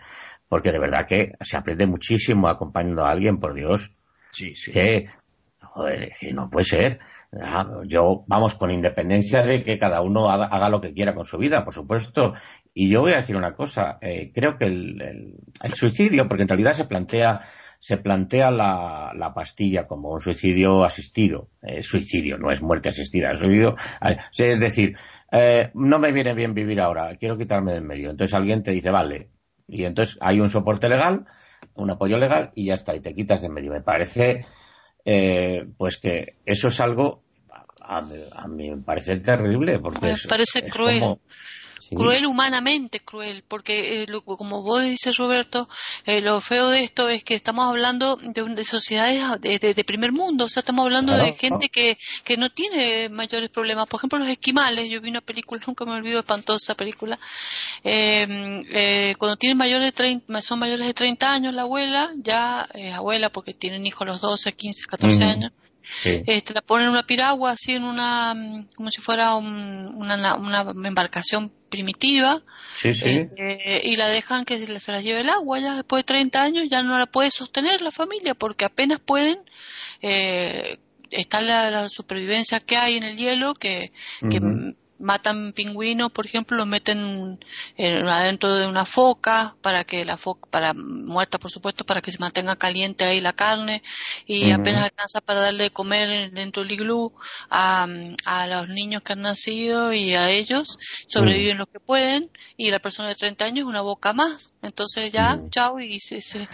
porque 0.47 0.73
de 0.73 0.79
verdad 0.79 1.07
que 1.09 1.33
se 1.41 1.57
aprende 1.57 1.87
muchísimo 1.87 2.49
acompañando 2.49 3.03
a 3.03 3.11
alguien, 3.11 3.41
por 3.41 3.55
Dios. 3.55 3.95
Sí, 4.31 4.55
sí. 4.55 4.73
Que, 4.73 5.09
joder, 5.63 6.13
que 6.21 6.35
no 6.35 6.51
puede 6.51 6.67
ser. 6.67 7.01
Ah, 7.43 7.81
yo, 7.87 8.25
vamos, 8.27 8.55
con 8.55 8.71
independencia 8.71 9.43
de 9.43 9.63
que 9.63 9.79
cada 9.79 10.01
uno 10.03 10.31
haga, 10.31 10.69
lo 10.71 10.81
que 10.81 10.95
quiera 10.95 11.15
con 11.15 11.25
su 11.25 11.39
vida, 11.39 11.65
por 11.65 11.75
supuesto. 11.75 12.35
Y 12.73 12.91
yo 12.91 13.01
voy 13.01 13.13
a 13.13 13.17
decir 13.17 13.37
una 13.37 13.55
cosa, 13.55 13.99
eh, 14.01 14.33
creo 14.35 14.59
que 14.59 14.67
el, 14.67 15.35
suicidio, 15.75 16.29
porque 16.29 16.43
en 16.43 16.49
realidad 16.49 16.73
se 16.73 16.85
plantea, 16.85 17.41
se 17.79 17.97
plantea 17.99 18.51
la, 18.51 19.13
la 19.15 19.35
pastilla 19.35 19.87
como 19.87 20.13
un 20.13 20.21
suicidio 20.21 20.85
asistido. 20.85 21.51
Eh, 21.63 21.83
suicidio, 21.83 22.39
no 22.39 22.51
es 22.51 22.63
muerte 22.63 22.89
asistida, 22.89 23.33
es 23.33 23.39
suicidio. 23.39 23.77
Es 24.39 24.61
decir, 24.61 24.97
eh, 25.33 25.71
no 25.75 25.99
me 25.99 26.13
viene 26.13 26.35
bien 26.35 26.55
vivir 26.55 26.81
ahora, 26.81 27.17
quiero 27.17 27.37
quitarme 27.37 27.73
del 27.73 27.83
medio. 27.83 28.11
Entonces 28.11 28.35
alguien 28.35 28.63
te 28.63 28.71
dice, 28.71 28.91
vale, 28.91 29.31
y 29.69 29.85
entonces 29.85 30.17
hay 30.21 30.41
un 30.41 30.49
soporte 30.49 30.89
legal, 30.89 31.27
un 31.75 31.91
apoyo 31.91 32.17
legal 32.17 32.53
y 32.55 32.67
ya 32.67 32.75
está, 32.75 32.95
y 32.95 33.01
te 33.01 33.15
quitas 33.15 33.43
de 33.43 33.49
medio. 33.49 33.73
Me 33.73 33.83
parece, 33.83 34.47
eh, 35.05 35.67
pues 35.77 35.99
que 35.99 36.37
eso 36.45 36.69
es 36.69 36.81
algo, 36.81 37.23
a, 37.89 38.49
mí 38.49 38.71
me 38.71 38.83
parece 38.83 39.17
terrible, 39.17 39.79
porque 39.79 40.07
me 40.07 40.17
parece 40.29 40.69
cruel. 40.69 41.19
cruel 41.95 42.27
humanamente 42.27 43.01
cruel, 43.01 43.45
porque 43.47 44.03
eh, 44.03 44.07
como 44.25 44.63
vos 44.63 44.83
dices 44.83 45.17
Roberto, 45.17 45.69
eh, 46.05 46.21
lo 46.21 46.41
feo 46.41 46.69
de 46.69 46.83
esto 46.83 47.09
es 47.09 47.23
que 47.23 47.35
estamos 47.35 47.65
hablando 47.67 48.17
de, 48.17 48.65
sociedades 48.65 49.41
de, 49.41 49.85
primer 49.85 50.11
mundo, 50.11 50.47
o 50.47 50.49
sea, 50.49 50.61
estamos 50.63 50.85
hablando 50.85 51.17
de 51.17 51.33
gente 51.35 51.69
que, 51.69 51.97
que 52.25 52.37
no 52.37 52.51
tiene 52.51 53.09
mayores 53.09 53.51
problemas. 53.51 53.89
Por 53.89 54.01
ejemplo, 54.01 54.19
los 54.19 54.29
esquimales, 54.29 54.89
yo 54.91 55.01
vi 55.01 55.11
una 55.11 55.21
película, 55.21 55.61
nunca 55.67 55.85
me 55.85 55.93
olvido 55.93 56.21
espantosa 56.21 56.75
película, 56.75 57.19
em, 57.85 58.65
eh, 58.71 59.15
cuando 59.19 59.37
tienen 59.37 59.57
mayores 59.57 59.87
de 59.87 59.93
30, 59.93 60.43
son 60.43 60.59
mayores 60.59 60.87
de 60.87 60.95
30 60.95 61.33
años 61.33 61.55
la 61.55 61.63
abuela, 61.63 62.11
ya 62.17 62.67
es 62.75 62.95
abuela 62.95 63.31
porque 63.31 63.55
tienen 63.55 63.87
hijos 63.87 64.03
a 64.03 64.07
los 64.07 64.21
12, 64.21 64.53
15, 64.53 64.87
14 64.87 65.25
años, 65.25 65.53
este, 66.05 66.55
la 66.55 66.63
ponen 66.63 66.87
en 66.87 66.93
una 66.93 67.07
piragua, 67.07 67.53
así 67.53 67.75
en 67.75 67.85
una, 67.85 68.35
mm, 68.35 68.69
como 68.75 68.91
si 68.91 69.01
fuera 69.01 69.35
una, 69.35 70.35
una, 70.37 70.89
embarcación 70.89 71.53
primitiva, 71.69 72.43
este, 72.83 73.83
y 73.85 73.97
la 73.97 74.09
dejan 74.09 74.45
que 74.45 74.59
se, 74.59 74.93
la 74.93 75.01
lleve 75.01 75.21
el 75.21 75.31
agua, 75.31 75.59
ya 75.59 75.75
después 75.75 76.01
de 76.01 76.15
30 76.15 76.43
años 76.43 76.65
ya 76.69 76.83
no 76.83 76.99
la 76.99 77.07
puede 77.07 77.31
sostener 77.31 77.83
la 77.83 77.91
familia, 77.91 78.35
porque 78.35 78.65
apenas 78.65 79.01
pueden, 79.01 79.39
eh, 80.03 80.79
está 81.11 81.41
la, 81.41 81.89
supervivencia 81.89 82.61
que 82.61 82.77
hay 82.77 82.97
en 82.97 83.05
el 83.05 83.17
hielo, 83.17 83.55
que, 83.55 83.93
que 84.31 84.41
matan 84.99 85.53
pingüinos, 85.53 86.11
por 86.11 86.27
ejemplo, 86.27 86.57
los 86.57 86.67
meten 86.67 87.39
adentro 87.79 88.55
de 88.55 88.67
una 88.67 88.85
foca 88.85 89.57
para 89.61 89.85
que 89.85 90.05
la 90.05 90.17
foca, 90.17 90.49
para 90.51 90.75
muerta 90.75 91.39
por 91.39 91.51
supuesto, 91.51 91.85
para 91.85 92.01
que 92.01 92.13
se 92.13 92.19
mantenga 92.19 92.57
caliente 92.57 93.05
ahí 93.05 93.21
la 93.21 93.33
carne 93.33 93.83
y 94.27 94.51
apenas 94.51 94.85
alcanza 94.85 95.21
para 95.21 95.41
darle 95.41 95.65
de 95.65 95.71
comer 95.71 96.31
dentro 96.31 96.63
del 96.63 96.73
iglú 96.73 97.13
a, 97.51 97.87
a 98.25 98.47
los 98.47 98.69
niños 98.69 99.03
que 99.03 99.13
han 99.13 99.23
nacido 99.23 99.93
y 99.93 100.15
a 100.15 100.31
ellos 100.31 100.79
sobreviven 101.07 101.59
los 101.59 101.69
que 101.69 101.81
pueden 101.81 102.31
y 102.57 102.71
la 102.71 102.79
persona 102.79 103.09
de 103.09 103.15
30 103.15 103.45
años 103.45 103.67
una 103.67 103.81
boca 103.81 104.13
más, 104.13 104.55
entonces 104.63 105.13
ya, 105.13 105.41
chao 105.51 105.81
y 105.81 106.01
se, 106.01 106.21
se, 106.21 106.49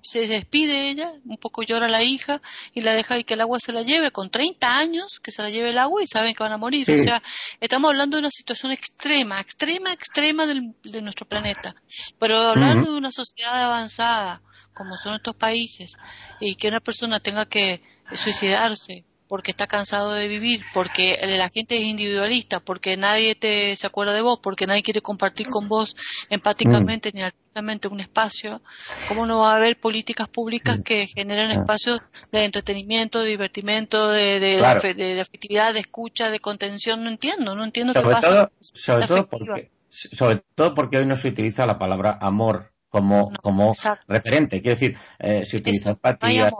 se, 0.00 0.26
despide 0.26 0.90
ella, 0.90 1.12
un 1.24 1.36
poco 1.36 1.62
llora 1.62 1.88
la 1.88 2.02
hija 2.02 2.40
y 2.74 2.80
la 2.80 2.94
deja 2.94 3.18
y 3.18 3.24
que 3.24 3.34
el 3.34 3.40
agua 3.40 3.60
se 3.60 3.72
la 3.72 3.82
lleve 3.82 4.10
con 4.10 4.30
30 4.30 4.78
años, 4.78 5.20
que 5.20 5.30
se 5.30 5.42
la 5.42 5.50
lleve 5.50 5.70
el 5.70 5.78
agua 5.78 6.02
y 6.02 6.06
saben 6.06 6.34
que 6.34 6.42
van 6.42 6.52
a 6.52 6.56
morir, 6.56 6.90
o 6.90 6.98
sea, 6.98 7.22
estamos 7.60 7.81
estamos 7.82 7.94
hablando 7.94 8.16
de 8.16 8.20
una 8.20 8.30
situación 8.30 8.70
extrema, 8.70 9.40
extrema, 9.40 9.92
extrema 9.92 10.46
de 10.46 11.02
nuestro 11.02 11.26
planeta. 11.26 11.74
Pero 12.20 12.36
hablando 12.36 12.92
de 12.92 12.96
una 12.96 13.10
sociedad 13.10 13.60
avanzada, 13.60 14.40
como 14.72 14.96
son 14.96 15.14
estos 15.14 15.34
países, 15.34 15.96
y 16.38 16.54
que 16.54 16.68
una 16.68 16.78
persona 16.78 17.18
tenga 17.18 17.44
que 17.44 17.82
suicidarse 18.12 19.04
porque 19.32 19.52
está 19.52 19.66
cansado 19.66 20.12
de 20.12 20.28
vivir, 20.28 20.60
porque 20.74 21.18
la 21.38 21.48
gente 21.48 21.76
es 21.78 21.84
individualista, 21.84 22.60
porque 22.60 22.98
nadie 22.98 23.34
te 23.34 23.74
se 23.76 23.86
acuerda 23.86 24.12
de 24.12 24.20
vos, 24.20 24.38
porque 24.42 24.66
nadie 24.66 24.82
quiere 24.82 25.00
compartir 25.00 25.48
con 25.48 25.70
vos 25.70 25.96
empáticamente 26.28 27.12
ni 27.14 27.22
altamente 27.22 27.88
un 27.88 28.00
espacio, 28.00 28.60
¿cómo 29.08 29.24
no 29.24 29.38
va 29.38 29.52
a 29.52 29.56
haber 29.56 29.80
políticas 29.80 30.28
públicas 30.28 30.80
que 30.84 31.06
generen 31.06 31.50
espacios 31.50 32.02
de 32.30 32.44
entretenimiento, 32.44 33.20
de 33.20 33.30
divertimento, 33.30 34.10
de, 34.10 34.38
de, 34.38 34.56
de, 34.94 35.20
afectividad, 35.22 35.72
de 35.72 35.80
escucha, 35.80 36.30
de 36.30 36.38
contención? 36.38 37.02
No 37.02 37.08
entiendo, 37.08 37.54
no 37.54 37.64
entiendo 37.64 37.94
qué 37.94 38.02
pasa. 38.02 38.50
sobre, 38.60 39.06
todo 39.06 39.28
porque, 39.28 39.70
sobre 39.88 40.42
todo 40.54 40.74
porque 40.74 40.98
hoy 40.98 41.06
no 41.06 41.16
se 41.16 41.28
utiliza 41.28 41.64
la 41.64 41.78
palabra 41.78 42.18
amor 42.20 42.71
como, 42.92 43.32
como 43.40 43.72
referente. 44.06 44.60
Quiero 44.60 44.78
decir, 44.78 44.98
eh, 45.18 45.46
se 45.46 45.56
utiliza 45.56 45.90
empatía, 45.90 46.50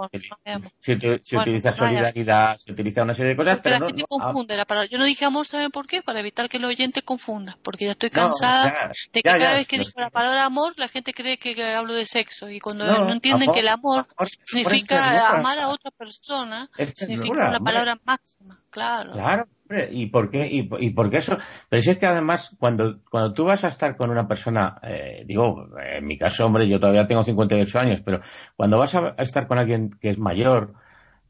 se, 0.79 1.37
utiliza 1.37 1.73
solidaridad, 1.73 2.57
se 2.57 2.73
utiliza 2.73 3.03
una 3.03 3.13
serie 3.13 3.33
de 3.33 3.37
cosas. 3.37 3.59
pero 3.63 3.79
la 3.79 3.87
gente 3.87 4.05
confunde 4.09 4.57
la 4.57 4.65
palabra. 4.65 4.89
Yo 4.91 4.97
no 4.97 5.05
dije 5.05 5.27
amor, 5.27 5.47
¿saben 5.47 5.71
por 5.71 5.87
qué? 5.87 6.01
Para 6.01 6.21
evitar 6.21 6.49
que 6.49 6.57
el 6.57 6.65
oyente 6.65 7.03
confunda. 7.03 7.59
Porque 7.63 7.85
ya 7.85 7.91
estoy 7.91 8.09
cansada 8.09 8.91
de 9.13 9.21
que 9.21 9.23
cada 9.23 9.53
vez 9.53 9.69
que 9.69 9.79
digo 9.79 9.91
la 9.97 10.09
palabra 10.09 10.47
amor, 10.47 10.73
la 10.79 10.89
gente 10.89 11.13
cree 11.13 11.37
que, 11.37 11.63
hablo 11.75 11.93
de 11.93 12.07
sexo. 12.07 12.49
Y 12.49 12.61
cuando 12.61 12.87
no, 12.87 13.13
entienden 13.13 13.53
que 13.53 13.61
el 13.61 13.69
amor, 13.69 14.07
significa 14.47 15.37
amar 15.37 15.59
a 15.59 15.69
otra 15.69 15.91
persona, 15.91 16.71
significa 16.95 17.51
una 17.51 17.61
palabra 17.61 18.01
máxima. 18.05 18.59
Claro. 18.71 19.13
Claro. 19.13 19.47
¿Y 19.91 20.07
por 20.07 20.31
qué? 20.31 20.49
¿Y, 20.51 20.91
por 20.91 21.11
qué 21.11 21.19
eso? 21.19 21.39
Pero 21.69 21.83
si 21.83 21.91
es 21.91 21.99
que 21.99 22.07
además, 22.07 22.55
cuando, 22.59 23.01
cuando 23.11 23.33
tú 23.33 23.45
vas 23.45 23.65
a 23.65 23.69
estar 23.69 23.97
con 23.97 24.11
una 24.11 24.29
persona, 24.29 24.79
eh, 24.83 25.25
digo, 25.27 25.69
en 25.81 26.07
mi 26.07 26.19
caso, 26.19 26.47
hombre, 26.47 26.69
yo 26.69 26.79
todavía 26.79 27.07
tengo 27.07 27.23
58 27.23 27.79
años, 27.79 28.01
pero 28.05 28.21
cuando 28.57 28.79
vas 28.79 28.95
a 28.95 29.15
estar 29.19 29.47
con 29.47 29.59
alguien 29.59 29.91
que 30.01 30.11
es 30.11 30.19
mayor, 30.19 30.75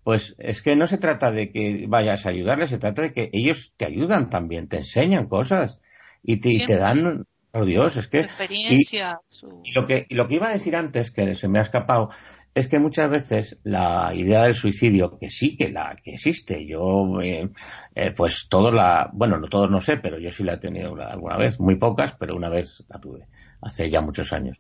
pues 0.05 0.35
es 0.39 0.63
que 0.63 0.77
no 0.77 0.87
se 0.87 0.99
trata 0.99 1.31
de 1.31 1.51
que 1.51 1.87
vayas 1.89 2.27
a 2.27 2.31
ayudarles, 2.31 2.71
se 2.71 2.79
trata 2.79 3.03
de 3.03 3.13
que 3.13 3.31
ellos 3.33 3.73
te 3.77 3.87
ayudan 3.87 4.31
también, 4.31 4.69
te 4.69 4.79
enseñan 4.79 5.29
cosas 5.29 5.79
y 6.23 6.39
te, 6.39 6.67
te 6.67 6.77
dan, 6.77 7.27
por 7.51 7.67
Dios, 7.67 7.97
es 7.97 8.09
que... 8.09 8.21
Experiencia. 8.21 9.21
Y, 9.63 9.73
lo 9.73 9.87
que, 9.87 10.07
y 10.09 10.15
lo 10.15 10.27
que 10.27 10.37
iba 10.37 10.49
a 10.49 10.53
decir 10.53 10.75
antes, 10.75 11.11
que 11.11 11.35
se 11.35 11.49
me 11.49 11.59
ha 11.59 11.63
escapado, 11.63 12.11
es 12.55 12.69
que 12.69 12.79
muchas 12.79 13.11
veces 13.11 13.59
la 13.63 14.13
idea 14.15 14.43
del 14.43 14.55
suicidio, 14.55 15.17
que 15.19 15.31
sí 15.31 15.57
que 15.57 15.71
la 15.71 15.97
que 16.03 16.15
existe, 16.15 16.67
yo 16.67 17.21
eh, 17.23 17.49
eh, 17.95 18.13
pues 18.15 18.47
todos 18.49 18.75
la, 18.75 19.11
bueno, 19.13 19.39
no 19.39 19.49
todos 19.49 19.71
no 19.71 19.81
sé, 19.81 19.97
pero 19.97 20.19
yo 20.19 20.31
sí 20.31 20.45
la 20.45 20.55
he 20.55 20.59
tenido 20.59 20.95
alguna 21.01 21.39
vez, 21.39 21.59
muy 21.59 21.77
pocas, 21.77 22.15
pero 22.19 22.37
una 22.37 22.51
vez 22.51 22.85
la 22.89 23.01
tuve, 23.01 23.27
hace 23.63 23.91
ya 23.91 24.03
muchos 24.03 24.33
años. 24.33 24.59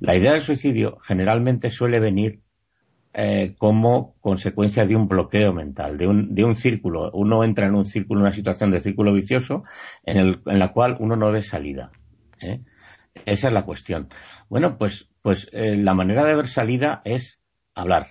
La 0.00 0.14
idea 0.14 0.32
del 0.32 0.42
suicidio 0.42 0.98
generalmente 1.02 1.68
suele 1.68 2.00
venir 2.00 2.40
eh, 3.12 3.54
como 3.58 4.14
consecuencia 4.20 4.86
de 4.86 4.96
un 4.96 5.06
bloqueo 5.06 5.52
mental, 5.52 5.98
de 5.98 6.08
un, 6.08 6.34
de 6.34 6.44
un 6.44 6.56
círculo. 6.56 7.10
Uno 7.12 7.44
entra 7.44 7.66
en 7.66 7.74
un 7.74 7.84
círculo, 7.84 8.22
una 8.22 8.32
situación 8.32 8.70
de 8.70 8.80
círculo 8.80 9.12
vicioso 9.12 9.64
en, 10.02 10.16
el, 10.16 10.40
en 10.46 10.58
la 10.58 10.72
cual 10.72 10.96
uno 10.98 11.14
no 11.14 11.30
ve 11.30 11.42
salida. 11.42 11.92
Esa 13.26 13.48
es 13.48 13.52
la 13.52 13.64
cuestión. 13.64 14.08
Bueno, 14.48 14.76
pues 14.78 15.08
pues 15.24 15.48
eh, 15.52 15.74
la 15.78 15.94
manera 15.94 16.22
de 16.26 16.36
ver 16.36 16.46
salida 16.48 17.00
es 17.06 17.40
hablar, 17.74 18.08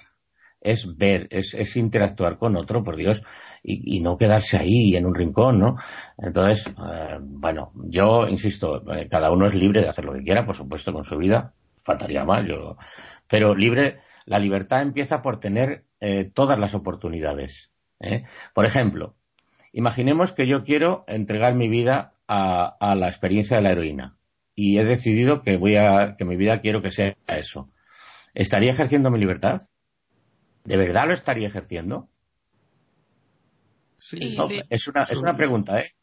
es 0.60 0.98
ver, 0.98 1.28
es, 1.30 1.76
interactuar 1.76 2.40
con 2.40 2.58
otro, 2.58 2.84
por 2.84 2.96
Dios, 2.96 3.22
y, 3.62 4.00
no 4.00 4.18
quedarse 4.18 4.58
ahí 4.58 4.96
en 4.96 5.06
un 5.06 5.14
rincón, 5.14 5.60
¿no? 5.60 5.78
Entonces, 6.18 6.66
eh, 6.70 7.20
bueno, 7.22 7.72
yo 7.76 8.28
insisto, 8.28 8.82
eh, 8.92 9.08
cada 9.08 9.32
uno 9.32 9.46
es 9.46 9.54
libre 9.54 9.82
de 9.82 9.90
hacer 9.90 10.06
lo 10.06 10.14
que 10.14 10.24
quiera, 10.24 10.44
por 10.44 10.56
supuesto, 10.56 10.92
con 10.92 11.04
su 11.04 11.16
vida, 11.18 11.54
faltaría 11.84 12.26
más, 12.26 12.48
yo, 12.48 12.78
pero 13.28 13.54
libre, 13.54 14.00
la 14.26 14.40
libertad 14.40 14.82
empieza 14.82 15.22
por 15.22 15.40
tener 15.40 15.86
todas 16.34 16.60
las 16.60 16.74
oportunidades. 16.74 17.72
Por 18.56 18.66
ejemplo, 18.66 19.16
imaginemos 19.72 20.34
que 20.34 20.48
yo 20.48 20.64
quiero 20.64 21.06
entregar 21.08 21.54
mi 21.54 21.70
vida 21.70 22.16
a 22.28 22.96
la 22.96 23.08
experiencia 23.08 23.58
de 23.58 23.64
la 23.64 23.72
heroína 23.72 24.18
y 24.56 24.78
he 24.78 24.84
decidido 24.84 25.42
que 25.42 25.58
voy 25.58 25.76
a 25.76 26.16
que 26.18 26.26
mi 26.26 26.36
vida 26.36 26.62
quiero 26.62 26.82
que 26.82 26.92
sea 26.92 27.16
eso. 27.28 27.70
¿Estaría 28.34 28.72
ejerciendo 28.72 29.10
mi 29.10 29.20
libertad? 29.20 29.62
¿De 30.64 30.78
verdad 30.78 31.08
lo 31.08 31.14
estaría 31.14 31.48
ejerciendo? 31.48 32.10
Sí. 34.00 34.38
es 34.70 34.88
una 34.88 35.04
es 35.04 35.18
una 35.18 35.36
pregunta, 35.36 35.80
¿eh? 35.80 35.94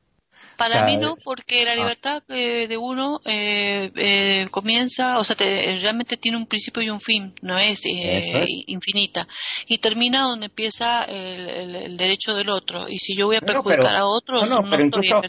Para 0.60 0.84
mí 0.84 0.98
no, 0.98 1.16
porque 1.16 1.64
la 1.64 1.72
ah. 1.72 1.74
libertad 1.74 2.22
eh, 2.28 2.68
de 2.68 2.76
uno 2.76 3.22
eh, 3.24 3.90
eh, 3.96 4.46
comienza, 4.50 5.18
o 5.18 5.24
sea, 5.24 5.34
realmente 5.80 6.18
tiene 6.18 6.36
un 6.36 6.46
principio 6.46 6.82
y 6.82 6.90
un 6.90 7.00
fin, 7.00 7.34
no 7.40 7.56
es, 7.56 7.82
infinita. 7.86 9.26
Y 9.66 9.78
termina 9.78 10.24
donde 10.24 10.46
empieza 10.46 11.04
el, 11.04 11.96
derecho 11.96 12.36
del 12.36 12.50
otro. 12.50 12.90
Y 12.90 12.98
si 12.98 13.16
yo 13.16 13.28
voy 13.28 13.36
a 13.36 13.40
perjudicar 13.40 13.96
a 13.96 14.04
otros, 14.04 14.50
no, 14.50 14.62
pero 14.68 14.84
incluso, 14.84 15.22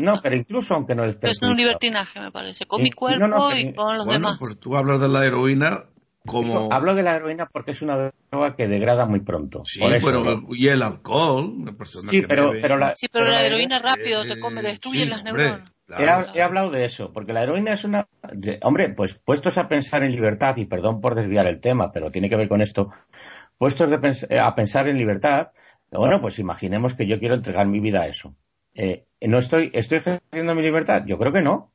no, 0.00 0.18
pero 0.22 0.36
incluso 0.36 0.74
aunque 0.74 0.94
no 0.94 1.04
es 1.04 1.42
un 1.42 1.56
libertinaje, 1.58 2.18
me 2.18 2.32
parece, 2.32 2.64
con 2.64 2.82
mi 2.82 2.90
cuerpo 2.90 3.52
y 3.54 3.74
con 3.74 3.98
los 3.98 4.06
demás. 4.06 4.38
Pues 4.40 4.58
tú 4.58 4.76
hablas 4.78 4.98
de 4.98 5.08
la 5.08 5.26
heroína 5.26 5.89
como... 6.26 6.72
Hablo 6.72 6.94
de 6.94 7.02
la 7.02 7.16
heroína 7.16 7.46
porque 7.46 7.72
es 7.72 7.82
una 7.82 8.12
droga 8.30 8.56
que 8.56 8.68
degrada 8.68 9.06
muy 9.06 9.20
pronto. 9.20 9.62
Sí, 9.64 9.80
pero, 9.80 10.42
y 10.50 10.68
el 10.68 10.82
alcohol, 10.82 11.44
una 11.44 11.72
persona 11.72 12.10
sí, 12.10 12.22
pero, 12.22 12.52
pero 12.60 12.76
la, 12.76 12.94
sí, 12.94 13.06
pero, 13.10 13.26
la 13.26 13.44
heroína 13.44 13.80
rápido 13.80 14.24
te 14.24 14.38
come, 14.38 14.62
destruye 14.62 15.06
las 15.06 15.24
neuronas. 15.24 15.70
He, 15.98 16.40
hablado 16.40 16.70
de 16.70 16.84
eso, 16.84 17.12
porque 17.12 17.32
la 17.32 17.42
heroína 17.42 17.72
es 17.72 17.84
una... 17.84 18.06
Hombre, 18.62 18.90
pues 18.90 19.14
puestos 19.14 19.58
a 19.58 19.66
pensar 19.66 20.04
en 20.04 20.12
libertad, 20.12 20.56
y 20.56 20.66
perdón 20.66 21.00
por 21.00 21.16
desviar 21.16 21.48
el 21.48 21.60
tema, 21.60 21.90
pero 21.90 22.12
tiene 22.12 22.28
que 22.28 22.36
ver 22.36 22.48
con 22.48 22.62
esto, 22.62 22.92
puestos 23.58 23.90
a 23.92 24.54
pensar 24.54 24.88
en 24.88 24.98
libertad, 24.98 25.48
bueno, 25.90 26.20
pues 26.20 26.38
imaginemos 26.38 26.94
que 26.94 27.06
yo 27.06 27.18
quiero 27.18 27.34
entregar 27.34 27.66
mi 27.66 27.80
vida 27.80 28.02
a 28.02 28.06
eso. 28.06 28.36
Eh, 28.74 29.06
¿no 29.22 29.38
estoy, 29.38 29.70
¿Estoy 29.74 29.98
ejerciendo 29.98 30.54
mi 30.54 30.62
libertad? 30.62 31.02
Yo 31.06 31.18
creo 31.18 31.32
que 31.32 31.42
no. 31.42 31.72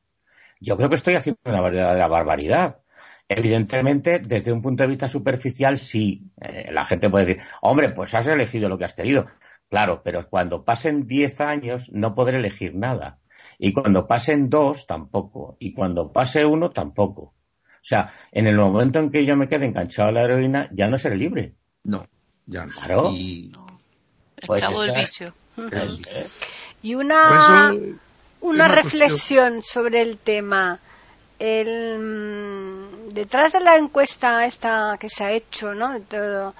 Yo 0.60 0.76
creo 0.76 0.88
que 0.88 0.96
estoy 0.96 1.14
haciendo 1.14 1.40
una 1.44 1.60
verdadera 1.60 2.08
barbaridad. 2.08 2.80
Evidentemente, 3.28 4.20
desde 4.20 4.52
un 4.52 4.62
punto 4.62 4.84
de 4.84 4.88
vista 4.88 5.08
superficial, 5.08 5.78
sí. 5.78 6.30
Eh, 6.40 6.66
la 6.70 6.84
gente 6.84 7.10
puede 7.10 7.26
decir, 7.26 7.42
hombre, 7.60 7.90
pues 7.90 8.14
has 8.14 8.28
elegido 8.28 8.68
lo 8.68 8.78
que 8.78 8.84
has 8.84 8.94
querido. 8.94 9.26
Claro, 9.68 10.02
pero 10.04 10.28
cuando 10.28 10.64
pasen 10.64 11.06
diez 11.06 11.40
años 11.40 11.90
no 11.92 12.14
podré 12.14 12.38
elegir 12.38 12.74
nada. 12.76 13.18
Y 13.58 13.72
cuando 13.72 14.06
pasen 14.06 14.48
dos, 14.48 14.86
tampoco. 14.86 15.56
Y 15.58 15.72
cuando 15.72 16.12
pase 16.12 16.44
uno, 16.44 16.70
tampoco. 16.70 17.22
O 17.22 17.88
sea, 17.88 18.12
en 18.32 18.46
el 18.46 18.56
momento 18.56 18.98
en 19.00 19.10
que 19.10 19.24
yo 19.24 19.36
me 19.36 19.48
quede 19.48 19.66
enganchado 19.66 20.08
a 20.08 20.12
la 20.12 20.22
heroína, 20.22 20.68
ya 20.72 20.86
no 20.86 20.98
seré 20.98 21.16
libre. 21.16 21.54
No, 21.84 22.06
ya 22.46 22.66
no. 22.66 22.72
Claro. 22.72 23.10
Y... 23.12 23.52
Pues 24.46 24.62
del 24.62 24.94
vicio. 24.94 25.32
Y 26.82 26.94
una, 26.94 27.74
una 28.40 28.68
reflexión 28.68 29.62
sobre 29.62 30.02
el 30.02 30.18
tema 30.18 30.78
el, 31.38 31.98
mm, 31.98 33.08
detrás 33.10 33.52
de 33.52 33.60
la 33.60 33.76
encuesta 33.76 34.46
esta 34.46 34.96
que 34.98 35.08
se 35.08 35.24
ha 35.24 35.32
hecho, 35.32 35.74
¿no? 35.74 36.00
todo, 36.02 36.54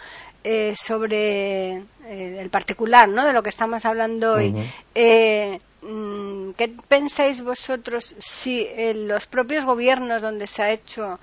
eh, 0.45 0.75
sobre 0.77 1.73
eh, 2.05 2.39
el 2.39 2.51
particular, 2.51 3.09
¿no? 3.09 3.27
De 3.27 3.33
lo 3.33 3.43
que 3.43 3.49
estamos 3.49 3.85
hablando 3.85 4.35
hoy. 4.35 4.55
Eh, 4.95 5.59
mm, 5.83 6.51
¿Qué 6.53 6.73
pensáis 6.87 7.43
vosotros 7.43 8.15
si 8.19 8.69
los 8.95 9.27
propios 9.27 9.65
gobiernos 9.65 10.23
donde 10.23 10.47
se 10.47 10.63
ha 10.63 10.71
hecho 10.71 11.19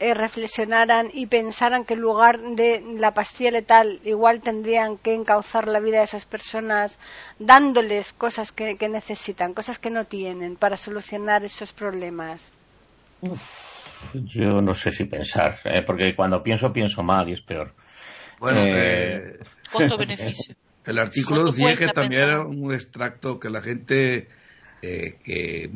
reflexionaran 0.00 1.10
y 1.12 1.26
pensaran 1.26 1.84
que 1.84 1.94
en 1.94 2.00
lugar 2.00 2.40
de 2.40 2.80
la 2.98 3.14
pastilla 3.14 3.50
letal 3.50 4.00
igual 4.04 4.40
tendrían 4.40 4.96
que 4.96 5.12
encauzar 5.12 5.66
la 5.66 5.80
vida 5.80 5.98
de 5.98 6.04
esas 6.04 6.24
personas 6.24 7.00
dándoles 7.40 8.12
cosas 8.12 8.52
que 8.52 8.88
necesitan, 8.88 9.54
cosas 9.54 9.80
que 9.80 9.90
no 9.90 10.04
tienen 10.04 10.54
para 10.54 10.76
solucionar 10.76 11.44
esos 11.44 11.72
problemas? 11.72 12.57
Yo 14.14 14.60
no 14.60 14.74
sé 14.74 14.90
si 14.90 15.04
pensar, 15.04 15.58
¿eh? 15.64 15.82
porque 15.86 16.14
cuando 16.14 16.42
pienso, 16.42 16.72
pienso 16.72 17.02
mal 17.02 17.28
y 17.28 17.32
es 17.32 17.40
peor. 17.40 17.74
Bueno, 18.38 18.60
eh... 18.60 19.38
eh 19.80 19.88
beneficio 19.98 20.54
El 20.84 20.98
artículo 20.98 21.44
decía 21.46 21.76
que 21.76 21.88
también 21.88 22.22
era 22.22 22.46
un 22.46 22.72
extracto 22.72 23.38
que 23.38 23.50
la 23.50 23.60
gente 23.60 24.28
eh, 24.80 25.16
que 25.22 25.70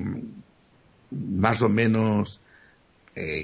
más 1.11 1.61
o 1.61 1.69
menos 1.69 2.41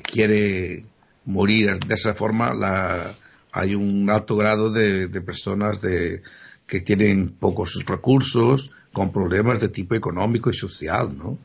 quiere 0.02 0.84
morir 1.26 1.78
de 1.78 1.94
esa 1.94 2.14
forma, 2.14 2.54
la, 2.54 3.12
hay 3.52 3.74
un 3.74 4.08
alto 4.08 4.34
grado 4.34 4.70
de, 4.70 5.08
de 5.08 5.20
personas 5.20 5.80
de, 5.82 6.22
que 6.66 6.80
tienen 6.80 7.30
pocos 7.30 7.84
recursos, 7.86 8.70
con 8.92 9.12
problemas 9.12 9.60
de 9.60 9.68
tipo 9.68 9.94
económico 9.94 10.50
y 10.50 10.54
social, 10.54 11.16
¿no? 11.16 11.38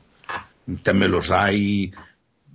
También 0.81 1.11
los 1.11 1.31
hay 1.31 1.91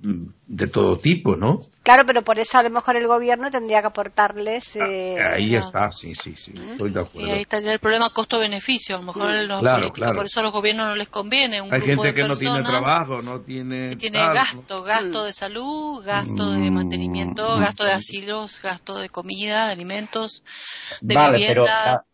de 0.01 0.67
todo 0.69 0.97
tipo, 0.97 1.37
¿no? 1.37 1.61
Claro, 1.83 2.05
pero 2.07 2.23
por 2.23 2.39
eso 2.39 2.59
a 2.59 2.63
lo 2.63 2.71
mejor 2.71 2.97
el 2.97 3.07
gobierno 3.07 3.51
tendría 3.51 3.81
que 3.81 3.89
aportarles. 3.89 4.77
Ah, 4.77 4.87
eh, 4.87 5.17
ahí 5.21 5.57
está, 5.57 5.91
sí, 5.91 6.15
sí, 6.15 6.35
sí, 6.37 6.53
estoy 6.55 6.91
de 6.91 7.01
acuerdo. 7.01 7.29
Y 7.29 7.33
ahí 7.33 7.41
estaría 7.41 7.73
el 7.73 7.81
problema 7.81 8.11
costo-beneficio. 8.11 8.97
A 8.97 8.99
lo 8.99 9.07
mejor 9.07 9.35
los 9.47 9.61
claro, 9.61 9.91
claro. 9.91 10.15
por 10.15 10.27
eso 10.27 10.41
a 10.41 10.43
los 10.45 10.53
gobiernos 10.53 10.87
no 10.87 10.97
les 10.97 11.09
conviene. 11.09 11.61
Hay 11.61 11.81
gente 11.81 12.15
que 12.15 12.29
no 12.29 12.37
tiene 12.37 12.63
trabajo, 12.63 13.23
no 13.23 13.41
tiene. 13.41 13.97
tiene 13.97 14.19
gasto, 14.19 14.83
gasto 14.83 15.25
de 15.25 15.33
salud, 15.33 16.05
gasto 16.05 16.53
de 16.53 16.71
mm, 16.71 16.75
mantenimiento, 16.75 17.57
mm, 17.57 17.61
gasto 17.61 17.85
de 17.85 17.93
asilos, 17.93 18.61
gasto 18.63 18.99
de 18.99 19.09
comida, 19.09 19.67
de 19.67 19.73
alimentos, 19.73 20.45
de 21.01 21.15
vale, 21.15 21.39
vivienda. 21.39 22.05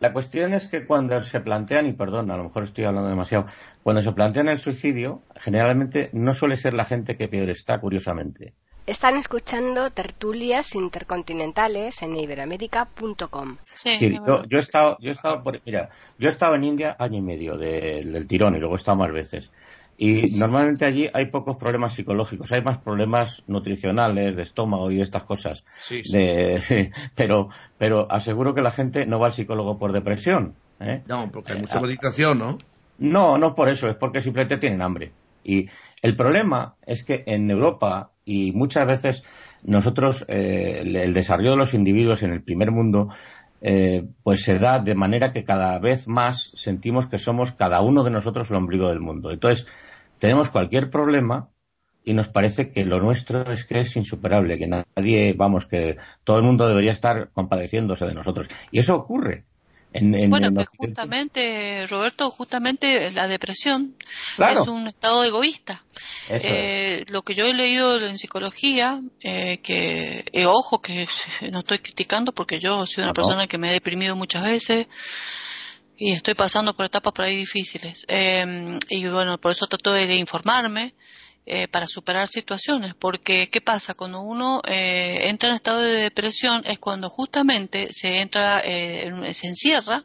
La 0.00 0.12
cuestión 0.12 0.54
es 0.54 0.68
que 0.68 0.86
cuando 0.86 1.22
se 1.24 1.40
plantean, 1.40 1.86
y 1.86 1.92
perdón, 1.92 2.30
a 2.30 2.36
lo 2.36 2.44
mejor 2.44 2.64
estoy 2.64 2.84
hablando 2.84 3.08
demasiado, 3.08 3.46
cuando 3.82 4.02
se 4.02 4.12
plantean 4.12 4.48
el 4.48 4.58
suicidio, 4.58 5.22
generalmente 5.36 6.10
no 6.12 6.34
suele 6.34 6.56
ser 6.56 6.74
la 6.74 6.84
gente 6.84 7.16
que 7.16 7.28
peor 7.28 7.50
está, 7.50 7.80
curiosamente. 7.80 8.54
Están 8.86 9.16
escuchando 9.16 9.90
tertulias 9.90 10.74
intercontinentales 10.74 12.00
en 12.00 12.16
iberoamérica.com. 12.16 13.58
Sí, 13.74 14.18
yo, 14.26 14.42
he 14.50 14.60
estado, 14.60 14.96
yo 14.98 15.10
he 15.10 15.12
estado 15.12 15.42
mira, 15.66 15.90
yo 16.18 16.28
he 16.28 16.32
estado 16.32 16.54
en 16.54 16.64
India 16.64 16.96
año 16.98 17.18
y 17.18 17.20
medio 17.20 17.58
del 17.58 18.26
tirón 18.26 18.56
y 18.56 18.60
luego 18.60 18.76
he 18.76 18.78
estado 18.78 18.96
más 18.96 19.12
veces. 19.12 19.50
Y 20.00 20.38
normalmente 20.38 20.86
allí 20.86 21.10
hay 21.12 21.26
pocos 21.26 21.56
problemas 21.56 21.94
psicológicos, 21.94 22.52
hay 22.52 22.62
más 22.62 22.78
problemas 22.78 23.42
nutricionales, 23.48 24.36
de 24.36 24.42
estómago 24.42 24.92
y 24.92 25.00
estas 25.00 25.24
cosas. 25.24 25.64
Sí, 25.76 26.02
pero, 27.16 27.48
pero 27.78 28.10
aseguro 28.10 28.54
que 28.54 28.62
la 28.62 28.70
gente 28.70 29.06
no 29.06 29.18
va 29.18 29.26
al 29.26 29.32
psicólogo 29.32 29.76
por 29.76 29.90
depresión. 29.90 30.54
¿eh? 30.78 31.02
No, 31.08 31.28
porque 31.32 31.54
hay 31.54 31.60
mucha 31.60 31.80
meditación, 31.80 32.38
¿no? 32.38 32.58
No, 32.98 33.38
no 33.38 33.56
por 33.56 33.68
eso, 33.68 33.88
es 33.88 33.96
porque 33.96 34.20
simplemente 34.20 34.58
tienen 34.58 34.82
hambre. 34.82 35.10
Y 35.42 35.68
el 36.00 36.14
problema 36.14 36.76
es 36.86 37.02
que 37.02 37.24
en 37.26 37.50
Europa 37.50 38.12
y 38.24 38.52
muchas 38.52 38.86
veces 38.86 39.24
nosotros, 39.64 40.24
eh, 40.28 40.82
el 40.84 41.12
desarrollo 41.12 41.52
de 41.52 41.56
los 41.56 41.74
individuos 41.74 42.22
en 42.22 42.32
el 42.32 42.42
primer 42.42 42.70
mundo, 42.70 43.08
eh, 43.60 44.04
pues 44.22 44.44
se 44.44 44.58
da 44.60 44.78
de 44.78 44.94
manera 44.94 45.32
que 45.32 45.42
cada 45.42 45.78
vez 45.80 46.06
más 46.06 46.52
sentimos 46.54 47.08
que 47.08 47.18
somos 47.18 47.50
cada 47.52 47.80
uno 47.80 48.04
de 48.04 48.10
nosotros 48.10 48.50
el 48.50 48.56
ombligo 48.56 48.88
del 48.88 49.00
mundo. 49.00 49.32
Entonces, 49.32 49.66
tenemos 50.18 50.50
cualquier 50.50 50.90
problema 50.90 51.48
y 52.04 52.14
nos 52.14 52.28
parece 52.28 52.70
que 52.70 52.84
lo 52.84 53.00
nuestro 53.00 53.52
es 53.52 53.64
que 53.64 53.80
es 53.80 53.96
insuperable, 53.96 54.58
que 54.58 54.66
nadie, 54.66 55.34
vamos, 55.34 55.66
que 55.66 55.96
todo 56.24 56.38
el 56.38 56.42
mundo 56.42 56.66
debería 56.66 56.92
estar 56.92 57.30
compadeciéndose 57.32 58.06
de 58.06 58.14
nosotros. 58.14 58.48
Y 58.70 58.80
eso 58.80 58.94
ocurre. 58.94 59.44
En, 59.92 60.28
bueno, 60.28 60.52
pues 60.52 60.68
justamente, 60.76 61.86
Roberto, 61.86 62.30
justamente 62.30 63.10
la 63.12 63.26
depresión 63.26 63.94
es 64.38 64.68
un 64.68 64.86
estado 64.86 65.24
egoísta. 65.24 65.82
Eh, 66.28 67.04
lo 67.08 67.22
que 67.22 67.34
yo 67.34 67.46
he 67.46 67.54
leído 67.54 67.98
en 67.98 68.18
psicología, 68.18 69.00
eh, 69.22 69.58
que, 69.62 70.26
eh, 70.30 70.46
ojo, 70.46 70.82
que 70.82 71.06
no 71.50 71.60
estoy 71.60 71.78
criticando 71.78 72.32
porque 72.32 72.60
yo 72.60 72.86
soy 72.86 73.04
una 73.04 73.14
persona 73.14 73.46
que 73.46 73.56
me 73.56 73.70
he 73.70 73.72
deprimido 73.72 74.14
muchas 74.14 74.42
veces, 74.42 74.88
y 75.98 76.12
estoy 76.12 76.34
pasando 76.34 76.74
por 76.74 76.86
etapas 76.86 77.12
por 77.12 77.24
ahí 77.24 77.36
difíciles. 77.36 78.06
Eh, 78.08 78.78
y 78.88 79.06
bueno, 79.08 79.38
por 79.38 79.52
eso 79.52 79.66
trato 79.66 79.92
de 79.92 80.16
informarme 80.16 80.94
eh, 81.50 81.66
para 81.66 81.86
superar 81.86 82.28
situaciones, 82.28 82.94
porque 82.94 83.48
¿qué 83.48 83.62
pasa? 83.62 83.94
Cuando 83.94 84.20
uno 84.20 84.60
eh, 84.68 85.28
entra 85.28 85.48
en 85.48 85.54
estado 85.56 85.80
de 85.80 86.02
depresión 86.02 86.62
es 86.66 86.78
cuando 86.78 87.08
justamente 87.08 87.88
se 87.90 88.20
entra, 88.20 88.60
eh, 88.64 89.10
se 89.32 89.46
encierra 89.46 90.04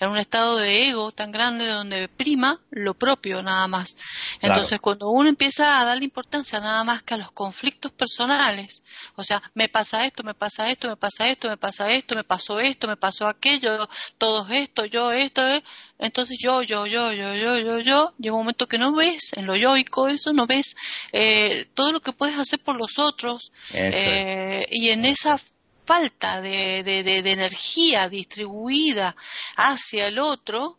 en 0.00 0.08
un 0.08 0.18
estado 0.18 0.56
de 0.56 0.88
ego 0.88 1.12
tan 1.12 1.32
grande 1.32 1.66
donde 1.66 2.08
prima 2.08 2.60
lo 2.70 2.94
propio 2.94 3.42
nada 3.42 3.66
más. 3.68 3.96
Entonces, 4.40 4.80
cuando 4.80 5.10
uno 5.10 5.28
empieza 5.28 5.80
a 5.80 5.84
darle 5.84 6.04
importancia 6.04 6.60
nada 6.60 6.84
más 6.84 7.02
que 7.02 7.14
a 7.14 7.16
los 7.16 7.32
conflictos 7.32 7.92
personales, 7.92 8.82
o 9.16 9.24
sea, 9.24 9.42
me 9.54 9.68
pasa 9.68 10.04
esto, 10.06 10.22
me 10.22 10.34
pasa 10.34 10.70
esto, 10.70 10.88
me 10.88 10.96
pasa 10.96 11.28
esto, 11.28 11.48
me 11.48 11.56
pasa 11.56 11.90
esto, 11.92 12.16
me 12.16 12.24
pasó 12.24 12.60
esto, 12.60 12.86
me 12.86 12.96
pasó 12.96 13.26
aquello, 13.26 13.88
todo 14.18 14.46
esto, 14.48 14.84
yo 14.84 15.12
esto, 15.12 15.46
eh, 15.46 15.62
entonces 15.98 16.38
yo, 16.40 16.62
yo, 16.62 16.86
yo, 16.86 17.12
yo, 17.12 17.34
yo, 17.34 17.58
yo, 17.58 17.78
yo, 17.80 18.14
llega 18.18 18.34
un 18.34 18.42
momento 18.42 18.68
que 18.68 18.78
no 18.78 18.92
ves 18.92 19.32
en 19.36 19.46
lo 19.46 19.56
yoico 19.56 20.08
eso, 20.08 20.32
no 20.32 20.46
ves 20.46 20.76
eh, 21.12 21.68
todo 21.74 21.92
lo 21.92 22.00
que 22.00 22.12
puedes 22.12 22.38
hacer 22.38 22.60
por 22.60 22.76
los 22.76 22.98
otros 22.98 23.52
eh, 23.72 24.64
y 24.70 24.90
en 24.90 25.04
esa 25.04 25.38
falta 25.88 26.42
de, 26.42 26.82
de, 26.84 27.02
de, 27.02 27.30
energía 27.30 28.10
distribuida 28.10 29.16
hacia 29.56 30.08
el 30.08 30.18
otro, 30.18 30.76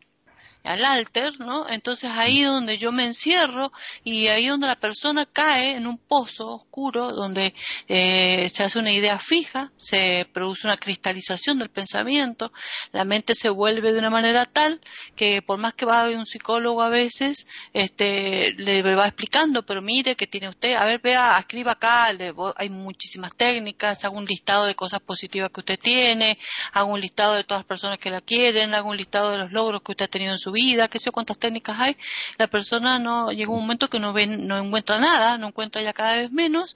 al 0.63 0.83
alter, 0.83 1.39
¿no? 1.39 1.67
Entonces 1.69 2.09
ahí 2.13 2.43
donde 2.43 2.77
yo 2.77 2.91
me 2.91 3.05
encierro 3.05 3.71
y 4.03 4.27
ahí 4.27 4.47
donde 4.47 4.67
la 4.67 4.79
persona 4.79 5.25
cae 5.25 5.71
en 5.71 5.87
un 5.87 5.97
pozo 5.97 6.55
oscuro 6.55 7.11
donde 7.11 7.53
eh, 7.87 8.49
se 8.51 8.63
hace 8.63 8.79
una 8.79 8.91
idea 8.91 9.19
fija, 9.19 9.71
se 9.77 10.27
produce 10.33 10.67
una 10.67 10.77
cristalización 10.77 11.59
del 11.59 11.69
pensamiento, 11.69 12.51
la 12.91 13.05
mente 13.05 13.35
se 13.35 13.49
vuelve 13.49 13.93
de 13.93 13.99
una 13.99 14.09
manera 14.09 14.45
tal 14.45 14.81
que 15.15 15.41
por 15.41 15.57
más 15.59 15.73
que 15.73 15.85
va 15.85 16.03
a 16.03 16.09
un 16.09 16.25
psicólogo 16.25 16.81
a 16.81 16.89
veces, 16.89 17.47
este, 17.73 18.53
le 18.57 18.81
va 18.81 19.07
explicando, 19.07 19.65
pero 19.65 19.81
mire 19.81 20.15
que 20.15 20.27
tiene 20.27 20.49
usted, 20.49 20.73
a 20.75 20.85
ver, 20.85 20.99
vea, 20.99 21.37
escriba 21.39 21.73
acá, 21.73 22.11
hay 22.55 22.69
muchísimas 22.69 23.35
técnicas, 23.35 24.03
hago 24.03 24.17
un 24.17 24.25
listado 24.25 24.65
de 24.65 24.75
cosas 24.75 24.99
positivas 24.99 25.49
que 25.51 25.61
usted 25.61 25.79
tiene, 25.79 26.37
hago 26.73 26.91
un 26.91 26.99
listado 26.99 27.35
de 27.35 27.43
todas 27.43 27.61
las 27.61 27.67
personas 27.67 27.97
que 27.97 28.09
la 28.09 28.21
quieren, 28.21 28.73
hago 28.73 28.89
un 28.89 28.97
listado 28.97 29.31
de 29.31 29.37
los 29.39 29.51
logros 29.51 29.81
que 29.81 29.91
usted 29.91 30.05
ha 30.05 30.09
tenido 30.09 30.33
en 30.33 30.39
su 30.39 30.48
vida, 30.51 30.87
qué 30.87 30.99
sé 30.99 31.11
cuántas 31.11 31.37
técnicas 31.37 31.79
hay, 31.79 31.97
la 32.37 32.47
persona 32.47 32.99
no 32.99 33.31
llega 33.31 33.51
un 33.51 33.61
momento 33.61 33.89
que 33.89 33.99
no 33.99 34.13
ve, 34.13 34.27
no 34.27 34.57
encuentra 34.57 34.99
nada, 34.99 35.37
no 35.37 35.47
encuentra 35.47 35.81
ya 35.81 35.93
cada 35.93 36.15
vez 36.15 36.31
menos 36.31 36.75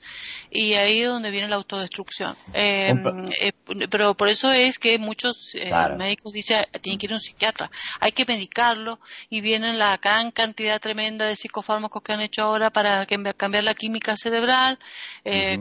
y 0.49 0.73
ahí 0.73 1.01
es 1.01 1.09
donde 1.09 1.31
viene 1.31 1.47
la 1.47 1.55
autodestrucción. 1.55 2.35
Eh, 2.53 2.93
eh, 3.39 3.51
pero 3.89 4.15
por 4.15 4.29
eso 4.29 4.51
es 4.51 4.77
que 4.79 4.97
muchos 4.97 5.55
eh, 5.55 5.71
médicos 5.97 6.33
dicen 6.33 6.65
tienen 6.81 6.99
que 6.99 7.05
ir 7.07 7.13
a 7.13 7.15
un 7.15 7.21
psiquiatra, 7.21 7.71
hay 7.99 8.11
que 8.11 8.25
medicarlo 8.25 8.99
y 9.29 9.41
vienen 9.41 9.79
la 9.79 9.97
gran 9.97 10.31
cantidad 10.31 10.79
tremenda 10.79 11.25
de 11.25 11.35
psicofármacos 11.35 12.01
que 12.01 12.13
han 12.13 12.21
hecho 12.21 12.43
ahora 12.43 12.69
para 12.69 13.05
cambiar 13.05 13.63
la 13.63 13.73
química 13.73 14.15
cerebral 14.17 14.79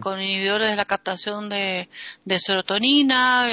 con 0.00 0.20
inhibidores 0.20 0.68
de 0.68 0.76
la 0.76 0.84
captación 0.84 1.48
de, 1.48 1.88
serotonina, 2.38 3.46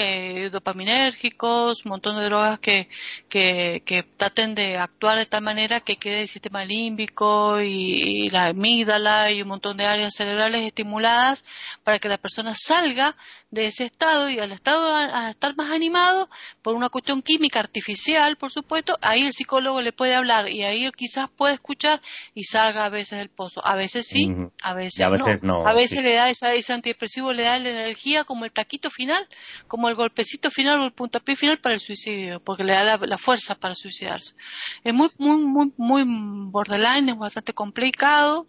dopaminérgicos, 0.52 1.86
un 1.86 1.90
montón 1.90 2.18
de 2.18 2.26
drogas 2.26 2.60
que, 2.60 2.90
que, 3.30 3.84
que 3.86 4.04
traten 4.04 4.49
de 4.56 4.78
actuar 4.78 5.18
de 5.18 5.26
tal 5.26 5.42
manera 5.42 5.80
que 5.80 5.98
quede 5.98 6.22
el 6.22 6.28
sistema 6.28 6.66
límbico 6.66 7.62
y, 7.62 8.30
la 8.30 8.48
amígdala 8.48 9.32
y 9.32 9.42
un 9.42 9.48
montón 9.48 9.78
de 9.78 9.86
áreas 9.86 10.14
cerebrales 10.16 10.62
estimuladas 10.62 11.46
para 11.84 12.00
que 12.00 12.10
la 12.10 12.18
persona 12.18 12.54
salga 12.56 13.16
de 13.52 13.66
ese 13.66 13.86
estado 13.86 14.30
y 14.30 14.40
al 14.40 14.52
estado 14.52 14.96
a, 14.96 15.30
estar 15.30 15.56
más 15.56 15.72
animado 15.72 16.30
por 16.62 16.76
una 16.76 16.90
cuestión 16.90 17.22
química 17.22 17.60
artificial, 17.60 18.36
por 18.38 18.52
supuesto, 18.52 18.98
ahí 19.02 19.26
el 19.26 19.34
psicólogo 19.34 19.82
le 19.82 19.92
puede 19.92 20.16
hablar 20.16 20.50
y 20.50 20.64
ahí 20.64 20.90
quizás 20.96 21.30
puede 21.30 21.56
escuchar 21.56 22.02
y 22.34 22.44
salga 22.44 22.86
a 22.86 22.90
veces 22.90 23.20
del 23.20 23.30
pozo. 23.30 23.66
A 23.66 23.76
veces 23.76 24.08
sí, 24.08 24.30
a 24.62 24.74
veces, 24.74 25.00
no. 25.42 25.68
A 25.68 25.74
veces 25.74 26.04
le 26.04 26.14
da 26.14 26.30
esa, 26.30 26.54
ese 26.54 26.74
antidepresivo, 26.74 27.34
le 27.34 27.44
da 27.44 27.58
la 27.60 27.70
energía 27.70 28.24
como 28.24 28.46
el 28.46 28.52
taquito 28.52 28.90
final, 28.90 29.28
como 29.68 29.90
el 29.90 29.96
golpecito 29.96 30.52
final 30.52 30.80
o 30.80 30.86
el 30.86 30.94
puntapié 30.94 31.36
final 31.36 31.60
para 31.60 31.76
el 31.76 31.82
suicidio, 31.82 32.40
porque 32.40 32.64
le 32.64 32.74
da 32.74 32.98
la 32.98 33.18
fuerza 33.18 33.56
para 33.56 33.76
suicidarse 33.76 34.36
es 34.84 34.94
muy, 34.94 35.10
muy, 35.18 35.44
muy, 35.44 35.74
muy 35.78 36.04
borderline, 36.52 37.10
es 37.10 37.18
bastante 37.18 37.54
complicado. 37.54 38.48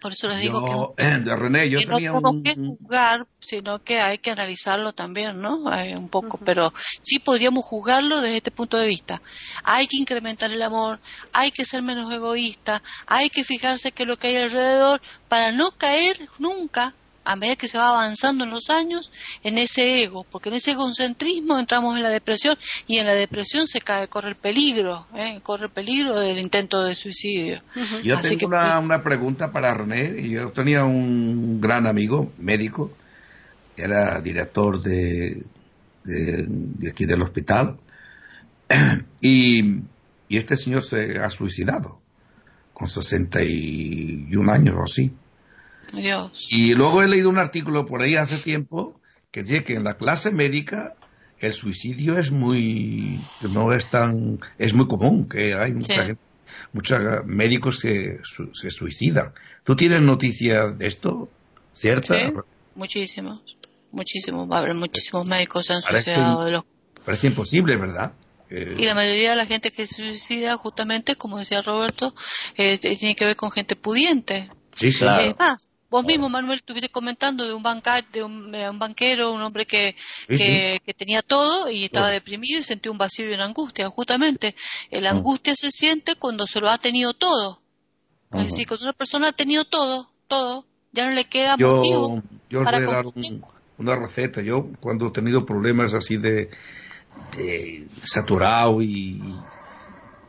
Por 0.00 0.12
eso 0.12 0.28
les 0.28 0.40
digo 0.40 0.94
que, 0.96 1.04
eh, 1.04 1.18
de 1.24 1.36
René, 1.36 1.70
yo 1.70 1.78
tenía 1.80 2.12
no 2.12 2.30
un... 2.30 2.42
que 2.42 2.54
juzgar, 2.54 3.26
sino 3.40 3.82
que 3.82 4.00
hay 4.00 4.18
que 4.18 4.30
analizarlo 4.30 4.92
también, 4.92 5.40
¿no? 5.40 5.72
Eh, 5.74 5.96
un 5.96 6.08
poco, 6.08 6.38
pero 6.38 6.72
sí 7.02 7.18
podríamos 7.18 7.64
juzgarlo 7.64 8.20
desde 8.20 8.38
este 8.38 8.50
punto 8.50 8.76
de 8.76 8.86
vista. 8.86 9.22
Hay 9.62 9.86
que 9.86 9.96
incrementar 9.96 10.50
el 10.50 10.62
amor, 10.62 11.00
hay 11.32 11.50
que 11.50 11.64
ser 11.64 11.82
menos 11.82 12.12
egoísta, 12.12 12.82
hay 13.06 13.30
que 13.30 13.44
fijarse 13.44 13.92
que 13.92 14.04
lo 14.04 14.16
que 14.16 14.28
hay 14.28 14.36
alrededor 14.36 15.00
para 15.28 15.52
no 15.52 15.70
caer 15.72 16.16
nunca 16.38 16.94
a 17.24 17.36
medida 17.36 17.56
que 17.56 17.68
se 17.68 17.78
va 17.78 17.88
avanzando 17.88 18.44
en 18.44 18.50
los 18.50 18.70
años 18.70 19.10
en 19.42 19.58
ese 19.58 20.02
ego, 20.02 20.26
porque 20.30 20.50
en 20.50 20.56
ese 20.56 20.72
egocentrismo 20.72 21.58
entramos 21.58 21.96
en 21.96 22.02
la 22.02 22.10
depresión 22.10 22.56
y 22.86 22.98
en 22.98 23.06
la 23.06 23.14
depresión 23.14 23.66
se 23.66 23.80
cae, 23.80 24.08
corre 24.08 24.30
el 24.30 24.36
peligro, 24.36 25.06
¿eh? 25.14 25.40
corre 25.42 25.66
el 25.66 25.70
peligro 25.70 26.18
del 26.18 26.38
intento 26.38 26.82
de 26.84 26.94
suicidio. 26.94 27.62
Yo 28.02 28.20
tengo 28.20 28.46
una, 28.46 28.78
una, 28.78 29.02
pregunta 29.02 29.50
para 29.50 29.74
René. 29.74 30.28
Yo 30.28 30.50
tenía 30.50 30.84
un 30.84 31.60
gran 31.60 31.86
amigo 31.86 32.32
médico, 32.38 32.92
era 33.76 34.20
director 34.20 34.82
de, 34.82 35.42
de, 36.04 36.90
aquí 36.90 37.06
del 37.06 37.22
hospital, 37.22 37.78
y, 39.20 39.80
y 40.28 40.36
este 40.36 40.56
señor 40.56 40.82
se 40.82 41.18
ha 41.18 41.30
suicidado 41.30 42.00
con 42.72 42.88
61 42.88 44.52
años 44.52 44.76
o 44.78 44.82
así. 44.82 45.12
Y 46.50 46.74
luego 46.74 47.02
he 47.02 47.08
leído 47.08 47.28
un 47.28 47.38
artículo 47.38 47.86
por 47.86 48.02
ahí 48.02 48.16
hace 48.16 48.38
tiempo 48.38 49.00
que 49.30 49.42
dice 49.42 49.64
que 49.64 49.74
en 49.74 49.84
la 49.84 49.94
clase 49.94 50.30
médica 50.30 50.94
el 51.38 51.52
suicidio 51.52 52.18
es 52.18 52.30
muy 52.30 53.20
no 53.52 53.72
es 53.72 53.86
tan 53.86 54.40
es 54.58 54.72
muy 54.72 54.86
común 54.86 55.28
que 55.28 55.54
hay 55.54 55.72
mucha 55.72 56.04
gente, 56.04 56.22
muchos 56.72 57.00
médicos 57.26 57.80
que 57.80 58.20
se 58.52 58.70
suicidan. 58.70 59.32
¿Tú 59.64 59.76
tienes 59.76 60.02
noticia 60.02 60.68
de 60.68 60.86
esto? 60.86 61.28
¿Cierta? 61.72 62.18
Sí, 62.18 62.26
muchísimos, 62.74 63.42
muchísimos, 63.90 64.48
muchísimos 64.74 65.26
médicos 65.26 65.70
han 65.70 65.82
suicidado. 65.82 66.64
Parece 67.04 67.26
imposible, 67.26 67.76
¿verdad? 67.76 68.12
y 68.50 68.84
la 68.84 68.94
mayoría 68.94 69.30
de 69.30 69.36
la 69.36 69.46
gente 69.46 69.70
que 69.70 69.86
se 69.86 69.94
suicida, 69.94 70.56
justamente, 70.56 71.16
como 71.16 71.38
decía 71.38 71.62
Roberto, 71.62 72.14
eh, 72.56 72.78
tiene 72.78 73.14
que 73.14 73.24
ver 73.24 73.36
con 73.36 73.50
gente 73.50 73.74
pudiente. 73.74 74.50
Sí, 74.74 74.92
claro. 74.92 75.36
Vos 75.94 76.04
mismo, 76.04 76.28
Manuel, 76.28 76.58
estuviste 76.58 76.88
comentando 76.88 77.46
de 77.46 77.54
un, 77.54 77.62
de 77.62 78.18
eh, 78.18 78.68
un, 78.68 78.80
banquero, 78.80 79.30
un 79.30 79.40
hombre 79.42 79.64
que, 79.64 79.94
que, 80.26 80.80
tenía 80.96 81.22
todo 81.22 81.70
y 81.70 81.84
estaba 81.84 82.10
deprimido 82.10 82.58
y 82.58 82.64
sentía 82.64 82.90
un 82.90 82.98
vacío 82.98 83.30
y 83.30 83.34
una 83.34 83.44
angustia. 83.44 83.88
Justamente, 83.90 84.56
la 84.90 85.14
mm. 85.14 85.18
angustia 85.18 85.54
se 85.54 85.70
siente 85.70 86.16
cuando 86.16 86.48
se 86.48 86.60
lo 86.60 86.68
ha 86.68 86.78
tenido 86.78 87.14
todo. 87.14 87.60
Es 88.32 88.46
decir, 88.46 88.66
cuando 88.66 88.86
una 88.86 88.92
persona 88.92 89.28
ha 89.28 89.32
tenido 89.32 89.64
todo, 89.66 90.10
todo, 90.26 90.66
ya 90.90 91.06
no 91.06 91.12
le 91.12 91.26
queda 91.26 91.54
yo, 91.56 91.76
motivo. 91.76 92.22
Yo 92.50 92.62
os 92.62 92.64
voy 92.64 92.74
a 92.74 92.80
dar 92.80 93.04
una 93.78 93.94
receta. 93.94 94.42
Yo, 94.42 94.66
cuando 94.80 95.06
he 95.06 95.10
tenido 95.12 95.46
problemas 95.46 95.94
así 95.94 96.16
de, 96.16 96.50
de 97.36 97.86
saturado 98.02 98.82
y 98.82 99.22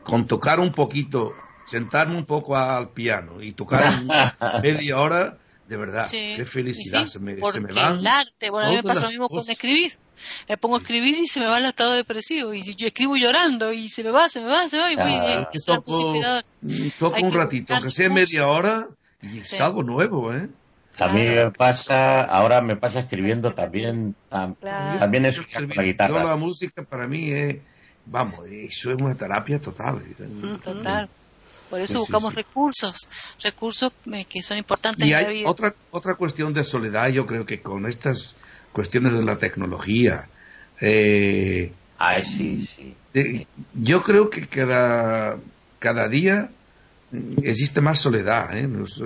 con 0.04 0.28
tocar 0.28 0.60
un 0.60 0.70
poquito 0.70 1.32
sentarme 1.64 2.16
un 2.16 2.24
poco 2.24 2.56
al 2.56 2.90
piano 2.90 3.42
y 3.42 3.50
tocar 3.50 3.82
media 4.62 4.98
hora, 4.98 5.38
de 5.68 5.76
verdad, 5.76 6.08
qué 6.10 6.44
felicidad, 6.46 7.06
se, 7.06 7.18
me, 7.18 7.36
se 7.36 7.60
me 7.60 7.72
van. 7.72 7.98
El 7.98 8.06
arte, 8.06 8.50
bueno, 8.50 8.68
a 8.68 8.70
mí 8.70 8.76
me 8.76 8.82
pasa 8.82 9.02
lo 9.02 9.08
mismo 9.08 9.28
con 9.28 9.48
escribir. 9.48 9.96
Me 10.48 10.56
pongo 10.56 10.76
a 10.76 10.78
escribir 10.78 11.16
y 11.18 11.26
se 11.26 11.40
me 11.40 11.46
va 11.46 11.58
el 11.58 11.66
estado 11.66 11.94
depresivo. 11.94 12.54
Y 12.54 12.62
yo 12.62 12.86
escribo 12.86 13.16
llorando 13.16 13.72
y 13.72 13.88
se 13.88 14.02
me 14.02 14.10
va, 14.10 14.28
se 14.28 14.40
me 14.40 14.46
va, 14.46 14.68
se 14.68 14.78
va. 14.78 14.90
Y 14.90 14.96
voy, 14.96 15.12
ah, 15.12 15.48
toco, 15.66 16.14
toco 16.98 17.26
un 17.26 17.32
ratito, 17.32 17.74
aunque 17.74 17.90
sea 17.90 18.08
media 18.08 18.46
hora, 18.46 18.88
y 19.20 19.40
es 19.40 19.60
algo 19.60 19.82
nuevo, 19.82 20.32
¿eh? 20.32 20.48
También 20.96 21.34
me 21.34 21.50
pasa, 21.50 22.24
ahora 22.24 22.62
me 22.62 22.76
pasa 22.76 23.00
escribiendo 23.00 23.52
también, 23.52 24.14
también 24.30 25.26
es 25.26 25.38
la 25.76 25.82
guitarra. 25.82 26.24
La 26.24 26.36
música 26.36 26.82
para 26.82 27.06
mí 27.06 27.30
es, 27.30 27.58
vamos, 28.06 28.46
eso 28.46 28.92
es 28.92 28.96
una 28.96 29.14
terapia 29.14 29.60
total. 29.60 30.02
Total. 30.64 31.08
Por 31.70 31.80
eso 31.80 31.98
buscamos 31.98 32.34
recursos, 32.34 33.08
recursos 33.42 33.92
eh, 34.12 34.24
que 34.28 34.42
son 34.42 34.56
importantes 34.56 35.06
y 35.06 35.12
hay 35.12 35.44
Otra, 35.44 35.74
otra 35.90 36.14
cuestión 36.14 36.52
de 36.54 36.62
soledad, 36.62 37.08
yo 37.08 37.26
creo 37.26 37.44
que 37.44 37.60
con 37.60 37.86
estas 37.86 38.36
cuestiones 38.72 39.14
de 39.14 39.24
la 39.24 39.38
tecnología. 39.38 40.28
Eh, 40.80 41.72
ah, 41.98 42.22
sí, 42.22 42.60
sí, 42.66 42.94
yo 43.74 44.02
creo 44.02 44.28
que 44.28 44.46
cada, 44.46 45.38
cada 45.78 46.08
día 46.08 46.50
existe 47.42 47.80
más 47.80 47.98
soledad. 47.98 48.56
¿eh? 48.56 48.66
Nos, 48.66 49.02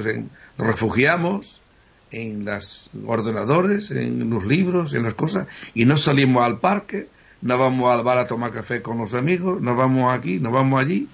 refugiamos 0.58 1.62
en 2.10 2.44
los 2.44 2.90
ordenadores, 3.06 3.90
en 3.90 4.28
los 4.28 4.44
libros, 4.44 4.94
en 4.94 5.04
las 5.04 5.14
cosas, 5.14 5.46
y 5.74 5.84
no 5.84 5.96
salimos 5.96 6.42
al 6.42 6.58
parque, 6.58 7.08
no 7.42 7.56
vamos 7.56 7.90
al 7.90 8.02
bar 8.02 8.18
a 8.18 8.26
tomar 8.26 8.50
café 8.50 8.82
con 8.82 8.98
los 8.98 9.14
amigos, 9.14 9.60
no 9.60 9.76
vamos 9.76 10.12
aquí, 10.12 10.40
no 10.40 10.50
vamos 10.50 10.80
allí, 10.80 11.08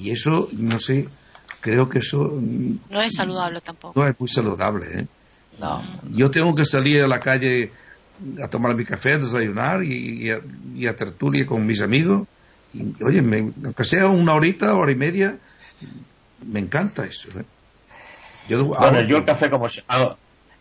y 0.00 0.10
eso, 0.10 0.48
no 0.52 0.78
sé, 0.78 1.08
creo 1.60 1.88
que 1.88 2.00
eso... 2.00 2.40
No 2.90 3.00
es 3.00 3.14
saludable 3.14 3.60
tampoco. 3.60 3.98
No 3.98 4.06
es 4.06 4.18
muy 4.18 4.28
saludable, 4.28 5.00
¿eh? 5.00 5.06
No. 5.58 5.82
Yo 6.10 6.30
tengo 6.30 6.54
que 6.54 6.64
salir 6.64 7.02
a 7.02 7.08
la 7.08 7.20
calle 7.20 7.72
a 8.42 8.48
tomar 8.48 8.74
mi 8.74 8.84
café, 8.84 9.14
a 9.14 9.18
desayunar 9.18 9.82
y, 9.82 10.30
a, 10.30 10.96
tertulia 10.96 11.46
con 11.46 11.66
mis 11.66 11.80
amigos. 11.80 12.26
Y, 12.74 13.02
oye, 13.02 13.20
aunque 13.20 13.84
sea 13.84 14.08
una 14.08 14.34
horita, 14.34 14.74
hora 14.74 14.92
y 14.92 14.96
media, 14.96 15.38
me 16.46 16.60
encanta 16.60 17.04
eso. 17.06 17.28
¿eh? 17.38 17.44
Yo, 18.48 18.64
bueno, 18.66 19.02
yo 19.02 19.16
el 19.16 19.24
café 19.24 19.50
como 19.50 19.66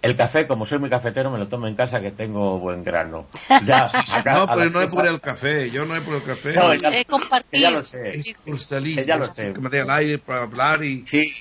el 0.05 0.15
café, 0.15 0.47
como 0.47 0.65
soy 0.65 0.79
muy 0.79 0.89
cafetero, 0.89 1.31
me 1.31 1.39
lo 1.39 1.47
tomo 1.47 1.67
en 1.67 1.75
casa 1.75 1.99
que 1.99 2.11
tengo 2.11 2.59
buen 2.59 2.83
grano. 2.83 3.25
Ya, 3.65 3.87
no, 4.25 4.47
pero 4.47 4.69
no 4.69 4.81
es 4.81 4.93
por 4.93 5.07
el 5.07 5.19
café, 5.19 5.69
yo 5.71 5.85
no 5.85 5.95
es 5.95 6.03
por 6.03 6.15
el 6.15 6.23
café. 6.23 6.53
No, 6.53 6.73
ya, 6.73 6.89
es 6.89 7.05
compartir. 7.05 7.59
Ya 7.59 7.71
lo 7.71 7.83
sé. 7.83 8.17
Es 8.17 8.33
por 8.45 8.59
salir. 8.59 9.05
Ya 9.05 9.17
lo 9.17 9.33
sé. 9.33 9.53
Que 9.53 9.61
me 9.61 9.69
dé 9.69 9.79
el 9.79 9.89
aire 9.89 10.19
para 10.19 10.43
hablar 10.43 10.83
y... 10.83 11.05
Sí. 11.05 11.33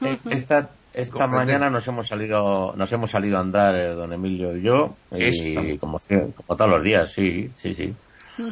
Eh, 0.00 0.16
esta, 0.30 0.70
esta 0.94 1.26
mañana 1.26 1.68
nos 1.68 1.86
hemos 1.88 2.08
salido 2.08 2.74
nos 2.74 2.90
hemos 2.92 3.10
salido 3.10 3.36
a 3.36 3.40
andar 3.40 3.76
eh, 3.76 3.88
don 3.88 4.12
Emilio 4.14 4.56
y 4.56 4.62
yo 4.62 4.96
y 5.10 5.76
como, 5.76 5.98
como 5.98 6.56
todos 6.56 6.70
los 6.70 6.82
días 6.82 7.12
sí 7.12 7.50
sí 7.54 7.74
sí 7.74 7.94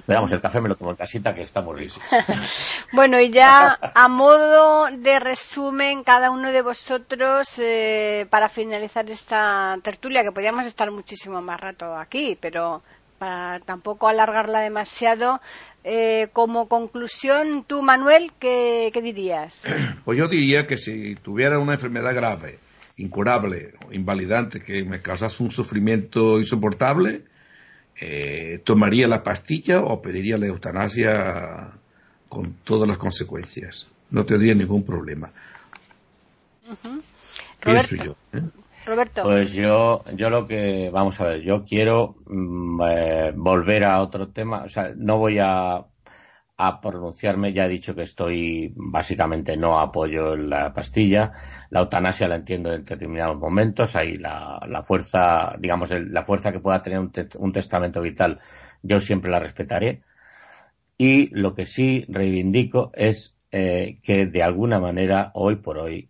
Veamos, 0.06 0.32
el 0.32 0.40
café 0.40 0.60
me 0.60 0.68
lo 0.68 0.76
tomo 0.76 0.90
en 0.90 0.96
casita, 0.96 1.34
que 1.34 1.42
está 1.42 1.60
muy 1.60 1.78
rico. 1.78 2.00
bueno, 2.92 3.20
y 3.20 3.30
ya 3.30 3.78
a 3.94 4.08
modo 4.08 4.86
de 4.86 5.20
resumen, 5.20 6.02
cada 6.02 6.30
uno 6.30 6.52
de 6.52 6.62
vosotros, 6.62 7.58
eh, 7.58 8.26
para 8.30 8.48
finalizar 8.48 9.08
esta 9.10 9.78
tertulia, 9.82 10.22
que 10.22 10.32
podríamos 10.32 10.66
estar 10.66 10.90
muchísimo 10.90 11.40
más 11.40 11.60
rato 11.60 11.96
aquí, 11.96 12.36
pero 12.40 12.82
para 13.18 13.60
tampoco 13.60 14.08
alargarla 14.08 14.60
demasiado, 14.60 15.40
eh, 15.84 16.28
como 16.32 16.68
conclusión, 16.68 17.64
tú, 17.66 17.82
Manuel, 17.82 18.32
¿qué, 18.38 18.92
dirías? 19.02 19.62
Pues 20.04 20.18
yo 20.18 20.28
diría 20.28 20.66
que 20.66 20.78
si 20.78 21.16
tuviera 21.16 21.58
una 21.58 21.74
enfermedad 21.74 22.14
grave, 22.14 22.58
incurable 22.96 23.74
invalidante 23.90 24.60
que 24.60 24.84
me 24.84 25.00
causase 25.00 25.42
un 25.42 25.50
sufrimiento 25.50 26.38
insoportable, 26.38 27.22
eh, 28.00 28.60
tomaría 28.64 29.06
la 29.06 29.22
pastilla 29.22 29.82
o 29.82 30.02
pediría 30.02 30.38
la 30.38 30.46
eutanasia 30.46 31.70
con 32.28 32.54
todas 32.64 32.88
las 32.88 32.98
consecuencias. 32.98 33.88
No 34.10 34.24
tendría 34.24 34.54
ningún 34.54 34.84
problema. 34.84 35.30
Pienso 37.60 37.96
yo. 37.96 38.16
¿eh? 38.32 38.42
Roberto. 38.86 39.22
Pues 39.24 39.52
yo, 39.52 40.04
yo 40.14 40.30
lo 40.30 40.46
que, 40.46 40.90
vamos 40.92 41.20
a 41.20 41.26
ver, 41.26 41.42
yo 41.42 41.64
quiero 41.64 42.14
mm, 42.26 42.80
eh, 42.88 43.32
volver 43.34 43.84
a 43.84 44.00
otro 44.00 44.28
tema, 44.28 44.62
o 44.62 44.68
sea, 44.68 44.92
no 44.96 45.18
voy 45.18 45.38
a, 45.40 45.84
a 46.58 46.80
pronunciarme, 46.80 47.52
ya 47.52 47.64
he 47.64 47.68
dicho 47.68 47.94
que 47.94 48.02
estoy, 48.02 48.72
básicamente 48.74 49.56
no 49.56 49.78
apoyo 49.78 50.36
la 50.36 50.72
pastilla, 50.72 51.32
la 51.70 51.80
eutanasia 51.80 52.28
la 52.28 52.36
entiendo 52.36 52.72
en 52.72 52.84
determinados 52.84 53.36
momentos, 53.36 53.94
ahí 53.94 54.16
la, 54.16 54.58
la 54.66 54.82
fuerza, 54.82 55.54
digamos, 55.58 55.90
la 55.90 56.24
fuerza 56.24 56.52
que 56.52 56.60
pueda 56.60 56.82
tener 56.82 56.98
un, 56.98 57.52
testamento 57.52 58.00
vital, 58.00 58.40
yo 58.82 59.00
siempre 59.00 59.30
la 59.30 59.38
respetaré, 59.38 60.02
y 60.96 61.28
lo 61.38 61.54
que 61.54 61.66
sí 61.66 62.06
reivindico 62.08 62.90
es 62.94 63.36
eh, 63.50 63.98
que 64.02 64.26
de 64.26 64.42
alguna 64.42 64.80
manera, 64.80 65.32
hoy 65.34 65.56
por 65.56 65.78
hoy, 65.78 66.08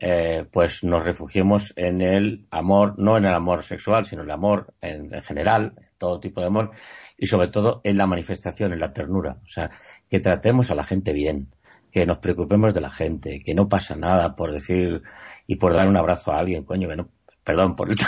eh, 0.00 0.46
pues 0.52 0.84
nos 0.84 1.04
refugiemos 1.04 1.72
en 1.74 2.00
el 2.00 2.46
amor, 2.52 2.94
no 2.98 3.16
en 3.16 3.24
el 3.24 3.34
amor 3.34 3.64
sexual, 3.64 4.06
sino 4.06 4.22
en 4.22 4.28
el 4.28 4.34
amor 4.34 4.72
en, 4.80 5.10
general, 5.22 5.74
todo 5.98 6.20
tipo 6.20 6.40
de 6.40 6.46
amor, 6.46 6.70
y 7.18 7.26
sobre 7.26 7.48
todo 7.48 7.80
en 7.84 7.98
la 7.98 8.06
manifestación, 8.06 8.72
en 8.72 8.80
la 8.80 8.92
ternura. 8.92 9.38
O 9.44 9.48
sea, 9.48 9.70
que 10.08 10.20
tratemos 10.20 10.70
a 10.70 10.76
la 10.76 10.84
gente 10.84 11.12
bien, 11.12 11.48
que 11.90 12.06
nos 12.06 12.18
preocupemos 12.18 12.72
de 12.72 12.80
la 12.80 12.90
gente, 12.90 13.42
que 13.44 13.54
no 13.54 13.68
pasa 13.68 13.96
nada 13.96 14.36
por 14.36 14.52
decir 14.52 15.02
y 15.46 15.56
por 15.56 15.74
dar 15.74 15.88
un 15.88 15.96
abrazo 15.96 16.32
a 16.32 16.38
alguien, 16.38 16.64
coño, 16.64 16.86
bueno, 16.86 17.08
perdón 17.44 17.76
por 17.76 17.90
el... 17.90 17.96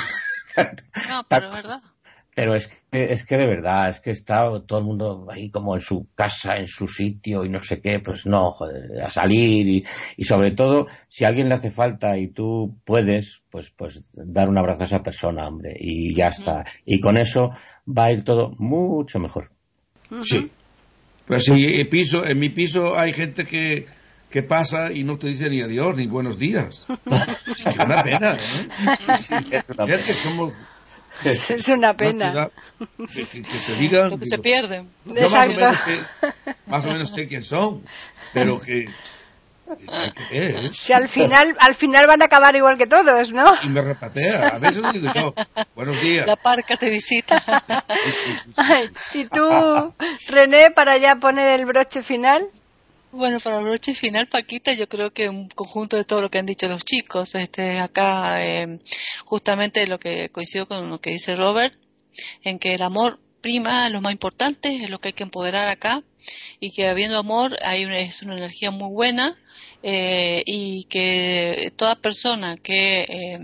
No, 1.09 1.25
pero 1.29 1.51
verdad. 1.51 1.81
Pero 2.41 2.55
es 2.55 2.69
que, 2.69 3.13
es 3.13 3.27
que 3.27 3.37
de 3.37 3.47
verdad, 3.47 3.91
es 3.91 4.01
que 4.01 4.13
está 4.13 4.47
todo 4.67 4.79
el 4.79 4.85
mundo 4.87 5.27
ahí 5.31 5.51
como 5.51 5.75
en 5.75 5.83
su 5.83 6.09
casa, 6.15 6.57
en 6.57 6.67
su 6.67 6.89
sitio 6.89 7.45
y 7.45 7.51
no 7.51 7.63
sé 7.63 7.83
qué, 7.83 8.01
pues 8.01 8.25
no, 8.25 8.53
joder, 8.53 9.03
a 9.03 9.11
salir 9.11 9.69
y, 9.69 9.85
y 10.17 10.25
sobre 10.25 10.53
todo, 10.53 10.87
si 11.07 11.27
a 11.27 11.29
alguien 11.29 11.51
le 11.51 11.57
hace 11.57 11.71
falta 11.71 12.17
y 12.17 12.29
tú 12.29 12.79
puedes, 12.87 13.43
pues, 13.51 13.69
pues 13.77 14.11
dar 14.15 14.49
un 14.49 14.57
abrazo 14.57 14.85
a 14.85 14.87
esa 14.87 15.03
persona, 15.03 15.49
hombre, 15.49 15.77
y 15.79 16.15
ya 16.15 16.29
está. 16.29 16.65
Y 16.87 16.99
con 16.99 17.19
eso 17.19 17.51
va 17.87 18.05
a 18.05 18.13
ir 18.13 18.25
todo 18.25 18.55
mucho 18.57 19.19
mejor. 19.19 19.51
Sí. 20.23 20.51
Pues 21.27 21.45
sí, 21.45 21.79
en, 21.79 21.91
piso, 21.91 22.25
en 22.25 22.39
mi 22.39 22.49
piso 22.49 22.99
hay 22.99 23.13
gente 23.13 23.45
que, 23.45 23.85
que 24.31 24.43
pasa 24.43 24.91
y 24.91 25.05
no 25.05 25.19
te 25.19 25.27
dice 25.27 25.51
ni 25.51 25.61
adiós 25.61 25.95
ni 25.95 26.07
buenos 26.07 26.39
días. 26.39 26.87
es 27.67 27.77
una 27.77 28.03
pena, 28.03 28.33
¿eh? 28.33 29.17
Sí, 29.19 29.35
es 29.35 29.65
una 29.69 29.85
pena. 29.85 30.03
que 30.03 30.15
somos 30.15 30.55
es 31.25 31.69
una 31.69 31.95
pena. 31.95 32.51
Que, 33.15 33.45
se 33.45 33.75
digan. 33.75 34.11
Lo 34.11 34.19
que 34.19 34.25
se 34.25 34.39
pierden. 34.39 34.89
Yo 35.05 35.29
más 35.29 35.35
o, 35.35 35.49
menos 35.49 35.79
sé, 35.81 36.01
más 36.67 36.85
o 36.85 36.89
menos 36.89 37.13
sé 37.13 37.29
quién 37.29 37.43
son, 37.43 37.83
pero 38.33 38.61
que. 38.61 38.87
Si 40.73 40.93
al 40.93 41.09
final, 41.09 41.57
al 41.61 41.75
final 41.75 42.07
van 42.07 42.23
a 42.23 42.25
acabar 42.25 42.57
igual 42.57 42.77
que 42.77 42.87
todos, 42.87 43.33
¿no? 43.33 43.45
Y 43.63 43.69
me 43.69 43.81
repatea. 43.81 44.49
A 44.49 44.59
veces 44.59 44.83
digo 44.93 45.13
yo, 45.15 45.35
buenos 45.77 46.01
días. 46.01 46.27
La 46.27 46.37
parca 46.37 46.77
te 46.77 46.91
visita. 46.91 47.41
y 49.15 49.27
tú, 49.27 49.95
René, 50.29 50.71
para 50.73 50.99
ya 50.99 51.17
poner 51.17 51.61
el 51.61 51.67
broche 51.67 52.03
final. 52.03 52.49
Bueno, 53.13 53.41
para 53.41 53.59
el 53.59 53.65
broche 53.65 53.93
final, 53.93 54.29
Paquita, 54.29 54.73
yo 54.73 54.89
creo 54.89 55.13
que 55.13 55.29
un 55.29 55.49
conjunto 55.49 55.97
de 55.97 56.05
todo 56.05 56.21
lo 56.21 56.31
que 56.31 56.39
han 56.39 56.47
dicho 56.47 56.69
los 56.69 56.85
chicos, 56.85 57.35
este, 57.35 57.81
acá 57.81 58.41
eh, 58.47 58.79
justamente 59.25 59.85
lo 59.89 59.99
que 59.99 60.29
coincido 60.29 60.69
con 60.69 60.89
lo 60.89 61.01
que 61.01 61.11
dice 61.11 61.35
Robert, 61.35 61.77
en 62.45 62.61
que 62.61 62.75
el 62.75 62.83
amor 62.83 63.19
prima 63.41 63.89
lo 63.89 64.01
más 64.01 64.13
importante, 64.13 64.77
es 64.77 64.89
lo 64.91 65.01
que 65.01 65.09
hay 65.09 65.13
que 65.15 65.25
empoderar 65.25 65.69
acá, 65.69 66.05
y 66.61 66.71
que 66.71 66.87
habiendo 66.87 67.19
amor 67.19 67.59
hay 67.65 67.83
es 67.83 68.23
una 68.23 68.37
energía 68.37 68.71
muy 68.71 68.93
buena, 68.93 69.37
eh, 69.83 70.45
y 70.47 70.85
que 70.85 71.73
toda 71.75 71.97
persona 71.97 72.57
que 72.59 73.01
eh, 73.09 73.39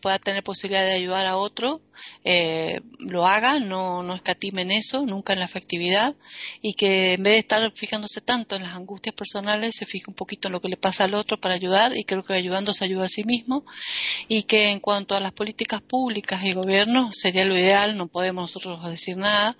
pueda 0.00 0.18
tener 0.20 0.42
posibilidad 0.42 0.84
de 0.84 0.92
ayudar 0.92 1.26
a 1.26 1.36
otro 1.36 1.82
eh, 2.24 2.80
lo 2.98 3.26
haga, 3.26 3.58
no, 3.58 4.02
no 4.02 4.14
escatime 4.14 4.62
en 4.62 4.72
eso, 4.72 5.04
nunca 5.04 5.32
en 5.32 5.40
la 5.40 5.44
afectividad, 5.46 6.14
y 6.60 6.74
que 6.74 7.14
en 7.14 7.22
vez 7.22 7.34
de 7.34 7.38
estar 7.38 7.72
fijándose 7.74 8.20
tanto 8.20 8.56
en 8.56 8.62
las 8.62 8.74
angustias 8.74 9.14
personales, 9.14 9.76
se 9.76 9.86
fije 9.86 10.04
un 10.08 10.14
poquito 10.14 10.48
en 10.48 10.52
lo 10.52 10.60
que 10.60 10.68
le 10.68 10.76
pasa 10.76 11.04
al 11.04 11.14
otro 11.14 11.40
para 11.40 11.54
ayudar, 11.54 11.96
y 11.96 12.04
creo 12.04 12.22
que 12.22 12.34
ayudando 12.34 12.74
se 12.74 12.84
ayuda 12.84 13.04
a 13.04 13.08
sí 13.08 13.24
mismo, 13.24 13.64
y 14.28 14.44
que 14.44 14.70
en 14.70 14.80
cuanto 14.80 15.14
a 15.14 15.20
las 15.20 15.32
políticas 15.32 15.80
públicas 15.80 16.42
y 16.44 16.52
gobiernos 16.52 17.16
sería 17.16 17.44
lo 17.44 17.56
ideal, 17.56 17.96
no 17.96 18.08
podemos 18.08 18.42
nosotros 18.42 18.84
decir 18.88 19.16
nada, 19.16 19.56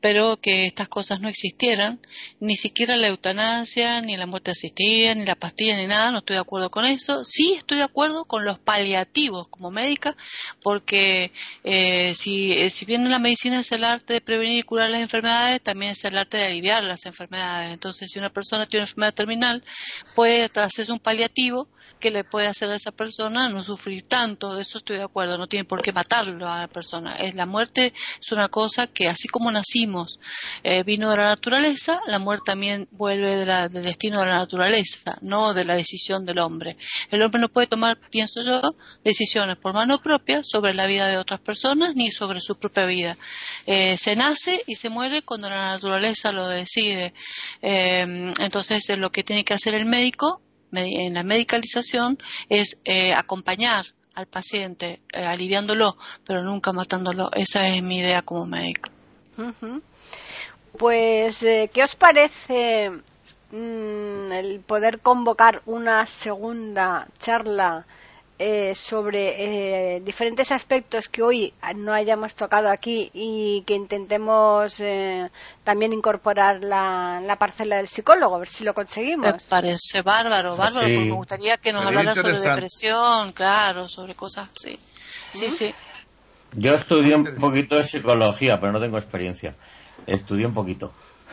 pero 0.00 0.36
que 0.36 0.66
estas 0.66 0.88
cosas 0.88 1.20
no 1.20 1.28
existieran, 1.28 2.00
ni 2.40 2.56
siquiera 2.56 2.96
la 2.96 3.08
eutanasia, 3.08 4.00
ni 4.02 4.16
la 4.16 4.26
muerte 4.26 4.50
asistida, 4.50 5.14
ni 5.14 5.24
la 5.24 5.34
pastilla, 5.34 5.76
ni 5.76 5.86
nada, 5.86 6.10
no 6.10 6.18
estoy 6.18 6.34
de 6.34 6.40
acuerdo 6.40 6.70
con 6.70 6.84
eso, 6.84 7.24
sí 7.24 7.54
estoy 7.56 7.78
de 7.78 7.84
acuerdo 7.84 8.24
con 8.24 8.44
los 8.44 8.58
paliativos 8.58 9.48
como 9.48 9.70
médica, 9.70 10.16
porque 10.62 11.32
eh, 11.64 11.81
eh, 11.82 12.70
si 12.70 12.84
bien 12.84 13.10
la 13.10 13.18
medicina 13.18 13.60
es 13.60 13.72
el 13.72 13.84
arte 13.84 14.14
de 14.14 14.20
prevenir 14.20 14.58
y 14.58 14.62
curar 14.62 14.90
las 14.90 15.00
enfermedades, 15.00 15.60
también 15.62 15.92
es 15.92 16.04
el 16.04 16.16
arte 16.16 16.36
de 16.36 16.44
aliviar 16.44 16.82
las 16.84 17.06
enfermedades. 17.06 17.72
Entonces, 17.72 18.10
si 18.10 18.18
una 18.18 18.30
persona 18.30 18.66
tiene 18.66 18.82
una 18.82 18.88
enfermedad 18.88 19.14
terminal, 19.14 19.64
puede 20.14 20.50
hacerse 20.54 20.92
un 20.92 20.98
paliativo 20.98 21.68
que 21.98 22.10
le 22.10 22.24
puede 22.24 22.46
hacer 22.46 22.70
a 22.70 22.76
esa 22.76 22.92
persona 22.92 23.48
no 23.48 23.62
sufrir 23.62 24.06
tanto, 24.06 24.54
de 24.54 24.62
eso 24.62 24.78
estoy 24.78 24.96
de 24.96 25.02
acuerdo, 25.02 25.38
no 25.38 25.46
tiene 25.46 25.64
por 25.64 25.82
qué 25.82 25.92
matarlo 25.92 26.48
a 26.48 26.60
la 26.60 26.68
persona. 26.68 27.16
Es 27.16 27.34
la 27.34 27.46
muerte 27.46 27.92
es 28.20 28.32
una 28.32 28.48
cosa 28.48 28.86
que 28.86 29.08
así 29.08 29.28
como 29.28 29.50
nacimos 29.50 30.18
eh, 30.62 30.82
vino 30.82 31.10
de 31.10 31.16
la 31.16 31.26
naturaleza, 31.26 32.00
la 32.06 32.18
muerte 32.18 32.44
también 32.46 32.88
vuelve 32.90 33.36
del 33.36 33.82
destino 33.82 34.20
de 34.20 34.26
la 34.26 34.38
naturaleza, 34.38 35.18
no 35.20 35.54
de 35.54 35.64
la 35.64 35.74
decisión 35.74 36.24
del 36.24 36.38
hombre. 36.38 36.76
El 37.10 37.22
hombre 37.22 37.40
no 37.40 37.48
puede 37.48 37.66
tomar, 37.66 37.98
pienso 38.10 38.42
yo, 38.42 38.60
decisiones 39.04 39.56
por 39.56 39.72
mano 39.72 40.00
propia 40.00 40.42
sobre 40.44 40.74
la 40.74 40.86
vida 40.86 41.08
de 41.08 41.18
otras 41.18 41.40
personas 41.40 41.94
ni 41.94 42.10
sobre 42.10 42.40
su 42.40 42.56
propia 42.56 42.86
vida. 42.86 43.16
Eh, 43.66 43.96
se 43.96 44.16
nace 44.16 44.62
y 44.66 44.76
se 44.76 44.88
muere 44.88 45.22
cuando 45.22 45.48
la 45.48 45.72
naturaleza 45.72 46.32
lo 46.32 46.48
decide. 46.48 47.14
Eh, 47.60 48.32
entonces, 48.38 48.88
lo 48.98 49.10
que 49.10 49.22
tiene 49.22 49.44
que 49.44 49.54
hacer 49.54 49.74
el 49.74 49.84
médico 49.84 50.42
en 50.72 51.14
la 51.14 51.22
medicalización 51.22 52.18
es 52.48 52.80
eh, 52.84 53.12
acompañar 53.12 53.86
al 54.14 54.26
paciente, 54.26 55.00
eh, 55.12 55.24
aliviándolo, 55.24 55.96
pero 56.26 56.42
nunca 56.42 56.72
matándolo. 56.72 57.30
Esa 57.32 57.68
es 57.68 57.82
mi 57.82 57.98
idea 57.98 58.22
como 58.22 58.46
médico. 58.46 58.90
Pues, 60.78 61.42
eh, 61.42 61.70
¿qué 61.72 61.82
os 61.82 61.96
parece 61.96 62.90
mm, 63.50 64.32
el 64.32 64.60
poder 64.60 65.00
convocar 65.00 65.62
una 65.66 66.06
segunda 66.06 67.08
charla 67.18 67.86
eh, 68.38 68.74
sobre 68.74 69.96
eh, 69.96 70.00
diferentes 70.00 70.50
aspectos 70.50 71.08
que 71.08 71.22
hoy 71.22 71.54
no 71.76 71.92
hayamos 71.92 72.34
tocado 72.34 72.68
aquí 72.70 73.10
y 73.14 73.62
que 73.66 73.74
intentemos 73.74 74.80
eh, 74.80 75.30
también 75.62 75.92
incorporar 75.92 76.64
la, 76.64 77.36
parcela 77.38 77.76
del 77.76 77.88
psicólogo, 77.88 78.34
a 78.34 78.38
ver 78.38 78.48
si 78.48 78.64
lo 78.64 78.74
conseguimos. 78.74 79.32
Me 79.32 79.38
parece 79.48 80.02
bárbaro, 80.02 80.56
bárbaro, 80.56 80.86
porque 80.86 80.98
me 80.98 81.12
gustaría 81.12 81.56
que 81.58 81.72
nos 81.72 81.86
hablara 81.86 82.14
sobre 82.14 82.40
depresión, 82.40 83.32
claro, 83.32 83.88
sobre 83.88 84.14
cosas 84.14 84.50
así. 84.56 84.78
Sí, 85.32 85.50
sí. 85.50 85.74
Yo 86.54 86.74
estudié 86.74 87.14
un 87.14 87.36
poquito 87.36 87.76
de 87.76 87.84
psicología, 87.84 88.60
pero 88.60 88.72
no 88.72 88.80
tengo 88.80 88.98
experiencia. 88.98 89.54
Estudié 90.06 90.46
un 90.46 90.54
poquito 90.54 90.92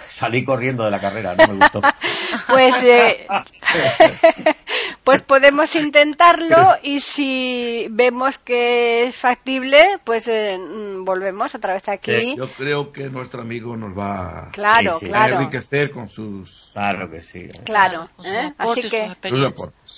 salí 0.10 0.44
corriendo 0.44 0.84
de 0.84 0.92
la 0.92 1.00
carrera, 1.00 1.36
no 1.36 1.48
me 1.48 1.56
gustó. 1.56 1.82
pues, 2.48 2.76
eh, 2.84 3.28
pues 5.04 5.22
podemos 5.22 5.76
intentarlo 5.76 6.76
y 6.84 7.00
si 7.00 7.88
vemos 7.92 8.38
que 8.38 9.08
es 9.08 9.18
factible, 9.18 10.00
pues 10.04 10.28
eh, 10.28 10.58
mm, 10.58 11.04
volvemos 11.06 11.56
otra 11.56 11.74
vez 11.74 11.88
aquí. 11.90 12.36
yo 12.36 12.48
creo 12.50 12.92
que 12.92 13.10
nuestro 13.10 13.42
amigo 13.42 13.76
nos 13.76 13.98
va 13.98 14.50
claro, 14.52 15.00
a 15.14 15.28
enriquecer 15.28 15.92
con 15.92 16.10
sus... 16.10 16.72
Claro 16.74 17.10
que 17.10 17.22
sí. 17.22 17.48
Claro, 17.66 18.10
¿eh? 18.24 18.54
así 18.58 18.82
que 18.82 19.12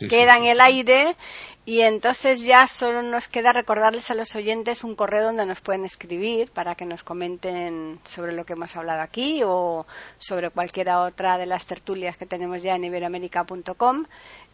queda 0.08 0.38
en 0.38 0.46
el 0.46 0.62
aire 0.62 1.16
Y 1.64 1.82
entonces 1.82 2.42
ya 2.42 2.66
solo 2.66 3.04
nos 3.04 3.28
queda 3.28 3.54
recordarles 3.54 4.10
a 4.10 4.16
los 4.16 4.36
oyentes 4.36 4.84
un 4.84 4.96
correo 4.96 5.26
donde 5.26 5.46
nos 5.46 5.62
pueden 5.62 5.86
escribir 5.86 6.50
para 6.50 6.74
que 6.74 6.86
nos 6.86 7.04
comenten 7.04 8.00
sobre 8.04 8.32
lo 8.32 8.46
que 8.46 8.54
hemos 8.54 8.76
hablado 8.76 9.02
aquí 9.02 9.44
o 9.46 9.86
sobre 10.18 10.50
cualquiera 10.50 11.02
otra 11.02 11.38
de 11.38 11.46
las 11.46 11.68
tertulias 11.68 12.18
que 12.18 12.26
tenemos 12.26 12.64
ya 12.64 12.74
en 12.76 12.86
iberoamérica.com 12.86 14.06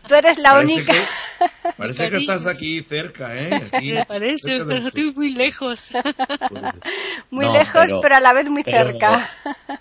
Tú 0.08 0.14
eres 0.14 0.38
la 0.38 0.52
Parece 0.52 0.74
única. 0.74 0.92
que- 0.92 1.72
parece 1.76 2.10
que 2.10 2.16
estás 2.16 2.46
aquí 2.46 2.82
cerca, 2.82 3.34
¿eh? 3.34 3.50
Aquí, 3.72 3.92
Me 3.92 4.04
parece, 4.04 4.58
del 4.58 4.66
pero 4.68 4.86
estoy 4.88 5.12
muy 5.12 5.30
lejos. 5.32 5.90
Muy 7.30 7.46
No, 7.46 7.52
lejos, 7.54 7.84
pero- 7.86 8.00
pero, 8.00 8.16
a 8.16 8.20
la 8.20 8.32
vez 8.34 8.48
muy 8.50 8.62
cerca. 8.62 9.30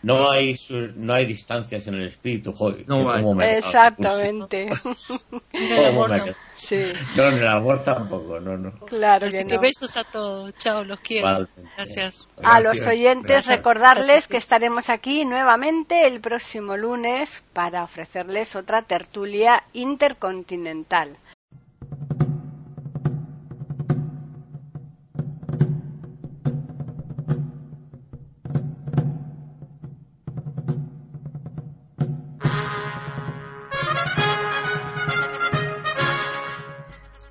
No 0.03 0.29
hay, 0.31 0.55
su- 0.55 0.91
no 0.95 1.13
hay 1.13 1.25
distancias 1.25 1.85
en 1.87 1.95
el 1.95 2.07
espíritu, 2.07 2.53
joder. 2.53 2.85
No 2.87 3.11
hay. 3.11 3.23
me- 3.23 3.57
Exactamente. 3.57 4.69
En 5.53 5.61
el 5.63 5.75
¿Cómo 5.75 5.87
amor 6.05 6.09
me- 6.11 6.17
no. 6.17 6.25
Sí, 6.55 6.77
No, 7.15 7.23
en 7.29 7.37
el 7.39 7.47
amor 7.47 7.83
tampoco, 7.83 8.39
no, 8.39 8.55
no. 8.57 8.71
claro 8.85 9.27
Así 9.33 9.45
que 9.45 9.57
besos 9.57 9.97
a 9.97 10.03
todos. 10.03 10.53
Chao, 10.57 10.83
los 10.83 10.99
quiero. 10.99 11.47
Gracias. 11.77 12.29
A 12.41 12.59
los 12.59 12.85
oyentes 12.85 13.27
Gracias. 13.27 13.57
recordarles 13.57 14.27
que 14.27 14.37
estaremos 14.37 14.89
aquí 14.89 15.25
nuevamente 15.25 16.07
el 16.07 16.21
próximo 16.21 16.77
lunes 16.77 17.43
para 17.53 17.83
ofrecerles 17.83 18.55
otra 18.55 18.81
tertulia 18.83 19.63
intercontinental. 19.73 21.17